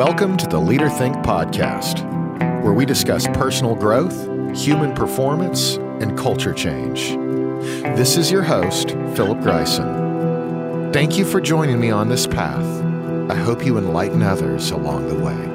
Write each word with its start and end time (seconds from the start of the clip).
Welcome 0.00 0.38
to 0.38 0.46
the 0.46 0.58
Leader 0.58 0.88
Think 0.88 1.14
podcast, 1.16 2.08
where 2.62 2.72
we 2.72 2.86
discuss 2.86 3.26
personal 3.34 3.74
growth, 3.74 4.16
human 4.56 4.94
performance, 4.94 5.76
and 5.76 6.16
culture 6.16 6.54
change. 6.54 7.10
This 7.98 8.16
is 8.16 8.30
your 8.30 8.42
host, 8.42 8.92
Philip 9.14 9.40
Greisen. 9.40 10.90
Thank 10.94 11.18
you 11.18 11.26
for 11.26 11.38
joining 11.38 11.78
me 11.78 11.90
on 11.90 12.08
this 12.08 12.26
path. 12.26 12.64
I 13.30 13.34
hope 13.34 13.66
you 13.66 13.76
enlighten 13.76 14.22
others 14.22 14.70
along 14.70 15.08
the 15.08 15.22
way. 15.22 15.49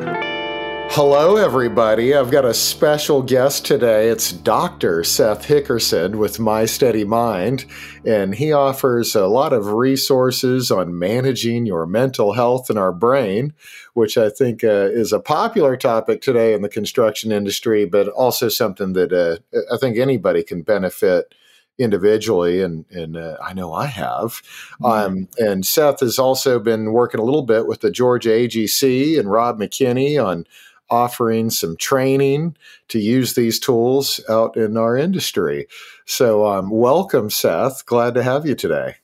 Hello, 0.98 1.36
everybody. 1.36 2.16
I've 2.16 2.32
got 2.32 2.46
a 2.46 2.54
special 2.54 3.22
guest 3.22 3.66
today. 3.66 4.08
It's 4.08 4.32
Dr. 4.32 5.04
Seth 5.04 5.46
Hickerson 5.46 6.16
with 6.16 6.40
My 6.40 6.64
Steady 6.64 7.04
Mind, 7.04 7.66
and 8.06 8.34
he 8.34 8.54
offers 8.54 9.14
a 9.14 9.28
lot 9.28 9.52
of 9.52 9.74
resources 9.74 10.72
on 10.72 10.98
managing 10.98 11.66
your 11.66 11.86
mental 11.86 12.32
health 12.32 12.70
and 12.70 12.80
our 12.80 12.94
brain, 12.94 13.54
which 13.94 14.18
I 14.18 14.30
think 14.30 14.64
uh, 14.64 14.88
is 14.90 15.12
a 15.12 15.20
popular 15.20 15.76
topic 15.76 16.22
today 16.22 16.54
in 16.54 16.62
the 16.62 16.70
construction 16.70 17.30
industry, 17.30 17.84
but 17.84 18.08
also 18.08 18.48
something 18.48 18.94
that 18.94 19.12
uh, 19.12 19.60
I 19.74 19.76
think 19.76 19.98
anybody 19.98 20.44
can 20.44 20.62
benefit 20.62 21.36
individually, 21.78 22.62
and 22.62 22.86
and 22.90 23.18
uh, 23.18 23.36
I 23.44 23.54
know 23.54 23.74
I 23.74 23.88
have. 23.88 24.42
Mm-hmm. 24.82 24.86
Um, 24.86 25.28
and 25.40 25.66
Seth 25.66 26.00
has 26.00 26.18
also 26.18 26.58
been 26.58 26.94
working 26.94 27.20
a 27.20 27.26
little 27.26 27.44
bit 27.44 27.68
with 27.68 27.82
the 27.82 27.92
Georgia 27.92 28.30
AGC 28.30 29.20
and 29.20 29.30
Rob 29.30 29.60
McKinney 29.60 30.24
on 30.26 30.46
offering 30.90 31.50
some 31.50 31.78
training 31.78 32.56
to 32.90 33.00
use 33.00 33.34
these 33.34 33.60
tools 33.60 34.20
out 34.30 34.56
in 34.56 34.78
our 34.78 34.96
industry. 34.96 35.68
So, 36.06 36.46
um, 36.46 36.70
welcome, 36.70 37.30
Seth. 37.30 37.86
Glad 37.86 38.14
to 38.16 38.24
have 38.24 38.46
you 38.46 38.56
today. 38.56 38.96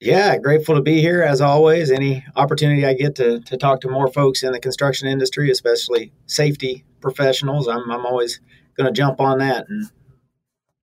Yeah, 0.00 0.38
grateful 0.38 0.76
to 0.76 0.80
be 0.80 1.02
here 1.02 1.22
as 1.22 1.42
always. 1.42 1.90
Any 1.90 2.24
opportunity 2.34 2.86
I 2.86 2.94
get 2.94 3.16
to, 3.16 3.40
to 3.40 3.56
talk 3.58 3.82
to 3.82 3.88
more 3.88 4.08
folks 4.08 4.42
in 4.42 4.52
the 4.52 4.58
construction 4.58 5.06
industry, 5.06 5.50
especially 5.50 6.12
safety 6.24 6.84
professionals, 7.02 7.68
I'm, 7.68 7.90
I'm 7.90 8.06
always 8.06 8.40
going 8.78 8.86
to 8.86 8.96
jump 8.96 9.20
on 9.20 9.40
that 9.40 9.68
and 9.68 9.90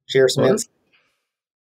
share 0.05 0.29
some 0.29 0.43
well, 0.43 0.53
insights. 0.53 0.71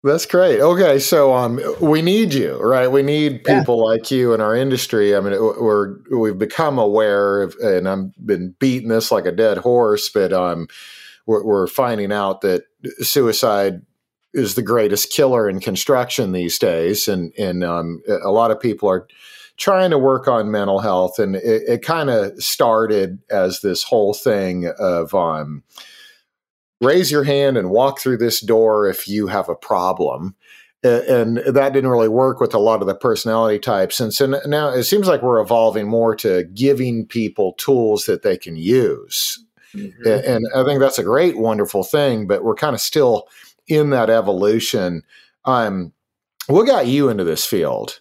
That's 0.04 0.26
great. 0.26 0.60
Okay, 0.60 0.98
so 0.98 1.32
um, 1.32 1.58
we 1.80 2.02
need 2.02 2.34
you, 2.34 2.58
right? 2.58 2.88
We 2.88 3.00
need 3.00 3.42
people 3.42 3.78
yeah. 3.78 3.84
like 3.84 4.10
you 4.10 4.34
in 4.34 4.42
our 4.42 4.54
industry. 4.54 5.16
I 5.16 5.20
mean, 5.20 5.32
we're 5.32 5.96
we've 6.14 6.38
become 6.38 6.78
aware 6.78 7.40
of, 7.40 7.56
and 7.62 7.88
I've 7.88 8.12
been 8.26 8.54
beating 8.58 8.90
this 8.90 9.10
like 9.10 9.24
a 9.24 9.32
dead 9.32 9.56
horse, 9.56 10.10
but 10.10 10.30
um, 10.30 10.68
we're, 11.24 11.42
we're 11.42 11.66
finding 11.66 12.12
out 12.12 12.42
that 12.42 12.64
suicide 13.00 13.80
is 14.34 14.56
the 14.56 14.62
greatest 14.62 15.10
killer 15.10 15.48
in 15.48 15.58
construction 15.58 16.32
these 16.32 16.58
days, 16.58 17.08
and 17.08 17.32
and 17.38 17.64
um, 17.64 18.02
a 18.06 18.30
lot 18.30 18.50
of 18.50 18.60
people 18.60 18.90
are 18.90 19.08
trying 19.56 19.90
to 19.90 19.98
work 19.98 20.28
on 20.28 20.50
mental 20.50 20.80
health, 20.80 21.18
and 21.18 21.34
it, 21.34 21.62
it 21.66 21.82
kind 21.82 22.10
of 22.10 22.42
started 22.42 23.20
as 23.30 23.60
this 23.60 23.82
whole 23.82 24.12
thing 24.12 24.70
of 24.78 25.14
um, 25.14 25.62
raise 26.80 27.10
your 27.10 27.24
hand 27.24 27.56
and 27.56 27.70
walk 27.70 27.98
through 27.98 28.18
this 28.18 28.40
door 28.40 28.88
if 28.88 29.08
you 29.08 29.28
have 29.28 29.48
a 29.48 29.54
problem. 29.54 30.34
And 30.82 31.38
that 31.38 31.72
didn't 31.72 31.90
really 31.90 32.08
work 32.08 32.40
with 32.40 32.52
a 32.52 32.58
lot 32.58 32.82
of 32.82 32.86
the 32.86 32.94
personality 32.94 33.58
types. 33.58 34.00
And 34.00 34.12
so 34.12 34.26
now 34.44 34.68
it 34.68 34.82
seems 34.82 35.08
like 35.08 35.22
we're 35.22 35.40
evolving 35.40 35.88
more 35.88 36.14
to 36.16 36.44
giving 36.54 37.06
people 37.06 37.54
tools 37.54 38.04
that 38.04 38.22
they 38.22 38.36
can 38.36 38.56
use. 38.56 39.42
Mm-hmm. 39.74 40.06
And 40.06 40.44
I 40.54 40.62
think 40.64 40.80
that's 40.80 40.98
a 40.98 41.04
great, 41.04 41.38
wonderful 41.38 41.84
thing, 41.84 42.26
but 42.26 42.44
we're 42.44 42.54
kind 42.54 42.74
of 42.74 42.82
still 42.82 43.28
in 43.66 43.90
that 43.90 44.10
evolution. 44.10 45.02
Um, 45.46 45.92
what 46.46 46.66
got 46.66 46.86
you 46.86 47.08
into 47.08 47.24
this 47.24 47.46
field? 47.46 48.00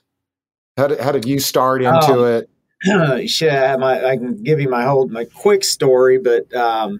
How 0.78 0.88
did, 0.88 1.00
how 1.00 1.12
did 1.12 1.26
you 1.26 1.40
start 1.40 1.84
into 1.84 2.22
um, 2.22 2.26
it? 2.26 2.50
yeah, 3.42 3.76
my, 3.78 4.06
I 4.06 4.18
can 4.18 4.42
give 4.44 4.60
you 4.60 4.70
my 4.70 4.84
whole 4.84 5.08
my 5.08 5.26
quick 5.26 5.64
story, 5.64 6.18
but 6.18 6.54
um, 6.54 7.00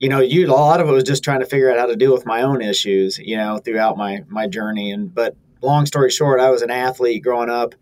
you 0.00 0.08
know, 0.08 0.20
you 0.20 0.46
a 0.46 0.50
lot 0.50 0.80
of 0.80 0.88
it 0.88 0.92
was 0.92 1.04
just 1.04 1.22
trying 1.22 1.40
to 1.40 1.46
figure 1.46 1.70
out 1.70 1.78
how 1.78 1.86
to 1.86 1.94
deal 1.94 2.12
with 2.12 2.26
my 2.26 2.42
own 2.42 2.62
issues, 2.62 3.18
you 3.18 3.36
know, 3.36 3.58
throughout 3.58 3.98
my 3.98 4.24
my 4.28 4.48
journey. 4.48 4.90
And 4.90 5.14
but 5.14 5.36
long 5.62 5.86
story 5.86 6.10
short, 6.10 6.40
I 6.40 6.50
was 6.50 6.62
an 6.62 6.70
athlete 6.70 7.22
growing 7.22 7.50
up, 7.50 7.74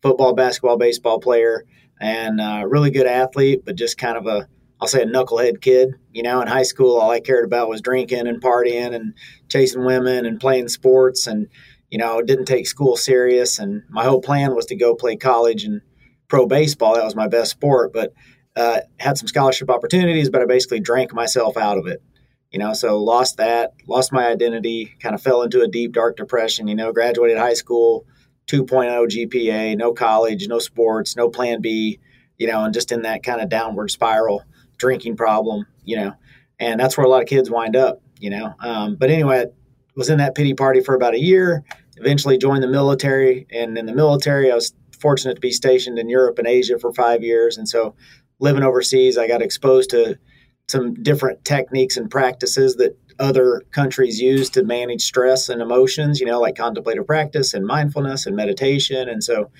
football, 0.00 0.34
basketball, 0.34 0.78
baseball 0.78 1.20
player, 1.20 1.66
and 2.00 2.40
uh, 2.40 2.64
really 2.66 2.90
good 2.90 3.06
athlete, 3.06 3.62
but 3.64 3.76
just 3.76 3.98
kind 3.98 4.16
of 4.16 4.26
a 4.26 4.48
I'll 4.80 4.88
say 4.88 5.02
a 5.02 5.06
knucklehead 5.06 5.60
kid. 5.60 5.94
You 6.12 6.22
know, 6.22 6.40
in 6.40 6.48
high 6.48 6.62
school, 6.62 6.98
all 6.98 7.10
I 7.10 7.20
cared 7.20 7.44
about 7.44 7.68
was 7.68 7.82
drinking 7.82 8.26
and 8.26 8.42
partying 8.42 8.94
and 8.94 9.14
chasing 9.48 9.84
women 9.84 10.24
and 10.24 10.40
playing 10.40 10.68
sports, 10.68 11.26
and 11.26 11.46
you 11.90 11.98
know, 11.98 12.22
didn't 12.22 12.46
take 12.46 12.66
school 12.66 12.96
serious. 12.96 13.58
And 13.58 13.82
my 13.90 14.04
whole 14.04 14.22
plan 14.22 14.54
was 14.54 14.66
to 14.66 14.76
go 14.76 14.94
play 14.94 15.16
college 15.16 15.64
and 15.64 15.82
pro 16.28 16.46
baseball. 16.46 16.94
That 16.94 17.04
was 17.04 17.14
my 17.14 17.28
best 17.28 17.50
sport, 17.50 17.92
but 17.92 18.14
uh, 18.56 18.80
had 18.98 19.18
some 19.18 19.28
scholarship 19.28 19.70
opportunities, 19.70 20.30
but 20.30 20.42
I 20.42 20.46
basically 20.46 20.80
drank 20.80 21.12
myself 21.12 21.56
out 21.56 21.78
of 21.78 21.86
it. 21.86 22.02
You 22.50 22.58
know, 22.58 22.72
so 22.72 23.02
lost 23.02 23.36
that, 23.36 23.74
lost 23.86 24.12
my 24.12 24.26
identity, 24.28 24.94
kind 25.00 25.14
of 25.14 25.22
fell 25.22 25.42
into 25.42 25.60
a 25.60 25.68
deep, 25.68 25.92
dark 25.92 26.16
depression. 26.16 26.68
You 26.68 26.74
know, 26.74 26.92
graduated 26.92 27.38
high 27.38 27.54
school, 27.54 28.06
2.0 28.46 29.08
GPA, 29.08 29.76
no 29.76 29.92
college, 29.92 30.46
no 30.48 30.58
sports, 30.58 31.16
no 31.16 31.28
plan 31.28 31.60
B, 31.60 31.98
you 32.38 32.46
know, 32.46 32.64
and 32.64 32.72
just 32.72 32.92
in 32.92 33.02
that 33.02 33.22
kind 33.22 33.40
of 33.40 33.48
downward 33.48 33.90
spiral, 33.90 34.42
drinking 34.78 35.16
problem, 35.16 35.66
you 35.84 35.96
know, 35.96 36.12
and 36.58 36.80
that's 36.80 36.96
where 36.96 37.04
a 37.04 37.10
lot 37.10 37.22
of 37.22 37.28
kids 37.28 37.50
wind 37.50 37.76
up, 37.76 38.00
you 38.18 38.30
know. 38.30 38.54
Um, 38.60 38.96
but 38.96 39.10
anyway, 39.10 39.40
I 39.40 39.46
was 39.96 40.08
in 40.08 40.18
that 40.18 40.34
pity 40.34 40.54
party 40.54 40.80
for 40.80 40.94
about 40.94 41.14
a 41.14 41.20
year, 41.20 41.64
eventually 41.96 42.38
joined 42.38 42.62
the 42.62 42.68
military. 42.68 43.46
And 43.50 43.76
in 43.76 43.86
the 43.86 43.94
military, 43.94 44.50
I 44.50 44.54
was 44.54 44.72
fortunate 44.98 45.34
to 45.34 45.40
be 45.40 45.52
stationed 45.52 45.98
in 45.98 46.08
Europe 46.08 46.38
and 46.38 46.46
Asia 46.46 46.78
for 46.78 46.92
five 46.92 47.22
years. 47.22 47.58
And 47.58 47.68
so 47.68 47.94
living 48.38 48.62
overseas, 48.62 49.18
I 49.18 49.28
got 49.28 49.42
exposed 49.42 49.90
to 49.90 50.18
some 50.68 50.94
different 51.02 51.44
techniques 51.44 51.96
and 51.96 52.10
practices 52.10 52.76
that 52.76 52.98
other 53.18 53.62
countries 53.70 54.20
use 54.20 54.50
to 54.50 54.62
manage 54.62 55.02
stress 55.02 55.48
and 55.48 55.62
emotions, 55.62 56.20
you 56.20 56.26
know, 56.26 56.40
like 56.40 56.56
contemplative 56.56 57.06
practice 57.06 57.54
and 57.54 57.64
mindfulness 57.64 58.26
and 58.26 58.36
meditation. 58.36 59.08
And 59.08 59.22
so 59.22 59.50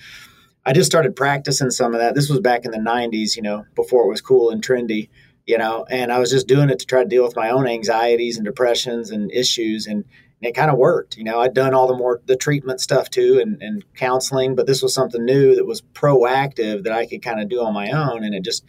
I 0.65 0.73
just 0.73 0.89
started 0.89 1.15
practicing 1.15 1.71
some 1.71 1.93
of 1.93 2.01
that. 2.01 2.13
This 2.13 2.29
was 2.29 2.39
back 2.39 2.65
in 2.65 2.71
the 2.71 2.77
90s, 2.77 3.35
you 3.35 3.41
know, 3.41 3.65
before 3.75 4.03
it 4.03 4.09
was 4.09 4.21
cool 4.21 4.49
and 4.49 4.61
trendy, 4.61 5.09
you 5.45 5.57
know, 5.57 5.85
and 5.89 6.11
I 6.11 6.19
was 6.19 6.29
just 6.29 6.47
doing 6.47 6.69
it 6.69 6.79
to 6.79 6.85
try 6.85 7.03
to 7.03 7.09
deal 7.09 7.23
with 7.23 7.35
my 7.35 7.49
own 7.49 7.67
anxieties 7.67 8.37
and 8.37 8.45
depressions 8.45 9.09
and 9.09 9.31
issues. 9.31 9.87
And 9.87 10.03
and 10.41 10.49
it 10.49 10.55
kind 10.55 10.71
of 10.71 10.77
worked. 10.77 11.17
You 11.17 11.23
know, 11.23 11.39
I'd 11.39 11.53
done 11.53 11.73
all 11.73 11.87
the 11.87 11.95
more 11.95 12.21
the 12.25 12.35
treatment 12.35 12.79
stuff 12.79 13.09
too 13.09 13.39
and, 13.41 13.61
and 13.61 13.83
counseling, 13.95 14.55
but 14.55 14.67
this 14.67 14.81
was 14.81 14.93
something 14.93 15.23
new 15.23 15.55
that 15.55 15.65
was 15.65 15.81
proactive 15.81 16.83
that 16.83 16.93
I 16.93 17.05
could 17.05 17.21
kind 17.21 17.41
of 17.41 17.49
do 17.49 17.61
on 17.61 17.73
my 17.73 17.91
own, 17.91 18.23
and 18.23 18.35
it 18.35 18.43
just 18.43 18.63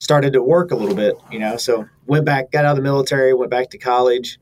started 0.00 0.32
to 0.34 0.42
work 0.42 0.70
a 0.70 0.76
little 0.76 0.96
bit. 0.96 1.16
You 1.30 1.38
know, 1.38 1.56
so 1.56 1.88
went 2.06 2.24
back, 2.24 2.50
got 2.50 2.64
out 2.64 2.72
of 2.72 2.76
the 2.76 2.82
military, 2.82 3.34
went 3.34 3.50
back 3.50 3.70
to 3.70 3.78
college, 3.78 4.38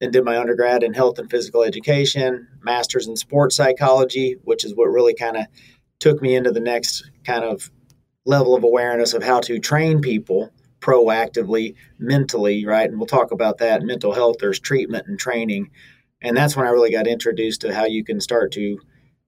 and 0.00 0.12
did 0.12 0.24
my 0.24 0.38
undergrad 0.38 0.82
in 0.82 0.94
health 0.94 1.18
and 1.18 1.30
physical 1.30 1.62
education, 1.62 2.48
master's 2.62 3.06
in 3.06 3.16
sports 3.16 3.56
psychology, 3.56 4.36
which 4.42 4.64
is 4.64 4.74
what 4.74 4.86
really 4.86 5.14
kind 5.14 5.36
of 5.36 5.46
took 6.00 6.20
me 6.20 6.34
into 6.34 6.50
the 6.50 6.60
next 6.60 7.10
kind 7.24 7.44
of 7.44 7.70
level 8.26 8.54
of 8.54 8.64
awareness 8.64 9.14
of 9.14 9.22
how 9.22 9.40
to 9.40 9.58
train 9.58 10.00
people 10.00 10.50
proactively 10.84 11.74
mentally, 11.98 12.66
right? 12.66 12.90
And 12.90 12.98
we'll 12.98 13.06
talk 13.06 13.32
about 13.32 13.56
that. 13.58 13.82
Mental 13.82 14.12
health, 14.12 14.36
there's 14.38 14.60
treatment 14.60 15.06
and 15.06 15.18
training. 15.18 15.70
And 16.20 16.36
that's 16.36 16.56
when 16.56 16.66
I 16.66 16.70
really 16.70 16.90
got 16.90 17.06
introduced 17.06 17.62
to 17.62 17.74
how 17.74 17.86
you 17.86 18.04
can 18.04 18.20
start 18.20 18.52
to 18.52 18.78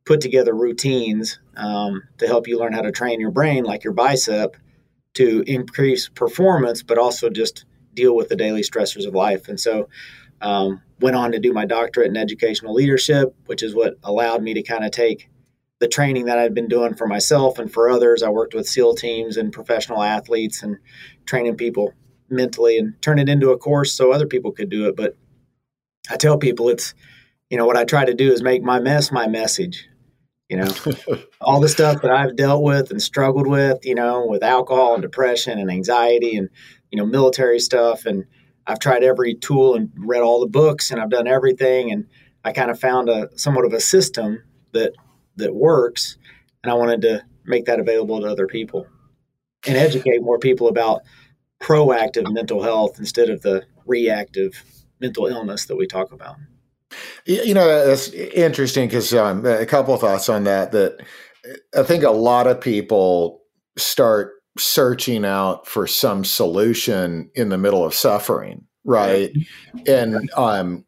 put 0.04 0.20
together 0.20 0.54
routines 0.54 1.40
um, 1.56 2.02
to 2.18 2.26
help 2.26 2.46
you 2.46 2.58
learn 2.58 2.74
how 2.74 2.82
to 2.82 2.92
train 2.92 3.20
your 3.20 3.30
brain, 3.30 3.64
like 3.64 3.84
your 3.84 3.94
bicep, 3.94 4.58
to 5.14 5.42
increase 5.46 6.10
performance, 6.10 6.82
but 6.82 6.98
also 6.98 7.30
just 7.30 7.64
deal 7.94 8.14
with 8.14 8.28
the 8.28 8.36
daily 8.36 8.60
stressors 8.60 9.06
of 9.06 9.14
life. 9.14 9.48
And 9.48 9.58
so, 9.58 9.88
um, 10.42 10.82
went 11.00 11.16
on 11.16 11.32
to 11.32 11.38
do 11.38 11.54
my 11.54 11.64
doctorate 11.64 12.08
in 12.10 12.18
educational 12.18 12.74
leadership, 12.74 13.34
which 13.46 13.62
is 13.62 13.74
what 13.74 13.94
allowed 14.02 14.42
me 14.42 14.52
to 14.52 14.62
kind 14.62 14.84
of 14.84 14.90
take 14.90 15.30
the 15.78 15.88
training 15.88 16.26
that 16.26 16.38
I'd 16.38 16.54
been 16.54 16.68
doing 16.68 16.94
for 16.94 17.06
myself 17.06 17.58
and 17.58 17.72
for 17.72 17.90
others. 17.90 18.22
I 18.22 18.30
worked 18.30 18.54
with 18.54 18.68
SEAL 18.68 18.94
teams 18.94 19.36
and 19.36 19.52
professional 19.52 20.02
athletes 20.02 20.62
and 20.62 20.78
training 21.26 21.56
people 21.56 21.92
mentally 22.28 22.78
and 22.78 23.00
turn 23.02 23.18
it 23.18 23.28
into 23.28 23.50
a 23.50 23.58
course 23.58 23.92
so 23.92 24.12
other 24.12 24.26
people 24.26 24.52
could 24.52 24.70
do 24.70 24.88
it. 24.88 24.96
But 24.96 25.16
I 26.10 26.16
tell 26.16 26.38
people 26.38 26.68
it's, 26.68 26.94
you 27.50 27.56
know, 27.56 27.66
what 27.66 27.76
I 27.76 27.84
try 27.84 28.04
to 28.04 28.14
do 28.14 28.32
is 28.32 28.42
make 28.42 28.62
my 28.62 28.80
mess 28.80 29.12
my 29.12 29.26
message. 29.26 29.88
You 30.48 30.58
know, 30.58 30.72
all 31.40 31.60
the 31.60 31.68
stuff 31.68 32.02
that 32.02 32.10
I've 32.10 32.36
dealt 32.36 32.62
with 32.62 32.90
and 32.90 33.02
struggled 33.02 33.48
with, 33.48 33.84
you 33.84 33.94
know, 33.94 34.26
with 34.26 34.44
alcohol 34.44 34.94
and 34.94 35.02
depression 35.02 35.58
and 35.58 35.70
anxiety 35.70 36.36
and, 36.36 36.48
you 36.90 36.98
know, 36.98 37.06
military 37.06 37.58
stuff. 37.58 38.06
And 38.06 38.24
I've 38.66 38.78
tried 38.78 39.02
every 39.02 39.34
tool 39.34 39.74
and 39.74 39.90
read 39.96 40.22
all 40.22 40.40
the 40.40 40.46
books 40.46 40.90
and 40.90 41.00
I've 41.00 41.10
done 41.10 41.26
everything. 41.26 41.90
And 41.90 42.06
I 42.44 42.52
kind 42.52 42.70
of 42.70 42.78
found 42.78 43.08
a 43.08 43.28
somewhat 43.36 43.64
of 43.64 43.72
a 43.72 43.80
system 43.80 44.44
that 44.72 44.92
that 45.36 45.54
works, 45.54 46.16
and 46.62 46.70
I 46.70 46.74
wanted 46.74 47.02
to 47.02 47.24
make 47.44 47.66
that 47.66 47.80
available 47.80 48.20
to 48.20 48.26
other 48.26 48.46
people 48.46 48.86
and 49.66 49.76
educate 49.76 50.22
more 50.22 50.38
people 50.38 50.68
about 50.68 51.02
proactive 51.60 52.32
mental 52.32 52.62
health 52.62 52.98
instead 52.98 53.30
of 53.30 53.42
the 53.42 53.64
reactive 53.86 54.62
mental 55.00 55.26
illness 55.26 55.66
that 55.66 55.76
we 55.76 55.86
talk 55.86 56.12
about. 56.12 56.36
You 57.24 57.54
know, 57.54 57.66
that's 57.86 58.08
interesting 58.10 58.88
because 58.88 59.12
um, 59.12 59.44
a 59.44 59.66
couple 59.66 59.94
of 59.94 60.00
thoughts 60.00 60.28
on 60.28 60.44
that. 60.44 60.72
That 60.72 61.04
I 61.76 61.82
think 61.82 62.04
a 62.04 62.10
lot 62.10 62.46
of 62.46 62.60
people 62.60 63.42
start 63.76 64.32
searching 64.58 65.24
out 65.24 65.66
for 65.66 65.86
some 65.86 66.24
solution 66.24 67.30
in 67.34 67.50
the 67.50 67.58
middle 67.58 67.84
of 67.84 67.92
suffering, 67.92 68.64
right? 68.84 69.30
And 69.86 70.30
um, 70.36 70.85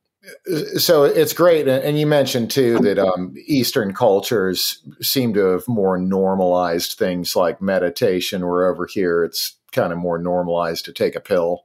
so 0.77 1.05
it's 1.05 1.33
great. 1.33 1.69
And 1.69 1.99
you 1.99 2.07
mentioned 2.07 2.51
too 2.51 2.79
that 2.81 2.99
um, 2.99 3.35
Eastern 3.47 3.95
cultures 3.95 4.83
seem 5.01 5.35
to 5.35 5.41
have 5.41 5.69
more 5.69 5.99
normalized 5.99 6.93
things 6.99 7.37
like 7.37 7.63
meditation, 7.63 8.47
where 8.47 8.67
over 8.67 8.87
here 8.87 9.25
it's 9.25 9.57
kind 9.73 9.93
of 9.93 9.99
more 9.99 10.19
normalized 10.19 10.85
to 10.87 10.93
take 10.93 11.15
a 11.15 11.21
pill. 11.21 11.65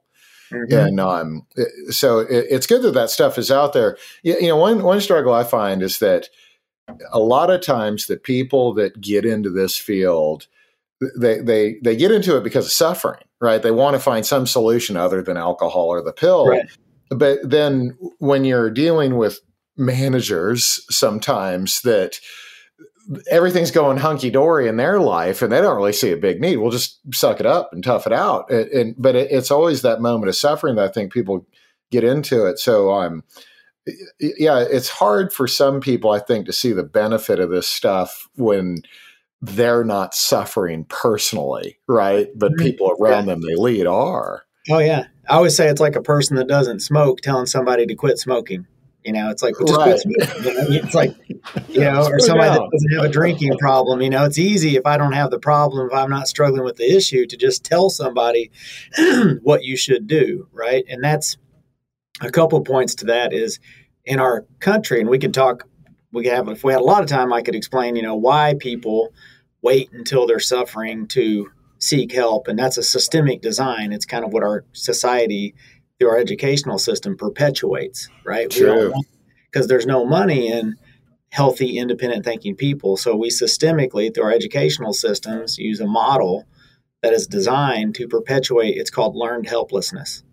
Mm-hmm. 0.51 0.73
And 0.73 0.99
um, 0.99 1.47
so 1.89 2.19
it, 2.19 2.45
it's 2.49 2.67
good 2.67 2.83
that 2.83 2.93
that 2.93 3.09
stuff 3.09 3.37
is 3.37 3.49
out 3.51 3.73
there. 3.73 3.97
You, 4.21 4.35
you 4.39 4.47
know, 4.47 4.57
one 4.57 4.83
one 4.83 5.01
struggle 5.01 5.33
I 5.33 5.43
find 5.43 5.81
is 5.81 5.99
that 5.99 6.29
a 7.11 7.19
lot 7.19 7.49
of 7.49 7.61
times 7.61 8.05
the 8.05 8.17
people 8.17 8.73
that 8.73 8.99
get 8.99 9.25
into 9.25 9.49
this 9.49 9.77
field 9.77 10.47
they 11.17 11.39
they 11.39 11.75
they 11.81 11.95
get 11.95 12.11
into 12.11 12.37
it 12.37 12.43
because 12.43 12.65
of 12.65 12.71
suffering 12.71 13.21
right 13.41 13.61
they 13.61 13.71
want 13.71 13.95
to 13.95 13.99
find 13.99 14.25
some 14.25 14.45
solution 14.45 14.95
other 14.95 15.21
than 15.21 15.37
alcohol 15.37 15.87
or 15.87 16.01
the 16.01 16.13
pill 16.13 16.47
right. 16.47 16.65
But 17.09 17.39
then 17.43 17.97
when 18.19 18.45
you're 18.45 18.69
dealing 18.69 19.17
with 19.17 19.39
managers 19.77 20.83
sometimes 20.89 21.81
that 21.81 22.19
everything's 23.29 23.71
going 23.71 23.97
hunky 23.97 24.29
dory 24.29 24.67
in 24.67 24.77
their 24.77 24.99
life 24.99 25.41
and 25.41 25.51
they 25.51 25.59
don't 25.59 25.75
really 25.75 25.93
see 25.93 26.11
a 26.11 26.17
big 26.17 26.39
need 26.39 26.57
we'll 26.57 26.71
just 26.71 26.99
suck 27.13 27.39
it 27.39 27.45
up 27.45 27.73
and 27.73 27.83
tough 27.83 28.07
it 28.07 28.13
out 28.13 28.49
and, 28.49 28.67
and 28.69 28.95
but 28.97 29.15
it, 29.15 29.31
it's 29.31 29.51
always 29.51 29.81
that 29.81 30.01
moment 30.01 30.29
of 30.29 30.35
suffering 30.35 30.75
that 30.75 30.85
i 30.85 30.91
think 30.91 31.11
people 31.11 31.45
get 31.91 32.03
into 32.03 32.45
it 32.45 32.59
so 32.59 32.93
um 32.93 33.23
yeah 34.19 34.59
it's 34.59 34.89
hard 34.89 35.33
for 35.33 35.47
some 35.47 35.81
people 35.81 36.11
i 36.11 36.19
think 36.19 36.45
to 36.45 36.53
see 36.53 36.71
the 36.71 36.83
benefit 36.83 37.39
of 37.39 37.49
this 37.49 37.67
stuff 37.67 38.29
when 38.35 38.77
they're 39.43 39.83
not 39.83 40.15
suffering 40.15 40.85
personally, 40.85 41.77
right? 41.85 42.29
But 42.33 42.55
people 42.57 42.95
around 42.97 43.27
yeah. 43.27 43.33
them 43.33 43.41
they 43.41 43.55
lead 43.55 43.85
are. 43.85 44.43
Oh 44.69 44.79
yeah, 44.79 45.07
I 45.27 45.35
always 45.35 45.55
say 45.55 45.67
it's 45.67 45.81
like 45.81 45.95
a 45.95 46.01
person 46.01 46.37
that 46.37 46.47
doesn't 46.47 46.79
smoke 46.79 47.21
telling 47.21 47.45
somebody 47.45 47.85
to 47.85 47.95
quit 47.95 48.17
smoking. 48.17 48.65
You 49.03 49.11
know, 49.11 49.29
it's 49.29 49.43
like 49.43 49.59
well, 49.59 49.67
just 49.67 49.79
right. 49.79 49.85
quit 49.85 49.99
smoking. 49.99 50.73
it's 50.75 50.95
like 50.95 51.15
you 51.67 51.81
know, 51.81 52.07
or 52.07 52.19
somebody 52.19 52.49
down. 52.49 52.59
that 52.59 52.69
doesn't 52.71 52.93
have 52.95 53.05
a 53.05 53.09
drinking 53.09 53.57
problem. 53.57 54.01
You 54.01 54.09
know, 54.09 54.23
it's 54.23 54.37
easy 54.37 54.77
if 54.77 54.85
I 54.85 54.97
don't 54.97 55.11
have 55.11 55.31
the 55.31 55.39
problem, 55.39 55.87
if 55.87 55.93
I'm 55.93 56.09
not 56.09 56.27
struggling 56.27 56.63
with 56.63 56.77
the 56.77 56.89
issue, 56.95 57.25
to 57.25 57.35
just 57.35 57.65
tell 57.65 57.89
somebody 57.89 58.51
what 59.41 59.63
you 59.63 59.75
should 59.75 60.07
do, 60.07 60.47
right? 60.53 60.85
And 60.87 61.03
that's 61.03 61.37
a 62.21 62.31
couple 62.31 62.61
points 62.61 62.95
to 62.95 63.05
that 63.07 63.33
is 63.33 63.59
in 64.05 64.19
our 64.19 64.45
country, 64.59 65.01
and 65.01 65.09
we 65.09 65.19
could 65.19 65.33
talk. 65.33 65.67
We 66.13 66.23
could 66.23 66.33
have 66.33 66.47
if 66.47 66.63
we 66.63 66.71
had 66.71 66.81
a 66.81 66.85
lot 66.85 67.01
of 67.01 67.09
time, 67.09 67.33
I 67.33 67.41
could 67.41 67.55
explain, 67.55 67.95
you 67.97 68.03
know, 68.03 68.15
why 68.15 68.55
people 68.59 69.13
wait 69.61 69.91
until 69.91 70.27
they're 70.27 70.39
suffering 70.39 71.07
to 71.07 71.49
seek 71.83 72.13
help. 72.13 72.47
And 72.47 72.57
that's 72.57 72.77
a 72.77 72.83
systemic 72.83 73.41
design. 73.41 73.91
It's 73.91 74.05
kind 74.05 74.23
of 74.23 74.31
what 74.31 74.41
our 74.41 74.63
society, 74.71 75.53
through 75.99 76.11
our 76.11 76.17
educational 76.17 76.79
system, 76.79 77.17
perpetuates, 77.17 78.07
right? 78.25 78.49
True. 78.49 78.93
Because 79.51 79.67
there's 79.67 79.85
no 79.85 80.05
money 80.05 80.49
in 80.49 80.75
healthy, 81.29 81.77
independent 81.77 82.23
thinking 82.23 82.55
people. 82.55 82.95
So 82.95 83.17
we 83.17 83.29
systemically, 83.29 84.13
through 84.13 84.23
our 84.23 84.31
educational 84.31 84.93
systems, 84.93 85.57
use 85.57 85.81
a 85.81 85.85
model 85.85 86.45
that 87.01 87.11
is 87.11 87.27
designed 87.27 87.95
to 87.95 88.07
perpetuate, 88.07 88.77
it's 88.77 88.89
called 88.89 89.17
learned 89.17 89.47
helplessness. 89.49 90.23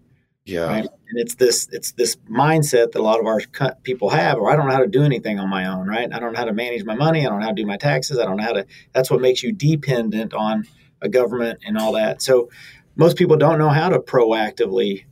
Yeah. 0.45 0.67
Right? 0.67 0.85
And 0.85 1.19
it's 1.19 1.35
this 1.35 1.69
it's 1.73 1.93
this 1.93 2.17
mindset 2.31 2.93
that 2.93 3.01
a 3.01 3.03
lot 3.03 3.19
of 3.19 3.27
our 3.27 3.41
people 3.83 4.11
have, 4.11 4.39
or 4.39 4.51
I 4.53 4.57
don't 4.57 4.69
know 4.69 4.73
how 4.73 4.81
to 4.81 4.87
do 4.87 5.03
anything 5.03 5.41
on 5.41 5.51
my 5.51 5.67
own, 5.67 5.89
right? 5.89 6.09
I 6.13 6.21
don't 6.21 6.33
know 6.33 6.39
how 6.39 6.45
to 6.45 6.53
manage 6.53 6.85
my 6.85 6.95
money. 6.95 7.27
I 7.27 7.29
don't 7.29 7.41
know 7.41 7.47
how 7.47 7.53
to 7.53 7.63
do 7.63 7.67
my 7.67 7.77
taxes. 7.77 8.19
I 8.19 8.25
don't 8.25 8.37
know 8.37 8.45
how 8.45 8.53
to. 8.53 8.67
That's 8.93 9.11
what 9.11 9.21
makes 9.21 9.43
you 9.43 9.53
dependent 9.53 10.33
on 10.33 10.65
a 11.03 11.09
government 11.09 11.61
and 11.67 11.79
all 11.79 11.93
that. 11.93 12.23
So 12.23 12.51
most 12.97 13.17
people 13.17 13.37
don't 13.37 13.59
know 13.59 13.69
how 13.69 13.89
to 13.89 13.99
proactively 13.99 15.05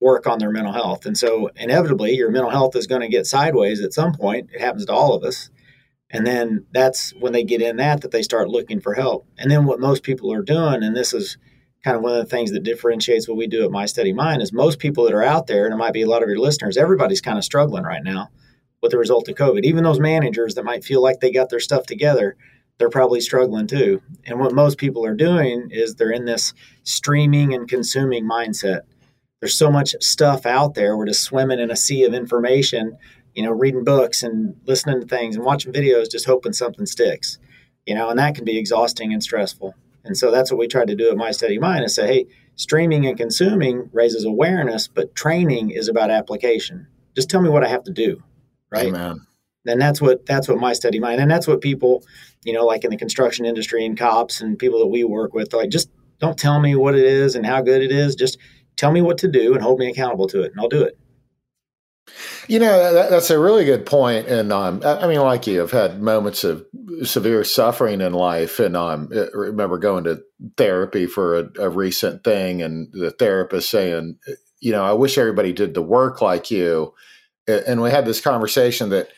work 0.00 0.26
on 0.26 0.38
their 0.38 0.50
mental 0.50 0.72
health, 0.72 1.06
and 1.06 1.16
so 1.16 1.50
inevitably 1.56 2.14
your 2.14 2.30
mental 2.30 2.50
health 2.50 2.76
is 2.76 2.86
going 2.86 3.00
to 3.00 3.08
get 3.08 3.26
sideways 3.26 3.80
at 3.80 3.94
some 3.94 4.12
point. 4.12 4.50
It 4.52 4.60
happens 4.60 4.86
to 4.86 4.92
all 4.92 5.14
of 5.14 5.24
us. 5.24 5.50
And 6.10 6.26
then 6.26 6.66
that's 6.72 7.12
when 7.18 7.32
they 7.32 7.42
get 7.42 7.60
in 7.60 7.76
that 7.76 8.02
that 8.02 8.12
they 8.12 8.22
start 8.22 8.48
looking 8.48 8.80
for 8.80 8.94
help. 8.94 9.26
And 9.38 9.50
then 9.50 9.64
what 9.64 9.80
most 9.80 10.02
people 10.02 10.32
are 10.32 10.42
doing, 10.42 10.82
and 10.82 10.96
this 10.96 11.12
is 11.12 11.36
kind 11.82 11.96
of 11.96 12.02
one 12.02 12.12
of 12.12 12.18
the 12.18 12.30
things 12.30 12.52
that 12.52 12.62
differentiates 12.62 13.28
what 13.28 13.36
we 13.36 13.46
do 13.46 13.64
at 13.64 13.70
My 13.70 13.86
Steady 13.86 14.12
Mind 14.12 14.42
is 14.42 14.52
most 14.52 14.78
people 14.78 15.04
that 15.04 15.14
are 15.14 15.22
out 15.22 15.46
there, 15.46 15.64
and 15.64 15.74
it 15.74 15.78
might 15.78 15.92
be 15.92 16.02
a 16.02 16.08
lot 16.08 16.22
of 16.22 16.28
your 16.28 16.38
listeners, 16.38 16.76
everybody's 16.76 17.20
kind 17.20 17.38
of 17.38 17.44
struggling 17.44 17.84
right 17.84 18.02
now 18.04 18.28
with 18.82 18.92
the 18.92 18.98
result 18.98 19.28
of 19.28 19.34
COVID. 19.36 19.64
Even 19.64 19.84
those 19.84 20.00
managers 20.00 20.54
that 20.54 20.64
might 20.64 20.84
feel 20.84 21.02
like 21.02 21.20
they 21.20 21.32
got 21.32 21.48
their 21.48 21.60
stuff 21.60 21.86
together, 21.86 22.36
they're 22.78 22.90
probably 22.90 23.20
struggling 23.20 23.66
too. 23.66 24.02
And 24.24 24.38
what 24.38 24.54
most 24.54 24.78
people 24.78 25.04
are 25.06 25.14
doing 25.14 25.68
is 25.70 25.94
they're 25.94 26.10
in 26.10 26.24
this 26.24 26.52
streaming 26.82 27.54
and 27.54 27.68
consuming 27.68 28.24
mindset. 28.28 28.82
There's 29.40 29.54
so 29.54 29.70
much 29.70 29.94
stuff 30.00 30.46
out 30.46 30.74
there. 30.74 30.96
We're 30.96 31.06
just 31.06 31.22
swimming 31.22 31.60
in 31.60 31.70
a 31.70 31.76
sea 31.76 32.04
of 32.04 32.14
information, 32.14 32.96
you 33.34 33.42
know, 33.42 33.50
reading 33.50 33.84
books 33.84 34.22
and 34.22 34.56
listening 34.66 35.00
to 35.00 35.06
things 35.06 35.36
and 35.36 35.44
watching 35.44 35.72
videos, 35.72 36.10
just 36.10 36.26
hoping 36.26 36.52
something 36.52 36.86
sticks, 36.86 37.38
you 37.86 37.94
know, 37.94 38.08
and 38.10 38.18
that 38.18 38.34
can 38.34 38.44
be 38.44 38.58
exhausting 38.58 39.12
and 39.12 39.22
stressful. 39.22 39.74
And 40.04 40.16
so 40.16 40.30
that's 40.30 40.50
what 40.50 40.58
we 40.58 40.68
tried 40.68 40.88
to 40.88 40.94
do 40.94 41.10
at 41.10 41.16
My 41.16 41.32
Steady 41.32 41.58
Mind 41.58 41.84
is 41.84 41.94
say, 41.94 42.06
hey, 42.06 42.26
streaming 42.54 43.06
and 43.06 43.16
consuming 43.16 43.90
raises 43.92 44.24
awareness, 44.24 44.88
but 44.88 45.14
training 45.14 45.70
is 45.70 45.88
about 45.88 46.10
application. 46.10 46.86
Just 47.14 47.28
tell 47.28 47.42
me 47.42 47.48
what 47.48 47.64
I 47.64 47.68
have 47.68 47.84
to 47.84 47.92
do, 47.92 48.22
right? 48.70 48.86
Amen. 48.86 49.26
And 49.66 49.80
that's 49.80 50.00
what 50.00 50.26
that's 50.26 50.48
what 50.48 50.58
My 50.58 50.72
Steady 50.72 50.98
Mind, 50.98 51.20
and 51.20 51.30
that's 51.30 51.46
what 51.46 51.60
people, 51.60 52.04
you 52.44 52.52
know, 52.52 52.64
like 52.64 52.84
in 52.84 52.90
the 52.90 52.96
construction 52.96 53.44
industry 53.44 53.84
and 53.84 53.98
cops 53.98 54.40
and 54.40 54.58
people 54.58 54.78
that 54.80 54.86
we 54.86 55.04
work 55.04 55.34
with, 55.34 55.52
like 55.52 55.70
just 55.70 55.90
don't 56.18 56.38
tell 56.38 56.60
me 56.60 56.74
what 56.74 56.94
it 56.94 57.04
is 57.04 57.34
and 57.34 57.44
how 57.44 57.60
good 57.60 57.82
it 57.82 57.92
is. 57.92 58.14
Just 58.14 58.38
tell 58.76 58.92
me 58.92 59.02
what 59.02 59.18
to 59.18 59.28
do 59.28 59.54
and 59.54 59.62
hold 59.62 59.78
me 59.78 59.88
accountable 59.88 60.26
to 60.28 60.42
it, 60.42 60.52
and 60.52 60.60
I'll 60.60 60.68
do 60.68 60.82
it. 60.82 60.98
You 62.46 62.60
know, 62.60 62.94
that, 62.94 63.10
that's 63.10 63.30
a 63.30 63.38
really 63.38 63.64
good 63.64 63.84
point. 63.84 64.28
And 64.28 64.52
um, 64.52 64.80
I 64.84 65.08
mean, 65.08 65.20
like 65.20 65.46
you, 65.48 65.62
I've 65.62 65.72
had 65.72 66.00
moments 66.00 66.44
of 66.44 66.64
severe 67.02 67.42
suffering 67.42 68.00
in 68.00 68.12
life. 68.12 68.60
And 68.60 68.76
um, 68.76 69.08
I 69.12 69.26
remember 69.34 69.78
going 69.78 70.04
to 70.04 70.22
therapy 70.56 71.06
for 71.06 71.38
a, 71.38 71.62
a 71.62 71.68
recent 71.68 72.22
thing, 72.22 72.62
and 72.62 72.88
the 72.92 73.10
therapist 73.10 73.68
saying, 73.70 74.18
you 74.60 74.70
know, 74.72 74.84
I 74.84 74.92
wish 74.92 75.18
everybody 75.18 75.52
did 75.52 75.74
the 75.74 75.82
work 75.82 76.22
like 76.22 76.50
you. 76.50 76.94
And 77.48 77.82
we 77.82 77.90
had 77.90 78.06
this 78.06 78.20
conversation 78.20 78.90
that 78.90 79.08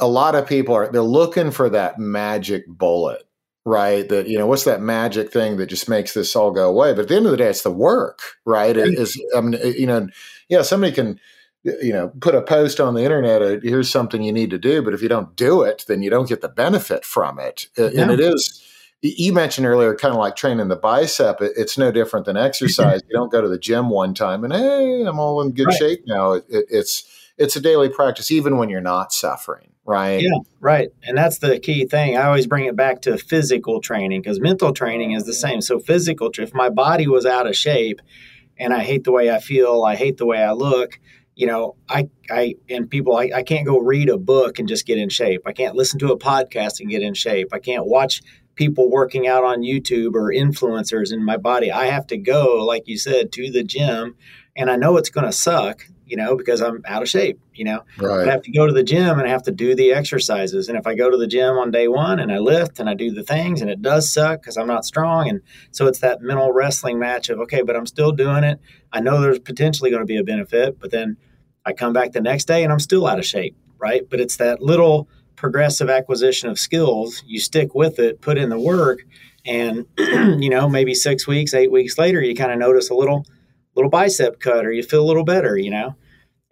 a 0.00 0.06
lot 0.06 0.34
of 0.34 0.46
people 0.46 0.74
are 0.74 0.90
they're 0.90 1.02
looking 1.02 1.50
for 1.50 1.68
that 1.70 1.98
magic 1.98 2.66
bullet 2.66 3.22
right? 3.64 4.08
That 4.08 4.28
you 4.28 4.38
know 4.38 4.46
what's 4.46 4.64
that 4.64 4.80
magic 4.80 5.32
thing 5.32 5.56
that 5.56 5.66
just 5.66 5.88
makes 5.88 6.14
this 6.14 6.34
all 6.34 6.50
go 6.50 6.68
away? 6.68 6.92
But 6.92 7.02
at 7.02 7.08
the 7.08 7.16
end 7.16 7.26
of 7.26 7.30
the 7.32 7.38
day 7.38 7.48
it's 7.48 7.62
the 7.62 7.70
work 7.70 8.20
right? 8.44 8.76
It 8.76 8.98
is 8.98 9.20
i 9.36 9.40
mean 9.40 9.58
you 9.76 9.86
know 9.86 10.08
yeah 10.48 10.62
somebody 10.62 10.92
can 10.92 11.20
you 11.64 11.92
know 11.92 12.12
put 12.20 12.34
a 12.34 12.42
post 12.42 12.80
on 12.80 12.94
the 12.94 13.04
internet 13.04 13.40
uh, 13.40 13.60
here's 13.62 13.88
something 13.88 14.22
you 14.22 14.32
need 14.32 14.50
to 14.50 14.58
do 14.58 14.82
but 14.82 14.94
if 14.94 15.00
you 15.00 15.08
don't 15.08 15.36
do 15.36 15.62
it 15.62 15.84
then 15.86 16.02
you 16.02 16.10
don't 16.10 16.28
get 16.28 16.40
the 16.40 16.48
benefit 16.48 17.04
from 17.04 17.38
it. 17.38 17.66
Yeah. 17.76 17.90
and 18.02 18.10
it 18.10 18.20
is 18.20 18.60
you 19.00 19.32
mentioned 19.32 19.66
earlier 19.66 19.94
kind 19.94 20.12
of 20.12 20.18
like 20.18 20.36
training 20.36 20.68
the 20.68 20.76
bicep 20.76 21.38
it's 21.40 21.78
no 21.78 21.90
different 21.92 22.26
than 22.26 22.36
exercise. 22.36 23.00
You 23.08 23.16
don't 23.16 23.32
go 23.32 23.40
to 23.40 23.48
the 23.48 23.58
gym 23.58 23.90
one 23.90 24.14
time 24.14 24.42
and 24.44 24.52
hey 24.52 25.02
i'm 25.02 25.20
all 25.20 25.40
in 25.40 25.52
good 25.52 25.66
right. 25.66 25.78
shape 25.78 26.02
now. 26.06 26.32
It, 26.32 26.44
it, 26.48 26.66
it's 26.68 27.04
it's 27.42 27.56
a 27.56 27.60
daily 27.60 27.88
practice 27.88 28.30
even 28.30 28.56
when 28.56 28.68
you're 28.68 28.80
not 28.80 29.12
suffering 29.12 29.72
right 29.84 30.22
yeah 30.22 30.38
right 30.60 30.90
and 31.04 31.16
that's 31.18 31.38
the 31.38 31.58
key 31.58 31.84
thing 31.84 32.16
i 32.16 32.22
always 32.22 32.46
bring 32.46 32.66
it 32.66 32.76
back 32.76 33.00
to 33.02 33.18
physical 33.18 33.80
training 33.80 34.22
because 34.22 34.40
mental 34.40 34.72
training 34.72 35.12
is 35.12 35.24
the 35.24 35.32
same 35.32 35.60
so 35.60 35.78
physical 35.78 36.30
if 36.38 36.54
my 36.54 36.68
body 36.68 37.06
was 37.06 37.26
out 37.26 37.46
of 37.46 37.56
shape 37.56 38.00
and 38.58 38.72
i 38.72 38.80
hate 38.80 39.04
the 39.04 39.12
way 39.12 39.30
i 39.30 39.40
feel 39.40 39.82
i 39.84 39.96
hate 39.96 40.16
the 40.18 40.26
way 40.26 40.42
i 40.42 40.52
look 40.52 40.98
you 41.34 41.46
know, 41.46 41.76
I, 41.88 42.08
I, 42.30 42.56
and 42.68 42.90
people, 42.90 43.16
I, 43.16 43.30
I 43.34 43.42
can't 43.42 43.66
go 43.66 43.78
read 43.78 44.08
a 44.08 44.18
book 44.18 44.58
and 44.58 44.68
just 44.68 44.86
get 44.86 44.98
in 44.98 45.08
shape. 45.08 45.42
I 45.46 45.52
can't 45.52 45.74
listen 45.74 45.98
to 46.00 46.12
a 46.12 46.18
podcast 46.18 46.80
and 46.80 46.90
get 46.90 47.02
in 47.02 47.14
shape. 47.14 47.48
I 47.52 47.58
can't 47.58 47.86
watch 47.86 48.22
people 48.54 48.90
working 48.90 49.26
out 49.26 49.44
on 49.44 49.62
YouTube 49.62 50.14
or 50.14 50.30
influencers 50.30 51.12
in 51.12 51.24
my 51.24 51.38
body. 51.38 51.72
I 51.72 51.86
have 51.86 52.06
to 52.08 52.18
go, 52.18 52.64
like 52.64 52.86
you 52.86 52.98
said, 52.98 53.32
to 53.32 53.50
the 53.50 53.64
gym. 53.64 54.14
And 54.54 54.70
I 54.70 54.76
know 54.76 54.98
it's 54.98 55.08
going 55.08 55.24
to 55.24 55.32
suck, 55.32 55.86
you 56.12 56.18
know, 56.18 56.36
because 56.36 56.60
I'm 56.60 56.82
out 56.84 57.00
of 57.00 57.08
shape, 57.08 57.40
you 57.54 57.64
know. 57.64 57.84
Right. 57.96 58.28
I 58.28 58.30
have 58.30 58.42
to 58.42 58.52
go 58.52 58.66
to 58.66 58.72
the 58.74 58.82
gym 58.82 59.18
and 59.18 59.26
I 59.26 59.30
have 59.30 59.44
to 59.44 59.50
do 59.50 59.74
the 59.74 59.94
exercises. 59.94 60.68
And 60.68 60.76
if 60.76 60.86
I 60.86 60.94
go 60.94 61.08
to 61.08 61.16
the 61.16 61.26
gym 61.26 61.56
on 61.56 61.70
day 61.70 61.88
one 61.88 62.20
and 62.20 62.30
I 62.30 62.36
lift 62.36 62.78
and 62.78 62.86
I 62.86 62.92
do 62.92 63.12
the 63.12 63.22
things 63.22 63.62
and 63.62 63.70
it 63.70 63.80
does 63.80 64.12
suck 64.12 64.42
because 64.42 64.58
I'm 64.58 64.66
not 64.66 64.84
strong. 64.84 65.30
And 65.30 65.40
so 65.70 65.86
it's 65.86 66.00
that 66.00 66.20
mental 66.20 66.52
wrestling 66.52 66.98
match 66.98 67.30
of, 67.30 67.40
okay, 67.40 67.62
but 67.62 67.76
I'm 67.76 67.86
still 67.86 68.12
doing 68.12 68.44
it. 68.44 68.60
I 68.92 69.00
know 69.00 69.22
there's 69.22 69.38
potentially 69.38 69.88
going 69.88 70.02
to 70.02 70.06
be 70.06 70.18
a 70.18 70.22
benefit, 70.22 70.78
but 70.78 70.90
then 70.90 71.16
I 71.64 71.72
come 71.72 71.94
back 71.94 72.12
the 72.12 72.20
next 72.20 72.44
day 72.44 72.62
and 72.62 72.70
I'm 72.70 72.78
still 72.78 73.06
out 73.06 73.18
of 73.18 73.24
shape, 73.24 73.56
right? 73.78 74.02
But 74.10 74.20
it's 74.20 74.36
that 74.36 74.60
little 74.60 75.08
progressive 75.34 75.88
acquisition 75.88 76.50
of 76.50 76.58
skills. 76.58 77.24
You 77.26 77.40
stick 77.40 77.74
with 77.74 77.98
it, 77.98 78.20
put 78.20 78.36
in 78.36 78.50
the 78.50 78.60
work, 78.60 78.98
and 79.46 79.86
you 79.98 80.50
know, 80.50 80.68
maybe 80.68 80.92
six 80.92 81.26
weeks, 81.26 81.54
eight 81.54 81.72
weeks 81.72 81.96
later, 81.96 82.20
you 82.20 82.34
kind 82.34 82.52
of 82.52 82.58
notice 82.58 82.90
a 82.90 82.94
little 82.94 83.24
little 83.74 83.90
bicep 83.90 84.40
cut 84.40 84.66
or 84.66 84.72
you 84.72 84.82
feel 84.82 85.02
a 85.02 85.06
little 85.06 85.24
better, 85.24 85.56
you 85.56 85.70
know. 85.70 85.96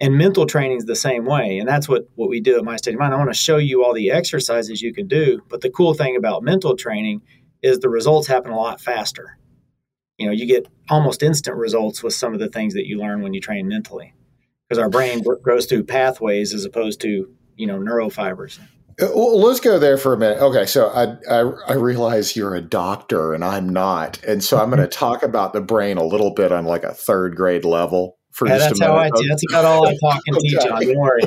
And 0.00 0.16
mental 0.16 0.47
training 0.47 0.78
is 0.78 0.87
the 0.87 0.97
same 0.97 1.26
way. 1.26 1.59
And 1.59 1.69
that's 1.69 1.87
what, 1.87 2.09
what 2.14 2.30
we 2.30 2.40
do 2.40 2.57
at 2.57 2.64
My 2.64 2.76
State 2.76 2.95
of 2.95 3.00
Mind. 3.00 3.12
I 3.12 3.19
want 3.19 3.30
to 3.30 3.35
show 3.35 3.59
you 3.59 3.85
all 3.85 3.92
the 3.92 4.11
exercises 4.11 4.80
you 4.80 4.95
can 4.95 5.07
do. 5.07 5.42
But 5.49 5.61
the 5.61 5.71
cool 5.71 5.92
thing 5.92 6.16
about 6.16 6.42
mental 6.42 6.75
training 6.75 7.21
is 7.62 7.80
the 7.80 7.90
results 7.90 8.26
happen 8.26 8.50
a 8.50 8.57
lot 8.57 8.80
faster. 8.80 9.38
You 10.16 10.26
know, 10.26 10.33
you 10.33 10.47
get 10.47 10.66
almost 10.88 11.23
instant 11.23 11.57
results 11.57 12.02
with 12.02 12.14
some 12.14 12.33
of 12.33 12.40
the 12.40 12.49
things 12.49 12.75
that 12.75 12.87
you 12.87 12.99
learn 12.99 13.23
when 13.23 13.35
you 13.35 13.40
train 13.40 13.69
mentally 13.69 14.14
because 14.69 14.78
our 14.78 14.88
brain 14.88 15.23
grows 15.42 15.66
through 15.66 15.85
pathways 15.85 16.54
as 16.54 16.64
opposed 16.64 17.00
to, 17.02 17.28
you 17.57 17.66
know, 17.66 17.78
neurofibers. 17.78 18.59
Uh, 19.00 19.09
well, 19.14 19.38
let's 19.40 19.61
go 19.61 19.78
there 19.78 19.99
for 19.99 20.12
a 20.12 20.16
minute. 20.16 20.38
Okay, 20.38 20.64
so 20.64 20.88
I, 20.88 21.16
I, 21.30 21.40
I 21.69 21.75
realize 21.75 22.37
you're 22.37 22.54
a 22.54 22.61
doctor 22.61 23.35
and 23.35 23.45
I'm 23.45 23.69
not, 23.69 24.23
and 24.25 24.45
so 24.45 24.59
I'm 24.59 24.71
going 24.71 24.80
to 24.88 24.88
talk 24.88 25.23
about 25.23 25.52
the 25.52 25.61
brain 25.61 25.97
a 25.97 26.04
little 26.04 26.33
bit 26.33 26.52
on 26.52 26.64
like 26.64 26.85
a 26.85 26.95
third 26.95 27.37
grade 27.37 27.64
level 27.64 28.16
for 28.40 28.49
yeah, 28.49 28.56
just 28.56 28.68
that's 28.70 28.80
a 28.80 28.85
minute. 28.85 28.94
How 28.94 29.20
I, 29.20 29.28
that's 29.28 29.44
about 29.50 29.64
all 29.66 29.87
I 29.87 29.94
talk 30.00 30.23
and 30.26 30.37
teach 30.40 30.56
on. 30.61 30.80
Don't 30.80 30.97
worry. 30.97 31.23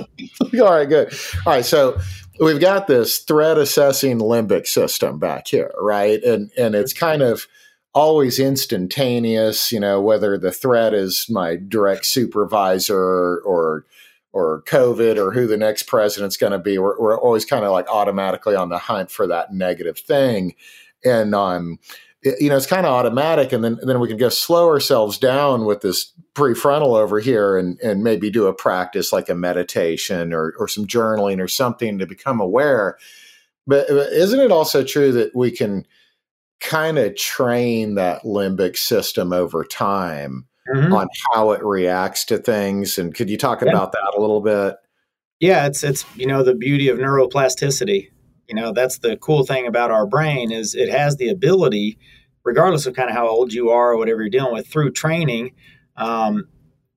all 0.60 0.74
right, 0.74 0.90
good. 0.90 1.14
All 1.46 1.54
right, 1.54 1.64
so 1.64 2.00
we've 2.40 2.60
got 2.60 2.88
this 2.88 3.20
threat 3.20 3.60
assessing 3.60 4.18
limbic 4.18 4.66
system 4.66 5.20
back 5.20 5.48
here, 5.48 5.72
right? 5.80 6.22
And 6.24 6.50
and 6.58 6.74
it's 6.74 6.92
kind 6.92 7.22
of 7.22 7.48
always 7.94 8.40
instantaneous, 8.40 9.72
you 9.72 9.80
know, 9.80 10.02
whether 10.02 10.40
the 10.40 10.52
threat 10.52 10.96
is 10.96 11.28
my 11.30 11.56
direct 11.56 12.08
supervisor 12.08 12.98
or 12.98 13.42
or, 13.46 13.86
or 14.32 14.64
COVID 14.64 15.18
or 15.18 15.34
who 15.34 15.46
the 15.46 15.56
next 15.56 15.84
president's 15.84 16.38
going 16.38 16.54
to 16.54 16.58
be. 16.58 16.80
We're, 16.80 17.00
we're 17.00 17.20
always 17.20 17.46
kind 17.46 17.64
of 17.64 17.72
like 17.72 17.88
automatically 17.90 18.56
on 18.56 18.70
the 18.70 18.80
hunt 18.80 19.12
for 19.12 19.28
that 19.28 19.54
negative 19.54 20.00
thing. 20.00 20.56
And 21.06 21.36
um, 21.36 21.78
you 22.24 22.50
know, 22.50 22.56
it's 22.56 22.66
kind 22.66 22.86
of 22.86 22.94
automatic, 22.94 23.52
and 23.52 23.64
then 23.64 23.78
and 23.82 23.90
then 23.90 24.00
we 24.00 24.08
can 24.08 24.18
go 24.18 24.30
slow 24.30 24.68
ourselves 24.68 25.18
down 25.18 25.66
with 25.66 25.82
this 25.82 26.12
prefrontal 26.36 26.98
over 26.98 27.20
here, 27.20 27.58
and 27.58 27.80
and 27.82 28.04
maybe 28.04 28.30
do 28.30 28.48
a 28.48 28.54
practice 28.54 29.12
like 29.12 29.30
a 29.30 29.36
meditation 29.36 30.34
or 30.34 30.54
or 30.58 30.68
some 30.68 30.88
journaling 30.88 31.42
or 31.42 31.48
something 31.48 32.00
to 32.00 32.06
become 32.06 32.40
aware. 32.40 32.98
But 33.68 33.90
isn't 33.90 34.40
it 34.40 34.52
also 34.52 34.84
true 34.84 35.12
that 35.14 35.36
we 35.36 35.52
can 35.52 35.86
kind 36.60 36.98
of 36.98 37.16
train 37.16 37.96
that 37.96 38.24
limbic 38.24 38.78
system 38.78 39.34
over 39.34 39.64
time 39.64 40.48
mm-hmm. 40.74 40.94
on 40.94 41.08
how 41.34 41.52
it 41.52 41.64
reacts 41.64 42.26
to 42.26 42.38
things? 42.38 42.98
And 42.98 43.14
could 43.14 43.30
you 43.30 43.38
talk 43.38 43.62
yeah. 43.62 43.70
about 43.70 43.92
that 43.92 44.14
a 44.18 44.22
little 44.22 44.42
bit? 44.42 44.76
Yeah, 45.40 45.66
it's 45.66 45.84
it's 45.84 46.06
you 46.16 46.26
know 46.26 46.42
the 46.42 46.56
beauty 46.56 46.88
of 46.88 47.00
neuroplasticity 47.00 48.10
you 48.48 48.56
know, 48.56 48.74
that's 48.74 49.00
the 49.00 49.18
cool 49.18 49.46
thing 49.46 49.68
about 49.68 49.92
our 49.92 50.06
brain 50.06 50.52
is 50.52 50.76
it 50.76 50.90
has 50.90 51.16
the 51.18 51.30
ability, 51.30 51.98
regardless 52.44 52.86
of 52.86 52.96
kind 52.96 53.10
of 53.10 53.16
how 53.16 53.28
old 53.28 53.54
you 53.54 53.70
are 53.70 53.92
or 53.94 53.98
whatever 53.98 54.22
you're 54.22 54.30
dealing 54.30 54.54
with, 54.54 54.68
through 54.68 54.92
training, 54.92 55.52
um, 55.96 56.48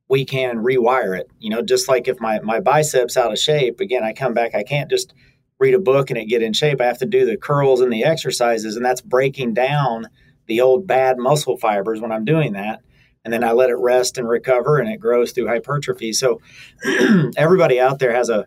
we 0.09 0.25
can 0.25 0.59
rewire 0.59 1.19
it. 1.19 1.31
You 1.38 1.50
know, 1.50 1.62
just 1.62 1.88
like 1.88 2.09
if 2.09 2.21
my 2.21 2.41
my 2.41 2.61
biceps 2.61 3.17
out 3.17 3.33
of 3.33 3.38
shape, 3.38 3.81
again, 3.81 4.05
I 4.05 4.12
come 4.12 4.35
back, 4.35 4.55
I 4.55 4.62
can't 4.62 4.91
just 4.91 5.15
read 5.59 5.75
a 5.75 5.79
book 5.79 6.11
and 6.11 6.19
it 6.19 6.26
get 6.26 6.43
in 6.43 6.53
shape. 6.53 6.81
I 6.81 6.87
have 6.87 6.99
to 6.99 7.07
do 7.07 7.25
the 7.25 7.37
curls 7.37 7.81
and 7.81 7.93
the 7.93 8.05
exercises, 8.05 8.76
and 8.76 8.85
that's 8.85 9.00
breaking 9.00 9.55
down 9.55 10.09
the 10.47 10.61
old 10.61 10.87
bad 10.87 11.19
muscle 11.19 11.57
fibers 11.57 12.00
when 12.00 12.12
I'm 12.12 12.25
doing 12.25 12.53
that. 12.53 12.81
And 13.25 13.33
then 13.33 13.43
I 13.43 13.53
let 13.53 13.71
it 13.71 13.76
rest 13.76 14.19
and 14.19 14.29
recover, 14.29 14.79
and 14.79 14.88
it 14.88 15.00
grows 15.00 15.33
through 15.33 15.49
hypertrophy. 15.49 16.12
So 16.12 16.41
everybody 17.37 17.81
out 17.81 17.99
there 17.99 18.15
has 18.15 18.29
a 18.29 18.47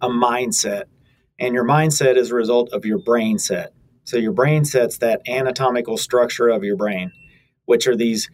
a 0.00 0.08
mindset 0.08 0.84
and 1.42 1.54
your 1.54 1.64
mindset 1.64 2.16
is 2.16 2.30
a 2.30 2.36
result 2.36 2.72
of 2.72 2.84
your 2.84 2.98
brain 2.98 3.36
set. 3.36 3.74
So 4.04 4.16
your 4.16 4.32
brain 4.32 4.64
set's 4.64 4.98
that 4.98 5.22
anatomical 5.26 5.96
structure 5.96 6.48
of 6.48 6.62
your 6.62 6.76
brain, 6.76 7.10
which 7.64 7.88
are 7.88 7.96
these 7.96 8.30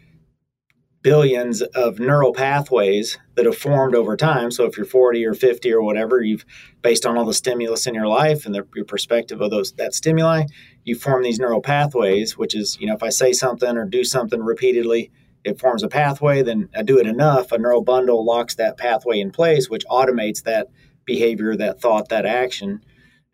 billions 1.00 1.62
of 1.62 1.98
neural 1.98 2.34
pathways 2.34 3.16
that 3.34 3.46
have 3.46 3.56
formed 3.56 3.94
over 3.94 4.14
time. 4.14 4.50
So 4.50 4.66
if 4.66 4.76
you're 4.76 4.84
40 4.84 5.24
or 5.24 5.32
50 5.32 5.72
or 5.72 5.82
whatever, 5.82 6.20
you've 6.20 6.44
based 6.82 7.06
on 7.06 7.16
all 7.16 7.24
the 7.24 7.32
stimulus 7.32 7.86
in 7.86 7.94
your 7.94 8.08
life 8.08 8.44
and 8.44 8.54
the, 8.54 8.66
your 8.74 8.84
perspective 8.84 9.40
of 9.40 9.50
those 9.50 9.72
that 9.72 9.94
stimuli, 9.94 10.44
you 10.84 10.94
form 10.94 11.22
these 11.22 11.38
neural 11.38 11.62
pathways, 11.62 12.36
which 12.36 12.54
is, 12.54 12.76
you 12.78 12.86
know, 12.86 12.94
if 12.94 13.02
I 13.02 13.08
say 13.08 13.32
something 13.32 13.78
or 13.78 13.86
do 13.86 14.04
something 14.04 14.40
repeatedly, 14.40 15.10
it 15.44 15.58
forms 15.58 15.82
a 15.82 15.88
pathway, 15.88 16.42
then 16.42 16.68
I 16.76 16.82
do 16.82 16.98
it 16.98 17.06
enough, 17.06 17.52
a 17.52 17.58
neural 17.58 17.82
bundle 17.82 18.22
locks 18.22 18.56
that 18.56 18.76
pathway 18.76 19.18
in 19.18 19.30
place, 19.30 19.70
which 19.70 19.86
automates 19.86 20.42
that 20.42 20.66
behavior, 21.06 21.56
that 21.56 21.80
thought, 21.80 22.10
that 22.10 22.26
action 22.26 22.82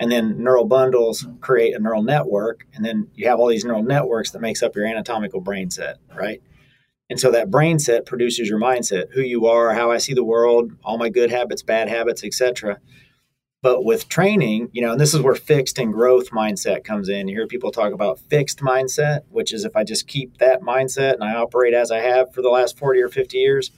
and 0.00 0.10
then 0.10 0.42
neural 0.42 0.64
bundles 0.64 1.26
create 1.40 1.74
a 1.74 1.78
neural 1.78 2.02
network 2.02 2.66
and 2.74 2.84
then 2.84 3.08
you 3.14 3.28
have 3.28 3.38
all 3.38 3.48
these 3.48 3.64
neural 3.64 3.82
networks 3.82 4.30
that 4.30 4.40
makes 4.40 4.62
up 4.62 4.74
your 4.74 4.86
anatomical 4.86 5.40
brain 5.40 5.70
set 5.70 5.98
right? 6.14 6.42
And 7.10 7.20
so 7.20 7.30
that 7.32 7.50
brain 7.50 7.78
set 7.78 8.06
produces 8.06 8.48
your 8.48 8.58
mindset 8.58 9.12
who 9.12 9.20
you 9.20 9.46
are 9.46 9.74
how 9.74 9.90
i 9.90 9.98
see 9.98 10.14
the 10.14 10.24
world 10.24 10.72
all 10.82 10.98
my 10.98 11.08
good 11.08 11.30
habits 11.30 11.62
bad 11.62 11.88
habits 11.88 12.24
etc 12.24 12.80
but 13.62 13.84
with 13.84 14.08
training 14.08 14.68
you 14.72 14.82
know 14.82 14.92
and 14.92 15.00
this 15.00 15.14
is 15.14 15.20
where 15.20 15.34
fixed 15.34 15.78
and 15.78 15.92
growth 15.92 16.30
mindset 16.30 16.84
comes 16.84 17.08
in. 17.08 17.28
You 17.28 17.36
hear 17.36 17.46
people 17.46 17.70
talk 17.70 17.92
about 17.92 18.18
fixed 18.18 18.60
mindset 18.60 19.20
which 19.30 19.52
is 19.52 19.64
if 19.64 19.76
i 19.76 19.84
just 19.84 20.08
keep 20.08 20.38
that 20.38 20.62
mindset 20.62 21.14
and 21.14 21.24
i 21.24 21.34
operate 21.34 21.74
as 21.74 21.90
i 21.90 22.00
have 22.00 22.32
for 22.32 22.42
the 22.42 22.48
last 22.48 22.78
40 22.78 23.00
or 23.00 23.08
50 23.08 23.38
years 23.38 23.70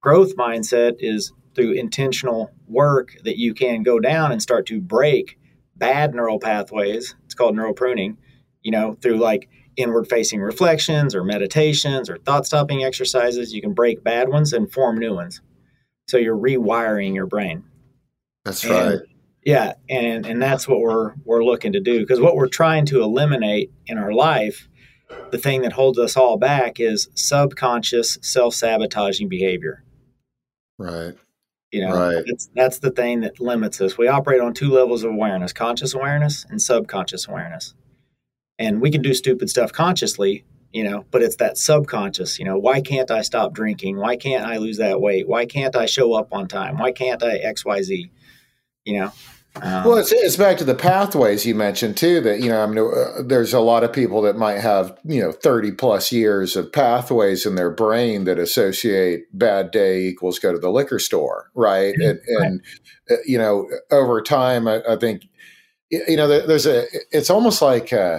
growth 0.00 0.36
mindset 0.36 0.96
is 0.98 1.32
through 1.54 1.72
intentional 1.72 2.50
work 2.66 3.16
that 3.24 3.38
you 3.38 3.54
can 3.54 3.82
go 3.82 4.00
down 4.00 4.32
and 4.32 4.42
start 4.42 4.66
to 4.66 4.80
break 4.80 5.38
bad 5.76 6.14
neural 6.14 6.38
pathways, 6.38 7.14
it's 7.24 7.34
called 7.34 7.54
neural 7.54 7.74
pruning, 7.74 8.16
you 8.62 8.70
know, 8.70 8.96
through 9.00 9.18
like 9.18 9.48
inward 9.76 10.08
facing 10.08 10.40
reflections 10.40 11.14
or 11.14 11.24
meditations 11.24 12.08
or 12.08 12.18
thought 12.18 12.46
stopping 12.46 12.84
exercises, 12.84 13.52
you 13.52 13.60
can 13.60 13.72
break 13.72 14.04
bad 14.04 14.28
ones 14.28 14.52
and 14.52 14.72
form 14.72 14.98
new 14.98 15.14
ones. 15.14 15.40
So 16.06 16.16
you're 16.16 16.36
rewiring 16.36 17.14
your 17.14 17.26
brain. 17.26 17.64
That's 18.44 18.62
and, 18.64 18.72
right. 18.72 18.98
Yeah, 19.44 19.74
and 19.90 20.24
and 20.24 20.40
that's 20.40 20.66
what 20.66 20.80
we're 20.80 21.14
we're 21.24 21.44
looking 21.44 21.72
to 21.74 21.80
do 21.80 22.00
because 22.00 22.20
what 22.20 22.36
we're 22.36 22.48
trying 22.48 22.86
to 22.86 23.02
eliminate 23.02 23.70
in 23.86 23.98
our 23.98 24.12
life, 24.12 24.68
the 25.30 25.38
thing 25.38 25.62
that 25.62 25.72
holds 25.72 25.98
us 25.98 26.16
all 26.16 26.38
back 26.38 26.80
is 26.80 27.08
subconscious 27.14 28.18
self-sabotaging 28.22 29.28
behavior. 29.28 29.84
Right. 30.78 31.14
You 31.74 31.80
know, 31.80 31.92
right. 31.92 32.24
that's, 32.24 32.48
that's 32.54 32.78
the 32.78 32.92
thing 32.92 33.22
that 33.22 33.40
limits 33.40 33.80
us. 33.80 33.98
We 33.98 34.06
operate 34.06 34.40
on 34.40 34.54
two 34.54 34.70
levels 34.70 35.02
of 35.02 35.10
awareness 35.10 35.52
conscious 35.52 35.92
awareness 35.92 36.46
and 36.48 36.62
subconscious 36.62 37.26
awareness. 37.26 37.74
And 38.60 38.80
we 38.80 38.92
can 38.92 39.02
do 39.02 39.12
stupid 39.12 39.50
stuff 39.50 39.72
consciously, 39.72 40.44
you 40.72 40.84
know, 40.84 41.04
but 41.10 41.20
it's 41.20 41.34
that 41.36 41.58
subconscious, 41.58 42.38
you 42.38 42.44
know, 42.44 42.56
why 42.56 42.80
can't 42.80 43.10
I 43.10 43.22
stop 43.22 43.54
drinking? 43.54 43.96
Why 43.96 44.16
can't 44.16 44.46
I 44.46 44.58
lose 44.58 44.76
that 44.76 45.00
weight? 45.00 45.26
Why 45.26 45.46
can't 45.46 45.74
I 45.74 45.86
show 45.86 46.12
up 46.12 46.28
on 46.30 46.46
time? 46.46 46.78
Why 46.78 46.92
can't 46.92 47.24
I 47.24 47.40
XYZ? 47.40 48.08
You 48.84 49.00
know, 49.00 49.12
um, 49.62 49.84
well, 49.84 49.98
it's, 49.98 50.10
it's 50.10 50.36
back 50.36 50.58
to 50.58 50.64
the 50.64 50.74
pathways 50.74 51.46
you 51.46 51.54
mentioned 51.54 51.96
too. 51.96 52.20
That 52.20 52.40
you 52.40 52.48
know, 52.48 52.62
I 52.62 52.66
mean, 52.66 52.78
uh, 52.78 53.22
there's 53.22 53.52
a 53.52 53.60
lot 53.60 53.84
of 53.84 53.92
people 53.92 54.20
that 54.22 54.36
might 54.36 54.58
have 54.58 54.98
you 55.04 55.20
know 55.20 55.30
30 55.30 55.72
plus 55.72 56.10
years 56.10 56.56
of 56.56 56.72
pathways 56.72 57.46
in 57.46 57.54
their 57.54 57.70
brain 57.70 58.24
that 58.24 58.38
associate 58.38 59.26
bad 59.32 59.70
day 59.70 60.06
equals 60.06 60.40
go 60.40 60.52
to 60.52 60.58
the 60.58 60.70
liquor 60.70 60.98
store, 60.98 61.50
right? 61.54 61.94
And, 61.94 62.18
and 62.26 62.62
uh, 63.10 63.16
you 63.26 63.38
know, 63.38 63.68
over 63.92 64.20
time, 64.22 64.66
I, 64.66 64.82
I, 64.88 64.96
think 64.96 65.22
you 65.88 66.16
know 66.16 66.26
there's 66.26 66.66
a. 66.66 66.86
It's 67.12 67.30
almost 67.30 67.62
like 67.62 67.92
uh, 67.92 68.18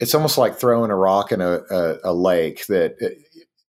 it's 0.00 0.14
almost 0.14 0.38
like 0.38 0.56
throwing 0.56 0.90
a 0.90 0.96
rock 0.96 1.30
in 1.30 1.40
a, 1.40 1.60
a, 1.70 1.98
a 2.04 2.12
lake. 2.12 2.66
That 2.66 2.96
it, 3.00 3.18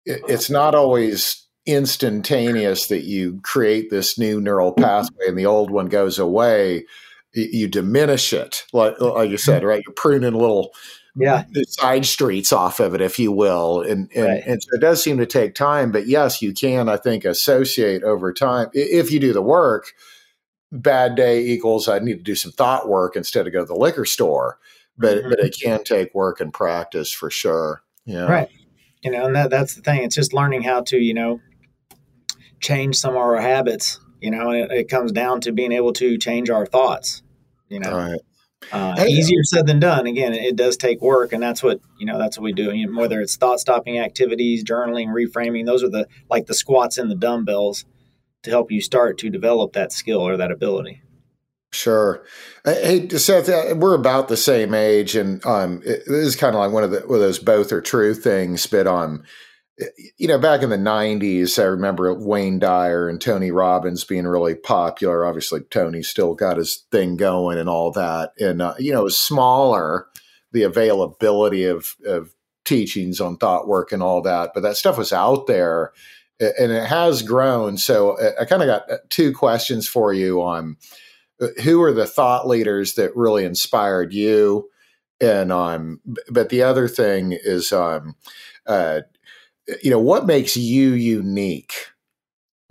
it's 0.05 0.49
not 0.49 0.73
always 0.73 1.44
instantaneous 1.65 2.87
that 2.87 3.03
you 3.03 3.39
create 3.41 3.89
this 3.89 4.17
new 4.17 4.39
neural 4.39 4.71
pathway 4.71 5.27
and 5.27 5.37
the 5.37 5.45
old 5.45 5.71
one 5.71 5.87
goes 5.87 6.19
away 6.19 6.85
you 7.33 7.67
diminish 7.67 8.31
it 8.33 8.65
like, 8.71 8.99
like 9.01 9.29
you 9.29 9.37
said 9.37 9.63
right? 9.63 9.83
You're 9.85 9.93
pruning 9.93 10.33
little 10.33 10.73
yeah. 11.15 11.43
side 11.67 12.05
streets 12.05 12.53
off 12.53 12.79
of 12.79 12.93
it 12.93 13.01
if 13.01 13.17
you 13.17 13.31
will 13.31 13.81
and 13.81 14.11
and, 14.15 14.25
right. 14.25 14.43
and 14.45 14.61
so 14.61 14.69
it 14.73 14.81
does 14.81 15.01
seem 15.01 15.17
to 15.17 15.25
take 15.25 15.55
time 15.55 15.91
but 15.91 16.07
yes 16.07 16.41
you 16.41 16.53
can 16.53 16.89
i 16.89 16.97
think 16.97 17.25
associate 17.25 18.03
over 18.03 18.33
time. 18.33 18.67
If 18.73 19.11
you 19.11 19.19
do 19.19 19.33
the 19.33 19.41
work 19.41 19.93
bad 20.71 21.15
day 21.15 21.45
equals 21.45 21.87
i 21.87 21.99
need 21.99 22.17
to 22.17 22.23
do 22.23 22.35
some 22.35 22.51
thought 22.51 22.87
work 22.89 23.15
instead 23.15 23.47
of 23.47 23.53
go 23.53 23.61
to 23.61 23.65
the 23.65 23.75
liquor 23.75 24.05
store 24.05 24.59
but 24.97 25.17
mm-hmm. 25.17 25.29
but 25.29 25.39
it 25.39 25.55
can 25.61 25.83
take 25.83 26.13
work 26.13 26.39
and 26.39 26.53
practice 26.53 27.11
for 27.11 27.29
sure 27.29 27.81
yeah. 28.05 28.25
Right. 28.25 28.49
You 29.01 29.11
know 29.11 29.25
and 29.25 29.35
that 29.35 29.49
that's 29.49 29.75
the 29.75 29.81
thing 29.81 30.03
it's 30.03 30.15
just 30.15 30.33
learning 30.33 30.61
how 30.61 30.81
to 30.81 30.97
you 30.97 31.13
know 31.13 31.39
change 32.59 32.95
some 32.95 33.11
of 33.11 33.17
our 33.17 33.39
habits, 33.39 33.99
you 34.21 34.31
know, 34.31 34.49
and 34.49 34.71
it, 34.71 34.71
it 34.71 34.89
comes 34.89 35.11
down 35.11 35.41
to 35.41 35.51
being 35.51 35.71
able 35.71 35.93
to 35.93 36.17
change 36.17 36.49
our 36.49 36.65
thoughts, 36.65 37.21
you 37.69 37.79
know. 37.79 37.95
Right. 37.95 38.19
Uh, 38.71 38.95
hey, 38.95 39.07
easier 39.07 39.43
said 39.43 39.67
than 39.67 39.79
done. 39.79 40.07
Again, 40.07 40.33
it 40.33 40.55
does 40.55 40.75
take 40.75 41.01
work, 41.01 41.33
and 41.33 41.41
that's 41.41 41.61
what 41.61 41.79
you 41.99 42.05
know. 42.05 42.17
That's 42.17 42.37
what 42.37 42.43
we 42.43 42.53
do. 42.53 42.73
You 42.73 42.87
know, 42.89 42.99
whether 42.99 43.21
it's 43.21 43.35
thought 43.35 43.59
stopping 43.59 43.99
activities, 43.99 44.63
journaling, 44.63 45.07
reframing, 45.07 45.65
those 45.65 45.83
are 45.83 45.89
the 45.89 46.07
like 46.29 46.47
the 46.47 46.53
squats 46.53 46.97
and 46.97 47.11
the 47.11 47.15
dumbbells 47.15 47.85
to 48.43 48.49
help 48.49 48.71
you 48.71 48.81
start 48.81 49.17
to 49.19 49.29
develop 49.29 49.73
that 49.73 49.91
skill 49.91 50.21
or 50.21 50.37
that 50.37 50.51
ability. 50.51 51.01
Sure. 51.71 52.23
Hey, 52.63 53.09
Seth, 53.09 53.49
uh, 53.49 53.75
we're 53.75 53.95
about 53.95 54.29
the 54.29 54.37
same 54.37 54.73
age, 54.73 55.15
and 55.15 55.45
um, 55.45 55.81
it, 55.85 56.03
this 56.07 56.25
is 56.25 56.35
kind 56.35 56.55
of 56.55 56.59
like 56.59 56.71
one 56.71 56.83
of 56.83 56.91
the 56.91 57.01
one 57.01 57.15
of 57.15 57.21
those 57.21 57.39
both 57.39 57.71
are 57.71 57.81
true 57.81 58.13
things. 58.15 58.65
But 58.65 58.87
um, 58.87 59.23
you 60.17 60.27
know, 60.27 60.39
back 60.39 60.61
in 60.61 60.69
the 60.69 60.77
90s, 60.77 61.59
I 61.59 61.65
remember 61.65 62.13
Wayne 62.13 62.59
Dyer 62.59 63.09
and 63.09 63.19
Tony 63.19 63.51
Robbins 63.51 64.03
being 64.05 64.25
really 64.25 64.55
popular. 64.55 65.25
Obviously, 65.25 65.61
Tony 65.61 66.01
still 66.01 66.33
got 66.33 66.57
his 66.57 66.85
thing 66.91 67.17
going 67.17 67.57
and 67.57 67.67
all 67.67 67.91
that. 67.91 68.31
And, 68.39 68.61
uh, 68.61 68.75
you 68.79 68.93
know, 68.93 69.01
it 69.01 69.05
was 69.05 69.17
smaller 69.17 70.07
the 70.53 70.63
availability 70.63 71.65
of 71.65 71.95
of 72.05 72.33
teachings 72.63 73.21
on 73.21 73.37
thought 73.37 73.67
work 73.67 73.91
and 73.91 74.01
all 74.01 74.21
that, 74.21 74.51
but 74.53 74.61
that 74.61 74.77
stuff 74.77 74.97
was 74.97 75.13
out 75.13 75.47
there 75.47 75.91
and 76.39 76.71
it 76.71 76.85
has 76.85 77.21
grown. 77.21 77.77
So 77.77 78.17
uh, 78.17 78.31
I 78.41 78.45
kind 78.45 78.61
of 78.61 78.67
got 78.67 78.91
uh, 78.91 78.97
two 79.09 79.33
questions 79.33 79.87
for 79.87 80.13
you 80.13 80.41
on 80.41 80.77
uh, 81.41 81.47
who 81.63 81.81
are 81.81 81.93
the 81.93 82.07
thought 82.07 82.47
leaders 82.47 82.95
that 82.95 83.15
really 83.15 83.45
inspired 83.45 84.13
you, 84.13 84.69
and 85.21 85.51
um, 85.51 86.01
but 86.29 86.49
the 86.49 86.63
other 86.63 86.87
thing 86.87 87.31
is 87.31 87.71
um, 87.71 88.15
uh, 88.65 89.01
you 89.83 89.89
know, 89.89 89.99
what 89.99 90.25
makes 90.25 90.55
you 90.55 90.91
unique? 90.91 91.73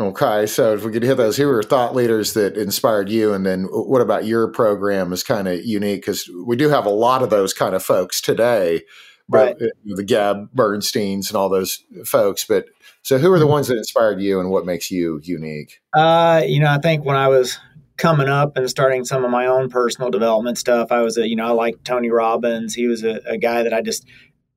Okay, 0.01 0.47
so 0.47 0.75
if 0.75 0.85
we 0.85 0.91
could 0.91 1.05
hit 1.05 1.17
those, 1.17 1.37
who 1.37 1.49
are 1.49 1.63
thought 1.63 1.95
leaders 1.95 2.35
that 2.35 2.57
inspired 2.57 3.09
you, 3.09 3.33
and 3.33 3.47
then 3.47 3.65
what 3.71 4.01
about 4.01 4.25
your 4.25 4.49
program 4.49 5.13
is 5.13 5.23
kind 5.23 5.47
of 5.47 5.65
unique 5.65 6.01
because 6.01 6.29
we 6.45 6.57
do 6.57 6.69
have 6.69 6.85
a 6.85 6.91
lot 6.91 7.23
of 7.23 7.31
those 7.31 7.55
kind 7.55 7.77
of 7.77 7.83
folks 7.83 8.21
today, 8.21 8.83
right? 9.29 9.55
But, 9.57 9.71
the 9.85 10.03
Gab 10.03 10.53
Bernsteins 10.53 11.29
and 11.29 11.37
all 11.37 11.49
those 11.49 11.85
folks. 12.05 12.45
But 12.45 12.67
so, 13.03 13.19
who 13.19 13.33
are 13.33 13.39
the 13.39 13.45
mm-hmm. 13.45 13.53
ones 13.53 13.69
that 13.69 13.77
inspired 13.77 14.21
you, 14.21 14.41
and 14.41 14.51
what 14.51 14.67
makes 14.67 14.91
you 14.91 15.21
unique? 15.23 15.81
Uh, 15.95 16.43
you 16.45 16.59
know, 16.59 16.71
I 16.71 16.79
think 16.79 17.05
when 17.05 17.17
I 17.17 17.29
was 17.29 17.61
coming 17.97 18.29
up 18.29 18.57
and 18.57 18.69
starting 18.69 19.05
some 19.05 19.25
of 19.25 19.31
my 19.31 19.47
own 19.47 19.69
personal 19.71 20.11
development 20.11 20.59
stuff, 20.59 20.91
I 20.91 21.03
was 21.03 21.17
a, 21.17 21.29
you 21.29 21.37
know, 21.37 21.47
I 21.47 21.51
liked 21.51 21.85
Tony 21.85 22.11
Robbins. 22.11 22.75
He 22.75 22.89
was 22.89 23.05
a, 23.05 23.21
a 23.29 23.39
guy 23.39 23.63
that 23.63 23.73
I 23.73 23.81
just 23.81 24.05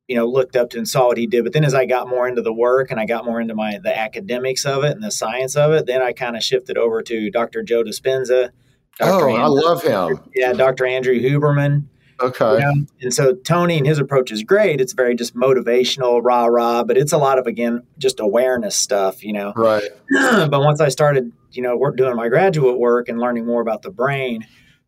you 0.08 0.16
know 0.16 0.26
looked 0.26 0.56
up 0.56 0.70
to 0.72 0.78
and 0.78 0.88
saw 0.88 1.08
what 1.08 1.18
he 1.18 1.28
did. 1.28 1.44
But 1.44 1.54
then 1.54 1.64
as 1.64 1.74
i 1.74 1.86
got 1.86 2.08
more 2.08 2.28
into 2.28 2.42
the 2.42 2.54
work 2.54 2.92
and 2.92 3.00
i 3.00 3.06
got 3.06 3.26
more 3.26 3.40
into 3.42 3.56
my 3.56 3.80
the 3.82 3.98
academics 3.98 4.66
of 4.66 4.84
it 4.84 4.92
and 4.92 5.04
the 5.04 5.12
science 5.12 5.56
of 5.56 5.72
it 5.74 5.86
then 5.86 6.02
i 6.02 6.14
kind 6.14 6.36
of 6.36 6.44
shifted 6.44 6.78
over 6.78 7.02
to 7.04 7.30
dr 7.30 7.64
joe 7.64 7.84
dispenza 7.84 8.52
Dr. 9.00 9.12
oh 9.12 9.30
andrew, 9.30 9.36
i 9.36 9.48
love 9.48 9.84
him. 9.84 10.20
Yeah 10.36 10.54
dr 10.54 10.86
andrew 10.86 11.20
huberman. 11.20 11.86
Okay. 12.20 12.54
You 12.54 12.60
know? 12.60 12.86
and 13.02 13.14
so 13.14 13.34
tony 13.34 13.78
and 13.78 13.86
his 13.86 14.00
approach 14.00 14.32
is 14.32 14.42
great. 14.42 14.82
It's 14.82 14.94
very 14.94 15.14
just 15.14 15.36
motivational 15.36 16.22
rah 16.24 16.46
rah 16.46 16.84
but 16.84 16.98
it's 16.98 17.12
a 17.12 17.18
lot 17.18 17.38
of 17.38 17.46
again 17.46 17.84
just 17.98 18.20
awareness 18.20 18.76
stuff 18.76 19.24
you 19.24 19.34
know. 19.34 19.54
Right. 19.56 19.84
But 20.50 20.62
once 20.62 20.82
i 20.82 20.90
started 20.90 21.32
you 21.52 21.62
know 21.62 21.76
work 21.76 21.98
doing 21.98 22.16
my 22.16 22.30
graduate 22.30 22.80
work 22.80 23.10
and 23.10 23.20
learning 23.20 23.46
more 23.46 23.62
about 23.62 23.82
the 23.82 23.92
brain 23.92 24.46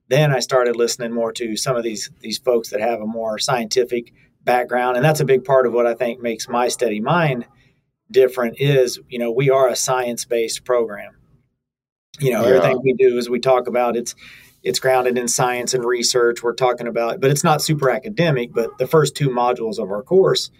then 0.08 0.32
i 0.34 0.40
started 0.40 0.76
listening 0.76 1.14
more 1.14 1.32
to 1.34 1.56
some 1.56 1.76
of 1.76 1.84
these 1.84 2.10
these 2.20 2.38
folks 2.38 2.70
that 2.70 2.82
have 2.82 3.00
a 3.02 3.06
more 3.06 3.40
scientific 3.40 4.14
background 4.50 4.96
and 4.96 5.06
that's 5.06 5.20
a 5.20 5.26
big 5.26 5.44
part 5.44 5.68
of 5.68 5.74
what 5.74 5.86
i 5.86 5.94
think 5.94 6.22
makes 6.22 6.50
my 6.50 6.68
steady 6.68 7.00
mind 7.00 7.46
different 8.12 8.60
is 8.60 9.00
you 9.10 9.20
know 9.20 9.32
we 9.32 9.50
are 9.50 9.68
a 9.70 9.76
science-based 9.76 10.66
program. 10.66 11.16
You 12.20 12.32
know 12.34 12.42
yeah. 12.42 12.56
everything 12.56 12.82
we 12.84 12.94
do 12.94 13.18
as 13.18 13.30
we 13.30 13.40
talk 13.40 13.68
about 13.68 13.96
it's 13.96 14.16
it's 14.62 14.80
grounded 14.80 15.18
in 15.18 15.30
science 15.30 15.74
and 15.74 15.86
research. 15.86 16.44
We're 16.44 16.54
talking 16.54 16.88
about 16.88 17.22
but 17.22 17.32
it's 17.32 17.44
not 17.44 17.62
super 17.62 17.90
academic 17.90 18.54
but 18.54 18.78
the 18.78 18.88
first 18.88 19.16
two 19.16 19.30
modules 19.30 19.80
of 19.80 19.92
our 19.92 20.04
course 20.04 20.52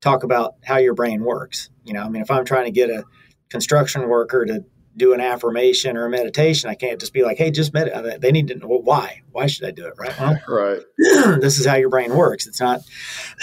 talk 0.00 0.22
about 0.22 0.54
how 0.64 0.78
your 0.78 0.94
brain 0.94 1.24
works. 1.24 1.70
You 1.84 1.94
know 1.94 2.02
i 2.02 2.08
mean 2.08 2.22
if 2.22 2.30
i'm 2.30 2.44
trying 2.44 2.66
to 2.66 2.70
get 2.70 2.90
a 2.90 3.04
construction 3.50 4.08
worker 4.08 4.44
to 4.46 4.64
do 4.96 5.14
an 5.14 5.20
affirmation 5.20 5.96
or 5.96 6.06
a 6.06 6.10
meditation. 6.10 6.68
I 6.68 6.74
can't 6.74 7.00
just 7.00 7.12
be 7.12 7.22
like, 7.22 7.38
hey, 7.38 7.50
just 7.50 7.72
meditate. 7.72 8.20
They 8.20 8.32
need 8.32 8.48
to 8.48 8.56
know 8.56 8.68
well, 8.68 8.82
why. 8.82 9.22
Why 9.30 9.46
should 9.46 9.66
I 9.66 9.70
do 9.70 9.86
it? 9.86 9.94
Right. 9.98 10.18
Well, 10.18 10.38
right. 10.48 10.80
this 11.40 11.58
is 11.58 11.66
how 11.66 11.76
your 11.76 11.88
brain 11.88 12.14
works. 12.14 12.46
It's 12.46 12.60
not, 12.60 12.80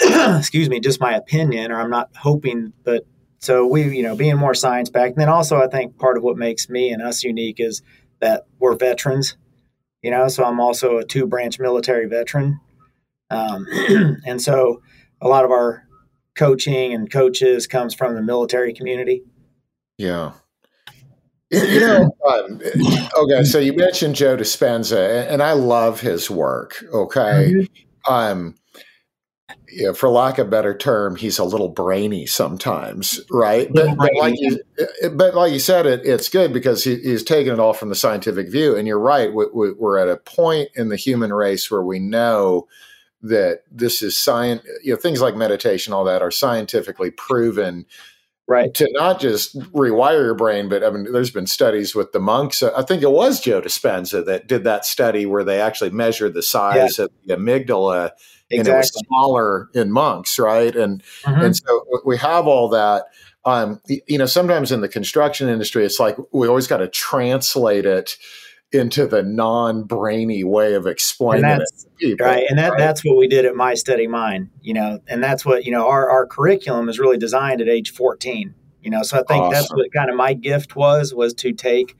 excuse 0.00 0.68
me, 0.68 0.80
just 0.80 1.00
my 1.00 1.14
opinion, 1.14 1.72
or 1.72 1.80
I'm 1.80 1.90
not 1.90 2.10
hoping, 2.16 2.72
but 2.84 3.04
so 3.38 3.66
we, 3.66 3.96
you 3.96 4.02
know, 4.02 4.14
being 4.14 4.36
more 4.36 4.54
science 4.54 4.90
backed. 4.90 5.16
And 5.16 5.22
then 5.22 5.28
also, 5.28 5.60
I 5.60 5.66
think 5.66 5.98
part 5.98 6.16
of 6.16 6.22
what 6.22 6.36
makes 6.36 6.68
me 6.68 6.90
and 6.90 7.02
us 7.02 7.24
unique 7.24 7.58
is 7.58 7.82
that 8.20 8.46
we're 8.58 8.76
veterans. 8.76 9.36
You 10.02 10.10
know, 10.10 10.28
so 10.28 10.44
I'm 10.44 10.60
also 10.60 10.98
a 10.98 11.04
two 11.04 11.26
branch 11.26 11.58
military 11.58 12.06
veteran, 12.06 12.60
um, 13.28 13.66
and 14.26 14.40
so 14.40 14.80
a 15.20 15.28
lot 15.28 15.44
of 15.44 15.50
our 15.50 15.86
coaching 16.34 16.94
and 16.94 17.10
coaches 17.10 17.66
comes 17.66 17.94
from 17.94 18.14
the 18.14 18.22
military 18.22 18.72
community. 18.72 19.22
Yeah. 19.98 20.32
You 21.50 21.80
know, 21.80 22.16
um, 22.28 22.60
okay. 23.18 23.44
So 23.44 23.58
you 23.58 23.72
mentioned 23.72 24.14
Joe 24.14 24.36
Dispenza, 24.36 25.26
and 25.28 25.42
I 25.42 25.52
love 25.52 26.00
his 26.00 26.30
work. 26.30 26.84
Okay, 26.92 27.52
mm-hmm. 27.52 28.12
um, 28.12 28.54
yeah, 29.72 29.92
for 29.92 30.08
lack 30.08 30.38
of 30.38 30.48
a 30.48 30.50
better 30.50 30.76
term, 30.76 31.16
he's 31.16 31.38
a 31.38 31.44
little 31.44 31.68
brainy 31.68 32.26
sometimes, 32.26 33.20
right? 33.30 33.72
But, 33.72 33.96
but, 33.96 34.10
like 34.16 34.34
you, 34.36 34.60
but 35.12 35.34
like 35.34 35.52
you 35.52 35.58
said, 35.58 35.86
it 35.86 36.00
it's 36.04 36.28
good 36.28 36.52
because 36.52 36.84
he, 36.84 36.96
he's 36.96 37.22
taking 37.22 37.52
it 37.52 37.60
all 37.60 37.72
from 37.72 37.88
the 37.88 37.94
scientific 37.94 38.50
view. 38.50 38.76
And 38.76 38.86
you're 38.88 38.98
right. 38.98 39.32
We, 39.32 39.46
we, 39.52 39.72
we're 39.72 39.98
at 39.98 40.08
a 40.08 40.16
point 40.16 40.70
in 40.74 40.88
the 40.88 40.96
human 40.96 41.32
race 41.32 41.70
where 41.70 41.82
we 41.82 41.98
know 41.98 42.68
that 43.22 43.62
this 43.70 44.02
is 44.02 44.18
science. 44.18 44.62
You 44.82 44.94
know, 44.94 45.00
things 45.00 45.20
like 45.20 45.36
meditation, 45.36 45.92
all 45.92 46.04
that, 46.04 46.22
are 46.22 46.30
scientifically 46.30 47.10
proven 47.10 47.86
right 48.50 48.74
to 48.74 48.88
not 48.92 49.20
just 49.20 49.56
rewire 49.72 50.24
your 50.24 50.34
brain 50.34 50.68
but 50.68 50.82
i 50.82 50.90
mean 50.90 51.10
there's 51.12 51.30
been 51.30 51.46
studies 51.46 51.94
with 51.94 52.10
the 52.12 52.18
monks 52.18 52.62
i 52.62 52.82
think 52.82 53.02
it 53.02 53.10
was 53.10 53.40
joe 53.40 53.60
dispenza 53.60 54.24
that 54.26 54.48
did 54.48 54.64
that 54.64 54.84
study 54.84 55.24
where 55.24 55.44
they 55.44 55.60
actually 55.60 55.90
measured 55.90 56.34
the 56.34 56.42
size 56.42 56.98
yeah. 56.98 57.04
of 57.04 57.10
the 57.24 57.36
amygdala 57.36 58.10
exactly. 58.50 58.58
and 58.58 58.68
it 58.68 58.76
was 58.76 58.92
smaller 59.06 59.68
in 59.74 59.92
monks 59.92 60.38
right 60.38 60.74
and 60.74 61.02
mm-hmm. 61.22 61.40
and 61.40 61.56
so 61.56 61.84
we 62.04 62.18
have 62.18 62.46
all 62.46 62.68
that 62.68 63.04
um, 63.46 63.80
you 64.06 64.18
know 64.18 64.26
sometimes 64.26 64.70
in 64.70 64.82
the 64.82 64.88
construction 64.88 65.48
industry 65.48 65.84
it's 65.84 65.98
like 65.98 66.16
we 66.32 66.46
always 66.46 66.66
got 66.66 66.78
to 66.78 66.88
translate 66.88 67.86
it 67.86 68.16
into 68.72 69.06
the 69.06 69.22
non-brainy 69.22 70.44
way 70.44 70.74
of 70.74 70.86
explaining 70.86 71.44
it 71.44 71.62
people, 71.96 72.24
right 72.24 72.44
and 72.48 72.58
that, 72.58 72.70
right? 72.70 72.78
that's 72.78 73.04
what 73.04 73.16
we 73.16 73.26
did 73.26 73.44
at 73.44 73.56
my 73.56 73.74
steady 73.74 74.06
mind 74.06 74.48
you 74.62 74.72
know 74.72 75.00
and 75.08 75.22
that's 75.22 75.44
what 75.44 75.64
you 75.64 75.72
know 75.72 75.88
our, 75.88 76.08
our 76.08 76.26
curriculum 76.26 76.88
is 76.88 76.98
really 76.98 77.18
designed 77.18 77.60
at 77.60 77.68
age 77.68 77.92
14 77.92 78.54
you 78.80 78.90
know 78.90 79.02
so 79.02 79.18
i 79.18 79.22
think 79.24 79.42
awesome. 79.42 79.52
that's 79.52 79.74
what 79.74 79.92
kind 79.92 80.08
of 80.08 80.16
my 80.16 80.34
gift 80.34 80.76
was 80.76 81.12
was 81.12 81.34
to 81.34 81.52
take 81.52 81.96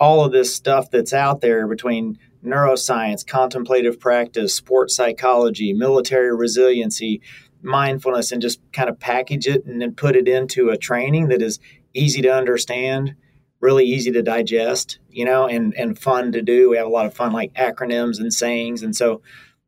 all 0.00 0.24
of 0.24 0.32
this 0.32 0.54
stuff 0.54 0.90
that's 0.90 1.12
out 1.12 1.42
there 1.42 1.68
between 1.68 2.18
neuroscience 2.44 3.24
contemplative 3.24 4.00
practice 4.00 4.52
sports 4.52 4.96
psychology 4.96 5.72
military 5.72 6.34
resiliency 6.34 7.20
mindfulness 7.62 8.32
and 8.32 8.42
just 8.42 8.60
kind 8.72 8.88
of 8.88 8.98
package 8.98 9.46
it 9.46 9.64
and 9.64 9.80
then 9.80 9.94
put 9.94 10.16
it 10.16 10.26
into 10.26 10.70
a 10.70 10.76
training 10.76 11.28
that 11.28 11.42
is 11.42 11.60
easy 11.94 12.22
to 12.22 12.32
understand 12.32 13.14
really 13.60 13.84
easy 13.84 14.10
to 14.12 14.22
digest, 14.22 14.98
you 15.08 15.24
know, 15.24 15.46
and 15.46 15.74
and 15.74 15.98
fun 15.98 16.32
to 16.32 16.42
do. 16.42 16.70
We 16.70 16.76
have 16.76 16.86
a 16.86 16.90
lot 16.90 17.06
of 17.06 17.14
fun 17.14 17.32
like 17.32 17.52
acronyms 17.54 18.18
and 18.18 18.32
sayings, 18.32 18.82
and 18.82 18.96
so 18.96 19.22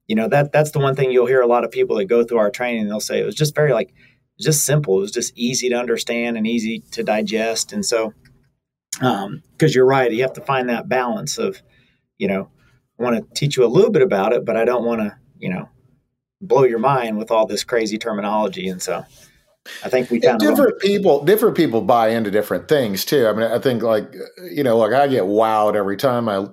you 0.07 0.17
know 0.17 0.29
that 0.29 0.53
that's 0.53 0.71
the 0.73 0.79
one 0.79 0.95
thing 0.95 1.11
you'll 1.11 1.27
hear 1.27 1.43
a 1.43 1.47
lot 1.47 1.65
of 1.65 1.71
people 1.71 1.97
that 1.97 2.07
go 2.07 2.25
through 2.25 2.39
our 2.39 2.51
training. 2.51 2.89
They'll 2.89 3.01
say 3.01 3.21
it 3.21 3.27
was 3.27 3.35
just 3.35 3.55
very 3.55 3.73
like 3.73 3.93
just 4.41 4.65
simple. 4.65 4.99
It 4.99 5.03
was 5.03 5.13
just 5.13 5.37
easy 5.37 5.69
to 5.69 5.77
understand 5.77 6.37
and 6.37 6.47
easy 6.47 6.81
to 6.93 7.03
digest, 7.03 7.73
and 7.73 7.85
so 7.85 8.15
because 8.93 9.25
um, 9.25 9.43
you're 9.59 9.87
right, 9.87 10.13
you 10.13 10.23
have 10.23 10.35
to 10.35 10.41
find 10.41 10.69
that 10.69 10.89
balance 10.89 11.39
of 11.39 11.63
you 12.19 12.29
know 12.29 12.51
I 12.99 13.03
want 13.03 13.17
to 13.17 13.35
teach 13.35 13.57
you 13.57 13.65
a 13.65 13.67
little 13.67 13.91
bit 13.91 14.03
about 14.03 14.33
it, 14.33 14.45
but 14.45 14.57
I 14.57 14.65
don't 14.65 14.85
want 14.85 15.01
to 15.03 15.17
you 15.39 15.51
know 15.51 15.69
blow 16.41 16.65
your 16.65 16.79
mind 16.81 17.19
with 17.19 17.31
all 17.31 17.47
this 17.47 17.65
crazy 17.65 17.99
terminology, 17.99 18.69
and 18.69 18.81
so 18.83 19.05
I 19.85 19.89
think 19.89 20.11
we 20.11 20.21
kind 20.21 20.41
different 20.41 20.81
people 20.81 21.25
different 21.25 21.57
people 21.57 21.83
buy 21.83 22.09
into 22.09 22.33
different 22.33 22.67
things 22.69 23.05
too. 23.05 23.29
I 23.29 23.33
mean, 23.33 23.45
I 23.45 23.61
think 23.61 23.83
like 23.83 24.13
you 24.51 24.65
know, 24.65 24.77
like 24.77 24.93
I 24.93 25.07
get 25.07 25.23
wowed 25.23 25.77
every 25.77 25.97
time 25.97 26.29
I 26.29 26.47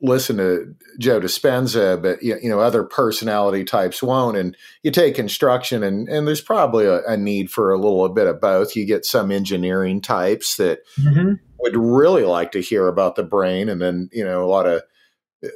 listen 0.00 0.38
to 0.38 0.74
Joe 0.98 1.20
Dispenza, 1.20 2.00
but 2.00 2.22
you 2.22 2.48
know, 2.48 2.60
other 2.60 2.82
personality 2.82 3.64
types 3.64 4.02
won't. 4.02 4.38
And 4.38 4.56
you 4.82 4.90
take 4.90 5.14
construction, 5.14 5.82
and 5.82 6.08
and 6.08 6.26
there's 6.26 6.40
probably 6.40 6.86
a, 6.86 7.04
a 7.04 7.18
need 7.18 7.50
for 7.50 7.70
a 7.70 7.76
little 7.76 8.08
bit 8.08 8.26
of 8.26 8.40
both. 8.40 8.74
You 8.74 8.86
get 8.86 9.04
some 9.04 9.30
engineering 9.30 10.00
types 10.00 10.56
that 10.56 10.80
mm-hmm. 10.98 11.34
would 11.58 11.76
really 11.76 12.24
like 12.24 12.52
to 12.52 12.62
hear 12.62 12.88
about 12.88 13.16
the 13.16 13.24
brain, 13.24 13.68
and 13.68 13.80
then 13.80 14.08
you 14.10 14.24
know, 14.24 14.42
a 14.42 14.48
lot 14.48 14.66
of 14.66 14.82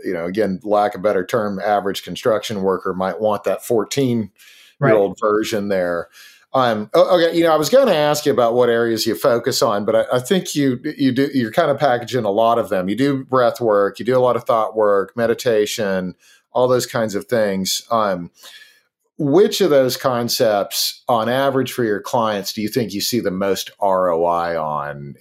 you 0.04 0.12
know, 0.12 0.26
again, 0.26 0.60
lack 0.62 0.94
of 0.94 1.02
better 1.02 1.24
term, 1.24 1.58
average 1.58 2.02
construction 2.02 2.62
worker 2.62 2.92
might 2.92 3.20
want 3.20 3.44
that 3.44 3.64
14 3.64 4.30
year 4.80 4.94
old 4.94 5.10
right. 5.22 5.30
version 5.30 5.68
there. 5.68 6.08
Um, 6.54 6.90
okay, 6.94 7.36
you 7.36 7.42
know, 7.42 7.52
I 7.52 7.56
was 7.56 7.68
going 7.68 7.88
to 7.88 7.94
ask 7.94 8.24
you 8.24 8.32
about 8.32 8.54
what 8.54 8.70
areas 8.70 9.06
you 9.06 9.14
focus 9.14 9.60
on, 9.60 9.84
but 9.84 9.94
I, 9.94 10.16
I, 10.16 10.18
think 10.18 10.54
you 10.54 10.80
you 10.96 11.12
do 11.12 11.28
you're 11.34 11.52
kind 11.52 11.70
of 11.70 11.78
packaging 11.78 12.24
a 12.24 12.30
lot 12.30 12.58
of 12.58 12.70
them. 12.70 12.88
You 12.88 12.96
do 12.96 13.24
breath 13.24 13.60
work, 13.60 13.98
you 13.98 14.04
do 14.06 14.16
a 14.16 14.20
lot 14.20 14.34
of 14.34 14.44
thought 14.44 14.74
work, 14.74 15.14
meditation, 15.14 16.14
all 16.52 16.66
those 16.66 16.86
kinds 16.86 17.14
of 17.14 17.26
things. 17.26 17.86
Um, 17.90 18.30
which 19.18 19.60
of 19.60 19.70
those 19.70 19.96
concepts, 19.96 21.02
on 21.08 21.28
average, 21.28 21.72
for 21.72 21.84
your 21.84 22.00
clients, 22.00 22.52
do 22.52 22.62
you 22.62 22.68
think 22.68 22.94
you 22.94 23.00
see 23.00 23.20
the 23.20 23.32
most 23.32 23.70
ROI 23.82 24.58
on, 24.58 25.16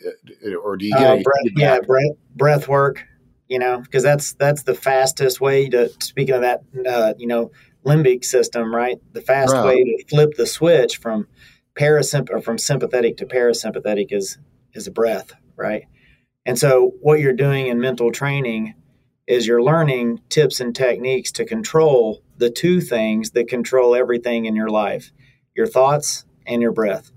or 0.63 0.77
do 0.77 0.85
you 0.85 0.93
get? 0.93 1.19
Uh, 1.19 1.23
breath, 1.23 1.53
yeah, 1.55 1.79
breath, 1.79 2.15
breath 2.35 2.67
work. 2.67 3.03
You 3.49 3.59
know, 3.59 3.79
because 3.79 4.03
that's 4.03 4.33
that's 4.33 4.63
the 4.63 4.75
fastest 4.75 5.41
way 5.41 5.67
to. 5.69 5.89
Speaking 5.99 6.35
of 6.35 6.41
that, 6.41 6.61
uh, 6.87 7.13
you 7.17 7.27
know, 7.27 7.51
limbic 7.87 8.25
system, 8.25 8.73
right? 8.73 8.97
The 9.13 9.21
fast 9.21 9.53
right. 9.53 9.65
way 9.65 9.83
to 9.83 10.05
flip 10.09 10.35
the 10.35 10.45
switch 10.45 10.97
from 10.97 11.27
parasympathetic 11.75 12.29
or 12.31 12.41
from 12.41 12.57
sympathetic 12.57 13.17
to 13.17 13.25
parasympathetic 13.25 14.07
is 14.11 14.37
is 14.73 14.87
a 14.87 14.91
breath, 14.91 15.33
right? 15.55 15.85
And 16.45 16.59
so 16.59 16.93
what 17.01 17.19
you're 17.19 17.33
doing 17.33 17.67
in 17.67 17.79
mental 17.79 18.11
training 18.11 18.75
is 19.25 19.47
you're 19.47 19.63
learning 19.63 20.21
tips 20.29 20.59
and 20.59 20.75
techniques 20.75 21.31
to 21.33 21.45
control 21.45 22.23
the 22.37 22.49
two 22.49 22.79
things 22.79 23.31
that 23.31 23.47
control 23.47 23.95
everything 23.95 24.45
in 24.45 24.55
your 24.55 24.69
life 24.69 25.11
your 25.55 25.67
thoughts 25.67 26.23
and 26.45 26.61
your 26.61 26.71
breath. 26.71 27.11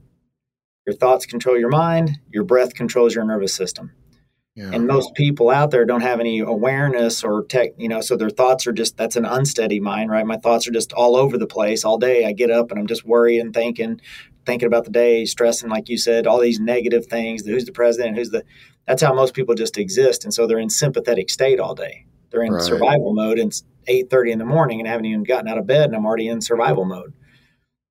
Your 0.87 0.97
thoughts 0.97 1.27
control 1.27 1.59
your 1.59 1.69
mind, 1.69 2.19
your 2.31 2.43
breath 2.43 2.75
controls 2.75 3.15
your 3.15 3.25
nervous 3.25 3.55
system. 3.55 3.93
Yeah. 4.57 4.71
And 4.73 4.87
most 4.87 5.15
people 5.15 5.49
out 5.49 5.71
there 5.71 5.85
don't 5.85 6.01
have 6.01 6.19
any 6.19 6.41
awareness 6.41 7.23
or 7.23 7.45
tech, 7.45 7.71
you 7.79 7.89
know, 7.89 8.01
so 8.01 8.17
their 8.17 8.31
thoughts 8.31 8.67
are 8.67 8.73
just 8.73 8.97
that's 8.97 9.17
an 9.17 9.25
unsteady 9.25 9.79
mind, 9.79 10.11
right? 10.11 10.27
My 10.27 10.37
thoughts 10.37 10.67
are 10.67 10.73
just 10.73 10.93
all 10.93 11.17
over 11.17 11.39
the 11.39 11.47
place 11.47 11.85
all 11.85 11.99
day. 11.99 12.27
I 12.27 12.33
get 12.33 12.51
up 12.51 12.71
and 12.71 12.79
I'm 12.79 12.89
just 12.89 13.05
worried 13.05 13.39
and 13.39 13.55
thinking, 13.55 14.01
thinking 14.45 14.67
about 14.67 14.85
the 14.85 14.91
day, 14.91 15.25
stressing, 15.25 15.71
like 15.71 15.89
you 15.89 15.97
said, 15.97 16.27
all 16.27 16.41
these 16.41 16.59
negative 16.59 17.07
things. 17.07 17.47
Who's 17.47 17.65
the 17.65 17.73
president? 17.73 18.17
Who's 18.17 18.31
the 18.31 18.43
that's 18.87 19.03
how 19.03 19.15
most 19.15 19.35
people 19.35 19.55
just 19.55 19.79
exist. 19.79 20.25
And 20.25 20.35
so 20.35 20.47
they're 20.47 20.59
in 20.59 20.71
sympathetic 20.71 21.31
state 21.31 21.61
all 21.61 21.75
day. 21.75 22.07
They're 22.31 22.43
in 22.43 22.55
right. 22.55 22.63
survival 22.63 23.15
mode 23.15 23.39
and 23.39 23.49
it's 23.49 23.65
eight 23.87 24.11
thirty 24.11 24.33
in 24.33 24.39
the 24.39 24.45
morning 24.45 24.81
and 24.81 24.89
I 24.89 24.93
haven't 24.93 25.07
even 25.07 25.23
gotten 25.23 25.49
out 25.49 25.59
of 25.59 25.67
bed 25.67 25.87
and 25.87 25.97
I'm 25.97 26.05
already 26.05 26.29
in 26.29 26.41
survival 26.41 26.85
mode 26.85 27.15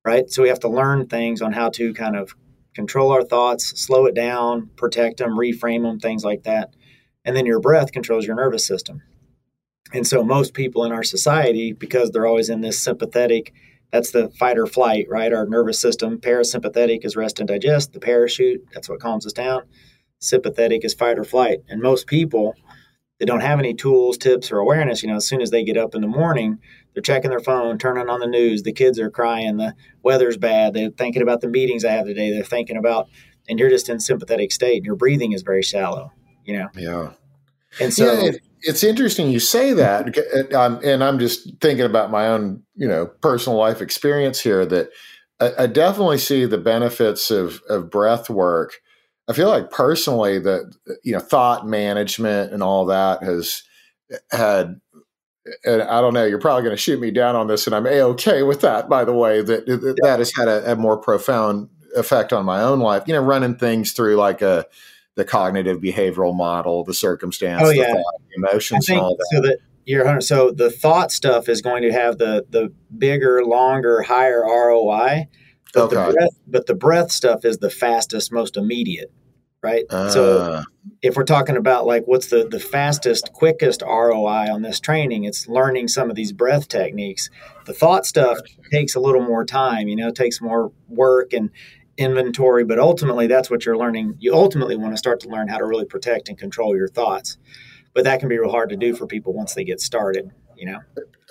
right? 0.04 0.30
So 0.30 0.42
we 0.42 0.48
have 0.48 0.60
to 0.60 0.68
learn 0.68 1.06
things 1.06 1.42
on 1.42 1.52
how 1.52 1.68
to 1.70 1.92
kind 1.94 2.16
of 2.16 2.34
control 2.74 3.12
our 3.12 3.22
thoughts, 3.22 3.80
slow 3.80 4.06
it 4.06 4.14
down, 4.14 4.70
protect 4.76 5.18
them, 5.18 5.32
reframe 5.32 5.82
them, 5.82 5.98
things 5.98 6.24
like 6.24 6.44
that. 6.44 6.74
And 7.24 7.36
then 7.36 7.46
your 7.46 7.60
breath 7.60 7.92
controls 7.92 8.26
your 8.26 8.36
nervous 8.36 8.66
system. 8.66 9.02
And 9.92 10.06
so 10.06 10.22
most 10.22 10.54
people 10.54 10.84
in 10.84 10.92
our 10.92 11.02
society, 11.02 11.72
because 11.72 12.10
they're 12.10 12.26
always 12.26 12.48
in 12.48 12.60
this 12.60 12.78
sympathetic, 12.78 13.52
that's 13.90 14.12
the 14.12 14.30
fight 14.30 14.56
or 14.56 14.66
flight, 14.66 15.06
right? 15.08 15.32
Our 15.32 15.46
nervous 15.46 15.80
system, 15.80 16.18
parasympathetic 16.18 17.04
is 17.04 17.16
rest 17.16 17.40
and 17.40 17.48
digest, 17.48 17.92
the 17.92 18.00
parachute, 18.00 18.64
that's 18.72 18.88
what 18.88 19.00
calms 19.00 19.26
us 19.26 19.32
down. 19.32 19.62
Sympathetic 20.20 20.84
is 20.84 20.94
fight 20.94 21.18
or 21.18 21.24
flight. 21.24 21.58
And 21.68 21.82
most 21.82 22.06
people, 22.06 22.54
they 23.18 23.26
don't 23.26 23.40
have 23.40 23.58
any 23.58 23.74
tools, 23.74 24.16
tips, 24.16 24.52
or 24.52 24.58
awareness. 24.58 25.02
You 25.02 25.08
know, 25.08 25.16
as 25.16 25.26
soon 25.26 25.40
as 25.40 25.50
they 25.50 25.64
get 25.64 25.76
up 25.76 25.94
in 25.94 26.02
the 26.02 26.06
morning, 26.06 26.58
they're 26.94 27.02
checking 27.02 27.30
their 27.30 27.40
phone, 27.40 27.78
turning 27.78 28.08
on 28.08 28.20
the 28.20 28.26
news. 28.26 28.62
The 28.62 28.72
kids 28.72 28.98
are 28.98 29.10
crying. 29.10 29.56
The 29.56 29.74
weather's 30.02 30.36
bad. 30.36 30.74
They're 30.74 30.90
thinking 30.90 31.22
about 31.22 31.40
the 31.40 31.48
meetings 31.48 31.84
I 31.84 31.92
have 31.92 32.06
today. 32.06 32.32
They're 32.32 32.44
thinking 32.44 32.76
about, 32.76 33.08
and 33.48 33.58
you're 33.58 33.70
just 33.70 33.88
in 33.88 34.00
sympathetic 34.00 34.52
state. 34.52 34.78
And 34.78 34.86
your 34.86 34.96
breathing 34.96 35.32
is 35.32 35.42
very 35.42 35.62
shallow. 35.62 36.12
You 36.44 36.58
know. 36.58 36.68
Yeah. 36.74 37.12
And 37.78 37.94
so 37.94 38.12
yeah, 38.12 38.28
it, 38.30 38.40
it's 38.62 38.82
interesting 38.82 39.30
you 39.30 39.38
say 39.38 39.72
that, 39.72 40.52
um, 40.54 40.80
and 40.82 41.04
I'm 41.04 41.18
just 41.18 41.48
thinking 41.60 41.86
about 41.86 42.10
my 42.10 42.26
own, 42.26 42.62
you 42.74 42.88
know, 42.88 43.06
personal 43.06 43.58
life 43.58 43.80
experience 43.80 44.40
here. 44.40 44.66
That 44.66 44.90
I, 45.38 45.64
I 45.64 45.66
definitely 45.66 46.18
see 46.18 46.44
the 46.46 46.58
benefits 46.58 47.30
of 47.30 47.62
of 47.68 47.90
breath 47.90 48.28
work. 48.28 48.80
I 49.28 49.32
feel 49.32 49.48
like 49.48 49.70
personally 49.70 50.38
that 50.40 50.74
you 51.04 51.12
know 51.12 51.20
thought 51.20 51.66
management 51.66 52.52
and 52.52 52.62
all 52.62 52.86
that 52.86 53.22
has 53.22 53.62
eh, 54.10 54.16
had 54.36 54.80
and 55.64 55.82
I 55.82 56.00
don't 56.00 56.14
know, 56.14 56.24
you're 56.24 56.40
probably 56.40 56.62
going 56.62 56.76
to 56.76 56.80
shoot 56.80 57.00
me 57.00 57.10
down 57.10 57.36
on 57.36 57.46
this, 57.46 57.66
and 57.66 57.74
I'm 57.74 57.86
a 57.86 58.00
okay 58.00 58.42
with 58.42 58.60
that. 58.62 58.88
By 58.88 59.04
the 59.04 59.12
way, 59.12 59.42
that 59.42 59.66
that, 59.66 59.96
yeah. 60.02 60.16
has 60.16 60.32
had 60.34 60.48
a, 60.48 60.72
a, 60.72 60.76
more 60.76 60.96
profound 60.96 61.68
effect 61.96 62.32
on 62.32 62.44
my 62.44 62.62
own 62.62 62.80
life. 62.80 63.04
You 63.06 63.14
know, 63.14 63.22
running 63.22 63.56
things 63.56 63.92
through 63.92 64.16
like 64.16 64.42
a 64.42 64.66
the 65.16 65.24
cognitive 65.24 65.80
behavioral 65.80 66.34
model, 66.34 66.84
the 66.84 66.94
circumstance, 66.94 67.62
oh, 67.64 67.70
yeah. 67.70 67.88
the, 67.88 67.94
thought, 67.94 68.14
the 68.28 68.34
emotions, 68.36 68.88
and 68.88 69.00
all 69.00 69.16
that. 69.16 69.26
So 69.32 69.40
that 69.42 69.58
you're 69.84 70.20
so 70.20 70.50
the 70.50 70.70
thought 70.70 71.12
stuff 71.12 71.48
is 71.48 71.62
going 71.62 71.82
to 71.82 71.92
have 71.92 72.18
the 72.18 72.44
the 72.50 72.72
bigger, 72.96 73.44
longer, 73.44 74.02
higher 74.02 74.42
ROI. 74.42 75.28
But 75.72 75.82
okay. 75.84 75.94
the 75.94 76.12
breath, 76.12 76.40
but 76.48 76.66
the 76.66 76.74
breath 76.74 77.12
stuff 77.12 77.44
is 77.44 77.58
the 77.58 77.70
fastest, 77.70 78.32
most 78.32 78.56
immediate 78.56 79.12
right? 79.62 79.84
Uh. 79.90 80.10
So 80.10 80.38
ah. 80.42 80.64
if 81.02 81.16
we're 81.16 81.24
talking 81.24 81.56
about 81.56 81.86
like 81.86 82.04
what's 82.06 82.28
the 82.28 82.46
the 82.48 82.60
fastest, 82.60 83.32
quickest 83.32 83.82
ROI 83.82 84.52
on 84.52 84.62
this 84.62 84.80
training, 84.80 85.24
it's 85.24 85.48
learning 85.48 85.88
some 85.88 86.10
of 86.10 86.16
these 86.16 86.32
breath 86.32 86.68
techniques. 86.68 87.30
The 87.66 87.72
thought 87.72 88.06
stuff 88.06 88.38
takes 88.70 88.94
a 88.94 89.00
little 89.00 89.22
more 89.22 89.44
time, 89.44 89.88
you 89.88 89.96
know, 89.96 90.10
takes 90.10 90.40
more 90.40 90.72
work 90.88 91.32
and 91.32 91.50
inventory, 91.96 92.64
but 92.64 92.78
ultimately 92.78 93.26
that's 93.26 93.50
what 93.50 93.66
you're 93.66 93.76
learning. 93.76 94.16
You 94.18 94.34
ultimately 94.34 94.76
want 94.76 94.94
to 94.94 94.98
start 94.98 95.20
to 95.20 95.28
learn 95.28 95.48
how 95.48 95.58
to 95.58 95.66
really 95.66 95.84
protect 95.84 96.28
and 96.28 96.38
control 96.38 96.76
your 96.76 96.88
thoughts. 96.88 97.36
But 97.92 98.04
that 98.04 98.20
can 98.20 98.28
be 98.28 98.38
real 98.38 98.50
hard 98.50 98.70
to 98.70 98.76
do 98.76 98.94
for 98.94 99.06
people 99.06 99.32
once 99.32 99.54
they 99.54 99.64
get 99.64 99.80
started 99.80 100.30
you 100.60 100.66
know. 100.66 100.78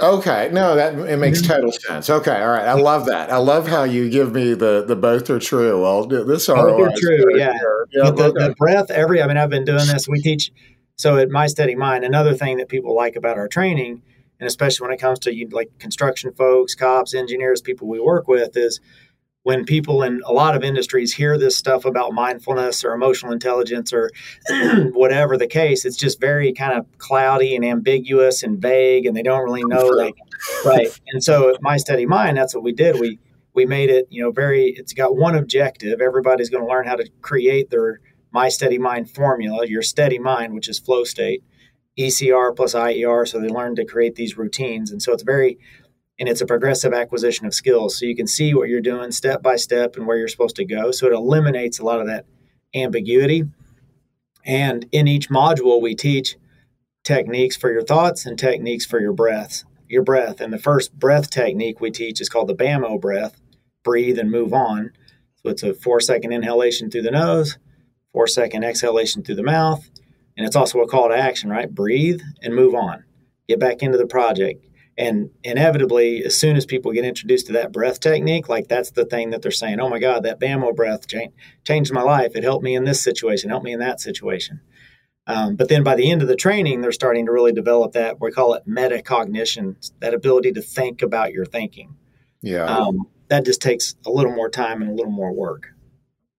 Okay, 0.01 0.49
no, 0.51 0.75
that 0.75 0.97
it 0.97 1.17
makes 1.17 1.41
total 1.41 1.71
sense. 1.71 2.09
Okay, 2.09 2.41
all 2.41 2.49
right, 2.49 2.65
I 2.65 2.73
love 2.73 3.05
that. 3.05 3.31
I 3.31 3.37
love 3.37 3.67
how 3.67 3.83
you 3.83 4.09
give 4.09 4.33
me 4.33 4.53
the 4.55 4.83
the 4.85 4.95
both 4.95 5.29
are 5.29 5.39
true. 5.39 5.81
Well, 5.81 6.05
this 6.07 6.49
are 6.49 6.55
both 6.55 6.95
true. 6.99 7.37
Yeah, 7.37 7.53
yeah 7.91 8.09
the, 8.09 8.23
okay. 8.25 8.47
the 8.47 8.55
breath. 8.57 8.89
Every 8.89 9.21
I 9.21 9.27
mean, 9.27 9.37
I've 9.37 9.49
been 9.49 9.65
doing 9.65 9.85
this. 9.87 10.07
We 10.07 10.19
teach 10.21 10.51
so 10.95 11.17
at 11.17 11.29
my 11.29 11.47
steady 11.47 11.75
mind. 11.75 12.03
Another 12.03 12.33
thing 12.33 12.57
that 12.57 12.69
people 12.69 12.95
like 12.95 13.15
about 13.15 13.37
our 13.37 13.47
training, 13.47 14.01
and 14.39 14.47
especially 14.47 14.85
when 14.85 14.93
it 14.93 14.99
comes 14.99 15.19
to 15.19 15.33
you 15.33 15.47
like 15.49 15.77
construction 15.79 16.33
folks, 16.33 16.75
cops, 16.75 17.13
engineers, 17.13 17.61
people 17.61 17.87
we 17.87 17.99
work 17.99 18.27
with, 18.27 18.57
is 18.57 18.79
when 19.49 19.65
people 19.65 20.03
in 20.03 20.21
a 20.27 20.31
lot 20.31 20.55
of 20.55 20.63
industries 20.63 21.12
hear 21.12 21.35
this 21.35 21.57
stuff 21.57 21.83
about 21.83 22.13
mindfulness 22.13 22.83
or 22.83 22.93
emotional 22.93 23.31
intelligence 23.31 23.91
or 23.91 24.12
whatever 24.93 25.39
the 25.39 25.47
case, 25.47 25.85
it's 25.85 25.97
just 25.97 26.21
very 26.21 26.53
kind 26.53 26.77
of 26.77 26.85
cloudy 26.99 27.55
and 27.55 27.65
ambiguous 27.65 28.43
and 28.43 28.62
vague, 28.62 29.07
and 29.07 29.17
they 29.17 29.23
don't 29.23 29.43
really 29.43 29.63
know 29.63 29.88
like 29.88 30.13
right. 30.63 30.88
And 31.07 31.23
so, 31.23 31.55
my 31.62 31.77
steady 31.77 32.05
mind, 32.05 32.38
that's 32.38 32.53
what 32.53 32.63
we 32.63 32.73
did. 32.73 32.99
We 32.99 33.17
we 33.55 33.65
made 33.65 33.89
it, 33.89 34.05
you 34.12 34.21
know, 34.21 34.29
very. 34.29 34.67
It's 34.77 34.93
got 34.93 35.17
one 35.17 35.33
objective. 35.33 35.99
Everybody's 35.99 36.51
going 36.51 36.63
to 36.63 36.69
learn 36.69 36.85
how 36.85 36.97
to 36.97 37.09
create 37.21 37.71
their 37.71 38.01
my 38.31 38.49
steady 38.49 38.77
mind 38.77 39.09
formula, 39.09 39.65
your 39.65 39.81
steady 39.81 40.19
mind, 40.19 40.53
which 40.53 40.69
is 40.69 40.77
flow 40.77 41.03
state, 41.05 41.43
ECR 41.97 42.55
plus 42.55 42.75
IER. 42.75 43.25
So 43.25 43.39
they 43.39 43.49
learn 43.49 43.75
to 43.77 43.83
create 43.83 44.13
these 44.13 44.38
routines, 44.38 44.91
and 44.91 45.01
so 45.01 45.12
it's 45.12 45.23
very 45.23 45.57
and 46.19 46.27
it's 46.27 46.41
a 46.41 46.45
progressive 46.45 46.93
acquisition 46.93 47.45
of 47.45 47.53
skills. 47.53 47.97
So 47.97 48.05
you 48.05 48.15
can 48.15 48.27
see 48.27 48.53
what 48.53 48.67
you're 48.67 48.82
doing 48.82 49.12
step 49.12 49.41
by 49.41 49.55
step 49.55 49.95
and 49.95 50.05
where 50.05 50.17
you're 50.17 50.27
supposed 50.27 50.58
to 50.58 50.65
go. 50.65 50.91
So 50.91 51.08
it 51.08 51.13
eliminates 51.13 51.79
a 51.79 51.86
lot 51.86 52.01
of 52.01 52.08
that 52.08 52.25
ambiguity. 52.75 53.45
And 54.45 54.86
in 54.91 55.08
each 55.08 55.29
module, 55.29 55.82
we 55.82 55.95
teach 55.95 56.36
techniques 57.03 57.55
for 57.55 57.71
your 57.71 57.84
thoughts 57.84 58.25
and 58.25 58.38
techniques 58.38 58.86
for 58.86 58.99
your 58.99 59.13
breaths, 59.13 59.63
your 59.88 60.03
breath. 60.03 60.41
And 60.41 60.51
the 60.51 60.60
first 60.60 60.93
breath 60.97 61.29
technique 61.29 61.79
we 61.79 61.89
teach 61.89 62.19
is 62.19 62.29
called 62.29 62.49
the 62.49 62.55
BAMO 62.55 62.99
breath, 62.99 63.39
breathe 63.84 64.19
and 64.19 64.29
move 64.29 64.53
on. 64.53 64.91
So 65.38 65.49
it's 65.49 65.63
a 65.63 65.73
four 65.73 66.01
second 66.01 66.34
inhalation 66.34 66.91
through 66.91 67.03
the 67.03 67.12
nose, 67.12 67.58
four 68.12 68.27
second 68.27 68.65
exhalation 68.65 69.23
through 69.23 69.36
the 69.36 69.43
mouth. 69.43 69.89
And 70.36 70.45
it's 70.45 70.55
also 70.55 70.79
a 70.79 70.88
call 70.88 71.10
to 71.10 71.15
action, 71.15 71.49
right? 71.49 71.73
Breathe 71.73 72.21
and 72.41 72.53
move 72.53 72.75
on. 72.75 73.05
Get 73.47 73.60
back 73.60 73.82
into 73.82 73.97
the 73.97 74.05
project 74.05 74.65
and 74.99 75.29
inevitably, 75.45 76.25
as 76.25 76.35
soon 76.35 76.57
as 76.57 76.65
people 76.65 76.91
get 76.91 77.05
introduced 77.05 77.47
to 77.47 77.53
that 77.53 77.71
breath 77.71 78.01
technique, 78.01 78.49
like 78.49 78.67
that's 78.67 78.91
the 78.91 79.05
thing 79.05 79.29
that 79.29 79.41
they're 79.41 79.49
saying, 79.49 79.79
oh 79.79 79.88
my 79.88 79.97
God, 79.97 80.23
that 80.23 80.41
BAMO 80.41 80.75
breath 80.75 81.07
cha- 81.07 81.31
changed 81.63 81.93
my 81.93 82.01
life. 82.01 82.35
It 82.35 82.43
helped 82.43 82.65
me 82.65 82.75
in 82.75 82.83
this 82.83 83.01
situation, 83.01 83.49
helped 83.49 83.63
me 83.63 83.71
in 83.71 83.79
that 83.79 84.01
situation. 84.01 84.59
Um, 85.25 85.55
but 85.55 85.69
then 85.69 85.83
by 85.83 85.95
the 85.95 86.12
end 86.12 86.21
of 86.21 86.27
the 86.27 86.35
training, 86.35 86.81
they're 86.81 86.91
starting 86.91 87.27
to 87.27 87.31
really 87.31 87.53
develop 87.53 87.93
that, 87.93 88.19
we 88.19 88.29
call 88.31 88.55
it 88.55 88.67
metacognition, 88.67 89.89
that 90.01 90.13
ability 90.13 90.51
to 90.51 90.62
think 90.62 91.01
about 91.01 91.31
your 91.31 91.45
thinking. 91.45 91.95
Yeah. 92.41 92.65
Um, 92.65 93.07
that 93.29 93.45
just 93.45 93.62
takes 93.62 93.95
a 94.05 94.12
little 94.12 94.33
more 94.33 94.49
time 94.49 94.81
and 94.81 94.91
a 94.91 94.93
little 94.93 95.13
more 95.13 95.31
work. 95.31 95.67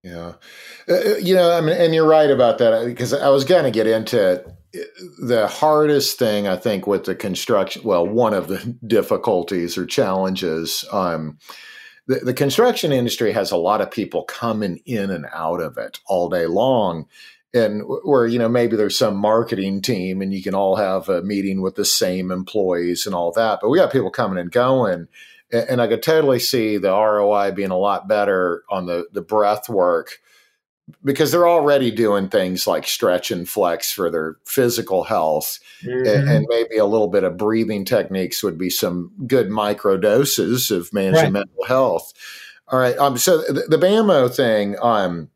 Yeah. 0.03 0.35
Uh, 0.87 0.93
uh 0.95 1.17
you 1.17 1.35
know, 1.35 1.51
I 1.51 1.63
mean, 1.63 1.77
and 1.79 1.95
you're 1.95 2.07
right 2.07 2.31
about 2.31 2.59
that 2.59 2.85
because 2.85 3.15
I 3.15 3.31
was 3.31 3.45
going 3.45 3.65
to 3.65 3.71
get 3.71 3.87
into 3.87 4.33
it 4.33 4.47
the 4.73 5.49
hardest 5.49 6.19
thing 6.19 6.47
I 6.47 6.57
think 6.57 6.87
with 6.87 7.05
the 7.05 7.15
construction, 7.15 7.83
well, 7.85 8.07
one 8.07 8.35
of 8.35 8.49
the 8.49 8.59
difficulties 8.87 9.77
or 9.77 9.87
challenges, 9.87 10.85
um, 10.93 11.39
the, 12.07 12.17
the, 12.17 12.35
construction 12.35 12.93
industry 12.93 13.33
has 13.33 13.51
a 13.51 13.57
lot 13.57 13.81
of 13.81 13.91
people 13.91 14.25
coming 14.25 14.81
in 14.87 15.11
and 15.11 15.27
out 15.33 15.61
of 15.61 15.77
it 15.79 16.01
all 16.07 16.29
day 16.29 16.47
long. 16.47 17.07
And 17.53 17.83
where, 18.05 18.27
you 18.27 18.39
know, 18.39 18.49
maybe 18.49 18.77
there's 18.77 18.99
some 18.99 19.17
marketing 19.17 19.83
team 19.83 20.23
and 20.23 20.33
you 20.33 20.41
can 20.41 20.55
all 20.55 20.77
have 20.77 21.09
a 21.09 21.23
meeting 21.23 21.63
with 21.63 21.75
the 21.75 21.85
same 21.85 22.31
employees 22.31 23.07
and 23.07 23.15
all 23.15 23.33
that. 23.33 23.59
But 23.61 23.71
we 23.71 23.79
got 23.79 23.93
people 23.93 24.11
coming 24.11 24.39
and 24.39 24.53
going. 24.53 25.09
And, 25.53 25.69
and 25.69 25.83
I 25.83 25.89
could 25.89 26.03
totally 26.03 26.39
see 26.39 26.77
the 26.77 26.93
ROI 26.93 27.53
being 27.53 27.73
a 27.73 27.77
lot 27.77 28.07
better 28.07 28.63
on 28.71 28.87
the, 28.87 29.07
the 29.13 29.23
breath 29.23 29.69
work 29.69 30.21
because 31.05 31.31
they're 31.31 31.49
already 31.49 31.91
doing 31.91 32.29
things 32.29 32.67
like 32.67 32.87
stretch 32.87 33.31
and 33.31 33.49
flex 33.49 33.93
for 33.93 34.11
their 34.11 34.37
physical 34.45 35.05
health 35.05 35.59
mm-hmm. 35.83 36.07
and, 36.07 36.29
and, 36.29 36.47
maybe 36.49 36.77
a 36.77 36.87
little 36.87 37.09
bit 37.09 37.25
of 37.25 37.37
breathing 37.37 37.85
techniques 37.85 38.43
would 38.43 38.59
be 38.59 38.71
some 38.71 39.13
good 39.27 39.51
micro 39.51 39.97
doses 39.97 40.71
of 40.71 40.93
managing 40.93 41.25
right. 41.25 41.33
mental 41.33 41.65
health 41.67 42.13
all 42.69 42.79
right 42.79 42.97
um, 42.99 43.17
so 43.17 43.39
the, 43.39 43.65
the 43.69 43.79
bamo 43.79 44.35
thing 44.35 44.77
um, 44.83 45.29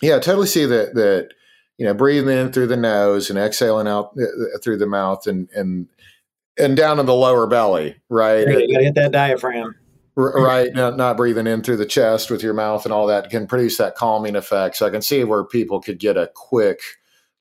yeah 0.00 0.16
I 0.16 0.18
totally 0.20 0.46
see 0.46 0.66
that 0.66 0.94
that 0.94 1.30
you 1.78 1.84
know 1.84 1.94
breathing 1.94 2.36
in 2.36 2.52
through 2.52 2.68
the 2.68 2.76
nose 2.76 3.30
and 3.30 3.38
exhaling 3.38 3.88
out 3.88 4.12
uh, 4.18 4.24
uh, 4.24 4.58
through 4.62 4.78
the 4.78 4.86
mouth 4.86 5.26
and 5.26 5.48
and 5.54 5.88
and 6.58 6.76
down 6.76 7.00
in 7.00 7.06
the 7.06 7.14
lower 7.14 7.46
belly 7.46 7.96
right 8.08 8.46
you 8.46 8.72
gotta 8.72 8.84
hit 8.84 8.94
that 8.94 9.12
diaphragm 9.12 9.74
right 10.16 10.72
not, 10.74 10.96
not, 10.96 11.16
breathing 11.16 11.46
in 11.46 11.62
through 11.62 11.76
the 11.76 11.86
chest 11.86 12.30
with 12.30 12.42
your 12.42 12.54
mouth 12.54 12.84
and 12.84 12.92
all 12.92 13.06
that 13.06 13.30
can 13.30 13.46
produce 13.46 13.78
that 13.78 13.96
calming 13.96 14.36
effect 14.36 14.76
so 14.76 14.86
i 14.86 14.90
can 14.90 15.02
see 15.02 15.24
where 15.24 15.44
people 15.44 15.80
could 15.80 15.98
get 15.98 16.16
a 16.16 16.30
quick 16.34 16.80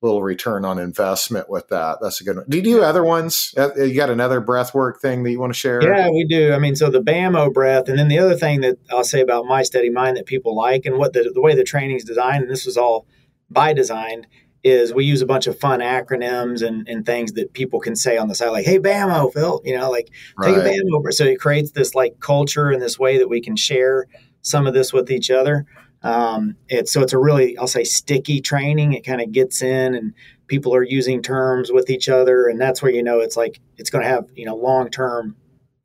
little 0.03 0.21
return 0.21 0.65
on 0.65 0.77
investment 0.77 1.49
with 1.49 1.69
that. 1.69 1.97
That's 2.01 2.19
a 2.19 2.23
good 2.23 2.35
one. 2.35 2.45
Do 2.49 2.57
you 2.57 2.63
do 2.63 2.83
other 2.83 3.03
ones? 3.03 3.53
Uh, 3.57 3.73
you 3.75 3.95
got 3.95 4.09
another 4.09 4.41
breath 4.41 4.73
work 4.73 5.01
thing 5.01 5.23
that 5.23 5.31
you 5.31 5.39
want 5.39 5.53
to 5.53 5.59
share? 5.59 5.81
Yeah, 5.81 6.09
we 6.09 6.25
do. 6.25 6.51
I 6.51 6.59
mean, 6.59 6.75
so 6.75 6.89
the 6.89 7.01
BAMO 7.01 7.53
breath, 7.53 7.87
and 7.87 7.97
then 7.97 8.09
the 8.09 8.19
other 8.19 8.35
thing 8.35 8.61
that 8.61 8.77
I'll 8.91 9.05
say 9.05 9.21
about 9.21 9.45
my 9.45 9.63
steady 9.63 9.89
mind 9.89 10.17
that 10.17 10.25
people 10.25 10.55
like, 10.55 10.85
and 10.85 10.97
what 10.97 11.13
the 11.13 11.31
the 11.33 11.41
way 11.41 11.55
the 11.55 11.63
training 11.63 11.95
is 11.95 12.03
designed, 12.03 12.43
and 12.43 12.51
this 12.51 12.65
was 12.65 12.77
all 12.77 13.07
by 13.49 13.73
design, 13.73 14.27
is 14.63 14.93
we 14.93 15.05
use 15.05 15.21
a 15.21 15.25
bunch 15.25 15.47
of 15.47 15.59
fun 15.59 15.81
acronyms 15.81 16.65
and, 16.65 16.87
and 16.87 17.05
things 17.05 17.33
that 17.33 17.53
people 17.53 17.79
can 17.79 17.95
say 17.95 18.17
on 18.17 18.27
the 18.29 18.35
side, 18.35 18.49
like, 18.49 18.65
hey, 18.65 18.79
BAMO, 18.79 19.33
Phil, 19.33 19.61
you 19.65 19.77
know, 19.77 19.91
like 19.91 20.05
take 20.41 20.55
right. 20.55 20.57
a 20.57 20.69
BAMO. 20.69 20.97
Over. 20.97 21.11
So 21.11 21.25
it 21.25 21.39
creates 21.39 21.71
this 21.71 21.93
like 21.93 22.19
culture 22.19 22.69
and 22.69 22.81
this 22.81 22.97
way 22.97 23.17
that 23.17 23.27
we 23.27 23.41
can 23.41 23.55
share 23.55 24.07
some 24.41 24.65
of 24.65 24.73
this 24.73 24.93
with 24.93 25.11
each 25.11 25.29
other. 25.29 25.65
Um, 26.01 26.57
it's 26.67 26.91
so 26.91 27.01
it's 27.01 27.13
a 27.13 27.17
really 27.17 27.57
I'll 27.57 27.67
say 27.67 27.83
sticky 27.83 28.41
training. 28.41 28.93
It 28.93 29.05
kind 29.05 29.21
of 29.21 29.31
gets 29.31 29.61
in 29.61 29.95
and 29.95 30.13
people 30.47 30.75
are 30.75 30.83
using 30.83 31.21
terms 31.21 31.71
with 31.71 31.89
each 31.89 32.09
other, 32.09 32.47
and 32.47 32.59
that's 32.59 32.81
where 32.81 32.91
you 32.91 33.03
know 33.03 33.19
it's 33.19 33.37
like 33.37 33.59
it's 33.77 33.89
going 33.89 34.03
to 34.03 34.09
have 34.09 34.25
you 34.35 34.45
know 34.45 34.55
long 34.55 34.89
term 34.89 35.35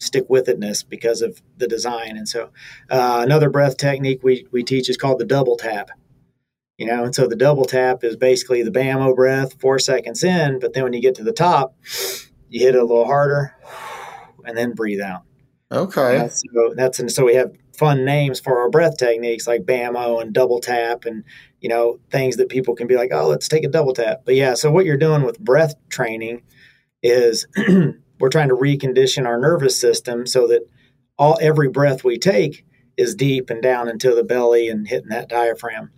stick 0.01 0.27
with 0.29 0.47
itness 0.47 0.89
because 0.89 1.23
of 1.23 1.41
the 1.57 1.67
design. 1.67 2.17
And 2.17 2.29
so 2.29 2.51
uh, 2.91 3.21
another 3.25 3.51
breath 3.51 3.77
technique 3.77 4.21
we 4.23 4.47
we 4.51 4.63
teach 4.63 4.89
is 4.89 4.97
called 4.97 5.19
the 5.19 5.25
double 5.25 5.57
tap. 5.57 5.91
You 6.79 6.87
know, 6.87 7.05
and 7.05 7.15
so 7.15 7.27
the 7.27 7.37
double 7.37 7.65
tap 7.65 8.05
is 8.05 8.17
basically 8.17 8.63
the 8.63 8.71
BAMO 8.71 9.17
breath, 9.17 9.61
four 9.61 9.81
seconds 9.81 10.23
in, 10.23 10.61
but 10.61 10.75
then 10.75 10.85
when 10.85 10.93
you 10.93 11.03
get 11.03 11.17
to 11.17 11.25
the 11.25 11.33
top, 11.33 11.77
you 12.49 12.61
hit 12.61 12.77
it 12.77 12.81
a 12.81 12.85
little 12.85 13.05
harder, 13.05 13.55
and 14.45 14.57
then 14.57 14.75
breathe 14.75 15.01
out. 15.01 15.23
Okay. 15.71 16.29
so 16.31 16.75
that's 16.75 16.99
and 16.99 17.11
so 17.13 17.25
we 17.25 17.35
have 17.35 17.53
fun 17.77 18.05
names 18.05 18.41
for 18.41 18.59
our 18.61 18.71
breath 18.71 18.97
techniques 18.97 19.47
like 19.47 19.63
BAMO 19.63 20.23
and 20.23 20.33
double 20.33 20.61
tap 20.61 21.05
and 21.05 21.25
you 21.61 21.69
know 21.69 22.01
things 22.11 22.37
that 22.37 22.49
people 22.49 22.75
can 22.75 22.87
be 22.87 22.97
like, 22.97 23.11
oh, 23.13 23.29
let's 23.29 23.49
take 23.49 23.65
a 23.65 23.69
double 23.69 23.93
tap. 23.93 24.23
But 24.25 24.37
yeah, 24.37 24.55
so 24.55 24.71
what 24.71 24.87
you're 24.87 24.97
doing 24.97 25.23
with 25.23 25.41
breath 25.41 25.75
training 25.89 26.43
is 27.03 27.47
we're 28.21 28.29
trying 28.31 28.49
to 28.49 28.57
recondition 28.57 29.27
our 29.27 29.39
nervous 29.39 29.81
system 29.81 30.27
so 30.27 30.47
that 30.47 30.63
all 31.19 31.39
every 31.41 31.69
breath 31.69 32.05
we 32.05 32.19
take 32.19 32.65
is 32.97 33.15
deep 33.15 33.51
and 33.51 33.63
down 33.63 33.89
into 33.89 34.15
the 34.15 34.25
belly 34.25 34.69
and 34.69 34.89
hitting 34.89 35.11
that 35.11 35.29
diaphragm. 35.29 35.91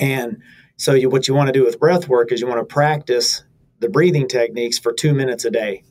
And 0.00 0.42
so 0.76 0.94
you, 0.94 1.10
what 1.10 1.28
you 1.28 1.34
want 1.34 1.48
to 1.48 1.52
do 1.52 1.64
with 1.64 1.78
breath 1.78 2.08
work 2.08 2.32
is 2.32 2.40
you 2.40 2.48
want 2.48 2.66
to 2.66 2.74
practice 2.74 3.44
the 3.78 3.88
breathing 3.88 4.26
techniques 4.26 4.78
for 4.78 4.92
two 4.92 5.14
minutes 5.14 5.44
a 5.44 5.50
day. 5.50 5.84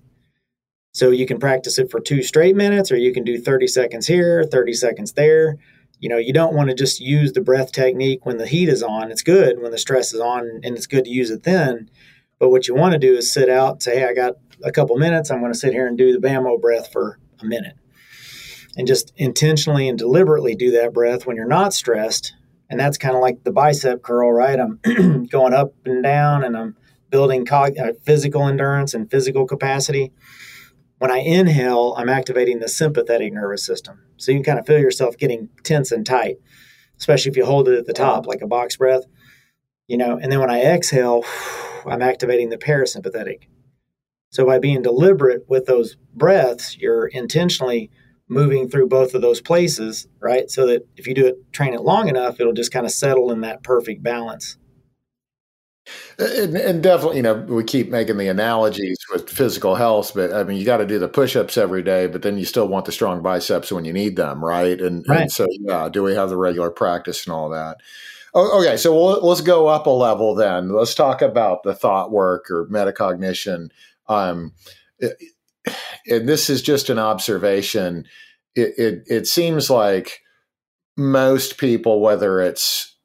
So 0.92 1.12
you 1.12 1.28
can 1.28 1.40
practice 1.40 1.78
it 1.78 1.92
for 1.92 2.00
two 2.00 2.24
straight 2.24 2.56
minutes, 2.56 2.92
or 2.92 2.98
you 2.98 3.14
can 3.14 3.24
do 3.24 3.40
30 3.40 3.68
seconds 3.68 4.08
here, 4.08 4.44
30 4.44 4.74
seconds 4.74 5.14
there. 5.14 5.58
You 6.00 6.10
know, 6.10 6.18
you 6.18 6.34
don't 6.34 6.56
want 6.56 6.70
to 6.70 6.76
just 6.76 7.00
use 7.00 7.34
the 7.34 7.42
breath 7.42 7.72
technique 7.72 8.26
when 8.26 8.38
the 8.38 8.48
heat 8.48 8.68
is 8.68 8.82
on. 8.82 9.12
It's 9.12 9.22
good 9.22 9.62
when 9.62 9.72
the 9.72 9.78
stress 9.78 10.14
is 10.14 10.20
on, 10.20 10.62
and 10.64 10.76
it's 10.76 10.88
good 10.88 11.06
to 11.06 11.12
use 11.12 11.30
it 11.30 11.44
then. 11.44 11.90
But 12.40 12.50
what 12.50 12.68
you 12.68 12.74
want 12.74 12.94
to 12.94 13.00
do 13.00 13.16
is 13.16 13.32
sit 13.32 13.50
out 13.50 13.84
say, 13.84 14.00
hey, 14.00 14.06
I 14.06 14.14
got 14.14 14.36
a 14.64 14.72
couple 14.72 14.98
minutes. 14.98 15.30
I'm 15.30 15.42
going 15.42 15.54
to 15.54 15.60
sit 15.60 15.74
here 15.74 15.88
and 15.88 15.98
do 15.98 16.12
the 16.12 16.26
BAMO 16.26 16.60
breath 16.60 16.92
for 16.92 17.20
a 17.40 17.46
minute. 17.46 17.76
And 18.78 18.88
just 18.88 19.14
intentionally 19.18 19.88
and 19.88 19.98
deliberately 19.98 20.56
do 20.56 20.72
that 20.72 20.94
breath 20.94 21.28
when 21.28 21.36
you're 21.36 21.46
not 21.46 21.74
stressed. 21.74 22.34
And 22.70 22.80
that's 22.80 22.98
kind 22.98 23.16
of 23.16 23.22
like 23.22 23.44
the 23.44 23.52
bicep 23.52 24.04
curl, 24.04 24.32
right? 24.32 24.60
I'm 24.60 25.26
going 25.32 25.54
up 25.54 25.74
and 25.86 26.04
down 26.04 26.44
and 26.44 26.56
I'm 26.56 26.76
building 27.10 27.48
uh, 27.50 27.70
physical 28.04 28.48
endurance 28.48 28.94
and 28.94 29.10
physical 29.10 29.46
capacity. 29.46 30.12
When 31.00 31.12
I 31.12 31.20
inhale, 31.20 31.96
I'm 31.98 32.10
activating 32.10 32.60
the 32.60 32.68
sympathetic 32.68 33.34
nervous 33.34 33.64
system. 33.64 34.02
So 34.18 34.32
you 34.32 34.38
can 34.38 34.44
kind 34.44 34.60
of 34.60 34.68
feel 34.68 34.80
yourself 34.80 35.18
getting 35.18 35.50
tense 35.64 35.92
and 35.92 36.06
tight, 36.06 36.38
especially 36.98 37.32
if 37.32 37.38
you 37.38 37.46
hold 37.46 37.68
it 37.70 37.78
at 37.78 37.86
the 37.86 37.94
top 37.94 38.28
like 38.28 38.42
a 38.42 38.48
box 38.48 38.76
breath. 38.76 39.06
You 39.88 39.98
know, 39.98 40.20
and 40.22 40.32
then 40.32 40.40
when 40.40 40.52
I 40.52 40.62
exhale, 40.62 41.24
I'm 41.86 42.02
activating 42.02 42.50
the 42.50 42.58
parasympathetic. 42.58 43.48
So 44.32 44.46
by 44.46 44.60
being 44.60 44.84
deliberate 44.84 45.50
with 45.50 45.66
those 45.66 45.98
breaths, 46.14 46.78
you're 46.78 47.08
intentionally 47.08 47.90
moving 48.30 48.70
through 48.70 48.88
both 48.88 49.16
of 49.16 49.22
those 49.22 49.42
places, 49.42 50.08
right? 50.20 50.50
So 50.50 50.68
that 50.68 50.88
if 50.96 51.08
you 51.08 51.14
do 51.14 51.26
it, 51.26 51.52
train 51.52 51.74
it 51.74 51.82
long 51.82 52.08
enough, 52.08 52.40
it'll 52.40 52.54
just 52.54 52.72
kind 52.72 52.86
of 52.86 52.92
settle 52.92 53.32
in 53.32 53.42
that 53.42 53.64
perfect 53.64 54.04
balance. 54.04 54.58
And, 56.20 56.56
and, 56.56 56.84
definitely, 56.84 57.18
you 57.18 57.24
know, 57.24 57.34
we 57.48 57.64
keep 57.64 57.90
making 57.90 58.18
the 58.18 58.28
analogies 58.28 58.98
with 59.12 59.28
physical 59.28 59.74
health, 59.74 60.12
but 60.14 60.32
I 60.32 60.44
mean, 60.44 60.58
you 60.58 60.66
got 60.66 60.78
to 60.78 60.86
do 60.86 61.00
the 61.00 61.08
push-ups 61.08 61.58
every 61.58 61.82
day, 61.82 62.06
but 62.06 62.22
then 62.22 62.38
you 62.38 62.46
still 62.46 62.68
want 62.68 62.86
the 62.86 62.92
strong 62.92 63.24
biceps 63.24 63.72
when 63.72 63.86
you 63.86 63.94
need 63.94 64.16
them, 64.16 64.46
right? 64.46 64.80
And, 64.80 65.04
right. 65.08 65.22
and 65.22 65.32
so, 65.32 65.48
yeah, 65.50 65.90
do 65.90 66.04
we 66.04 66.14
have 66.14 66.30
the 66.30 66.38
regular 66.38 66.70
practice 66.70 67.26
and 67.26 67.34
all 67.34 67.50
that? 67.50 67.78
okay, 68.36 68.78
so 68.78 68.94
we'll, 68.94 69.26
let's 69.28 69.42
go 69.42 69.68
up 69.68 69.88
a 69.88 69.90
level 69.90 70.36
then. 70.36 70.70
Let's 70.70 70.94
talk 70.94 71.24
about 71.24 71.64
the 71.64 71.74
thought 71.74 72.12
work 72.12 72.52
or 72.52 72.68
metacognition. 72.68 73.70
Um, 74.08 74.54
and 76.08 76.28
this 76.28 76.50
is 76.50 76.62
just 76.62 76.90
an 76.90 77.00
observation. 77.00 78.06
It, 78.56 78.74
it, 78.78 79.04
it 79.08 79.28
seems 79.28 79.70
like 79.70 80.20
most 80.98 81.58
people, 81.58 82.02
whether 82.02 82.42
it's 82.42 82.98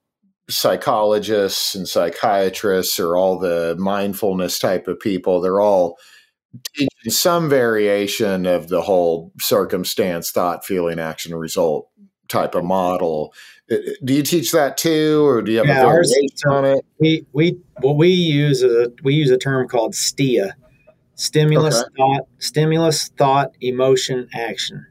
psychologists 0.49 1.75
and 1.75 1.89
psychiatrists 1.89 2.99
or 2.99 3.17
all 3.17 3.39
the 3.39 3.77
mindfulness 3.79 4.59
type 4.59 4.89
of 4.89 5.01
people, 5.01 5.41
they're 5.41 5.61
all 5.61 5.97
teaching 6.75 7.11
some 7.11 7.49
variation 7.49 8.47
of 8.47 8.69
the 8.69 8.83
whole 8.83 9.33
circumstance, 9.41 10.31
thought, 10.31 10.65
feeling, 10.65 10.99
action, 10.99 11.35
result 11.35 11.89
type 12.29 12.55
of 12.55 12.65
model. 12.65 13.33
Do 13.69 14.15
you 14.15 14.23
teach 14.23 14.53
that 14.53 14.77
too, 14.77 15.25
or 15.27 15.41
do 15.43 15.53
you 15.53 15.59
have 15.59 15.67
yeah, 15.67 15.83
a 15.83 15.87
variation 15.87 16.51
on 16.51 16.65
it? 16.65 16.85
We 16.99 17.27
we 17.33 17.59
what 17.81 17.97
we 17.97 18.09
use 18.09 18.63
a 18.63 18.91
we 19.03 19.15
use 19.15 19.31
a 19.31 19.39
term 19.39 19.69
called 19.69 19.95
STIA, 19.95 20.55
stimulus 21.15 21.81
okay. 21.81 21.91
thought, 21.97 22.29
stimulus 22.39 23.09
thought, 23.17 23.53
emotion, 23.61 24.29
action 24.35 24.87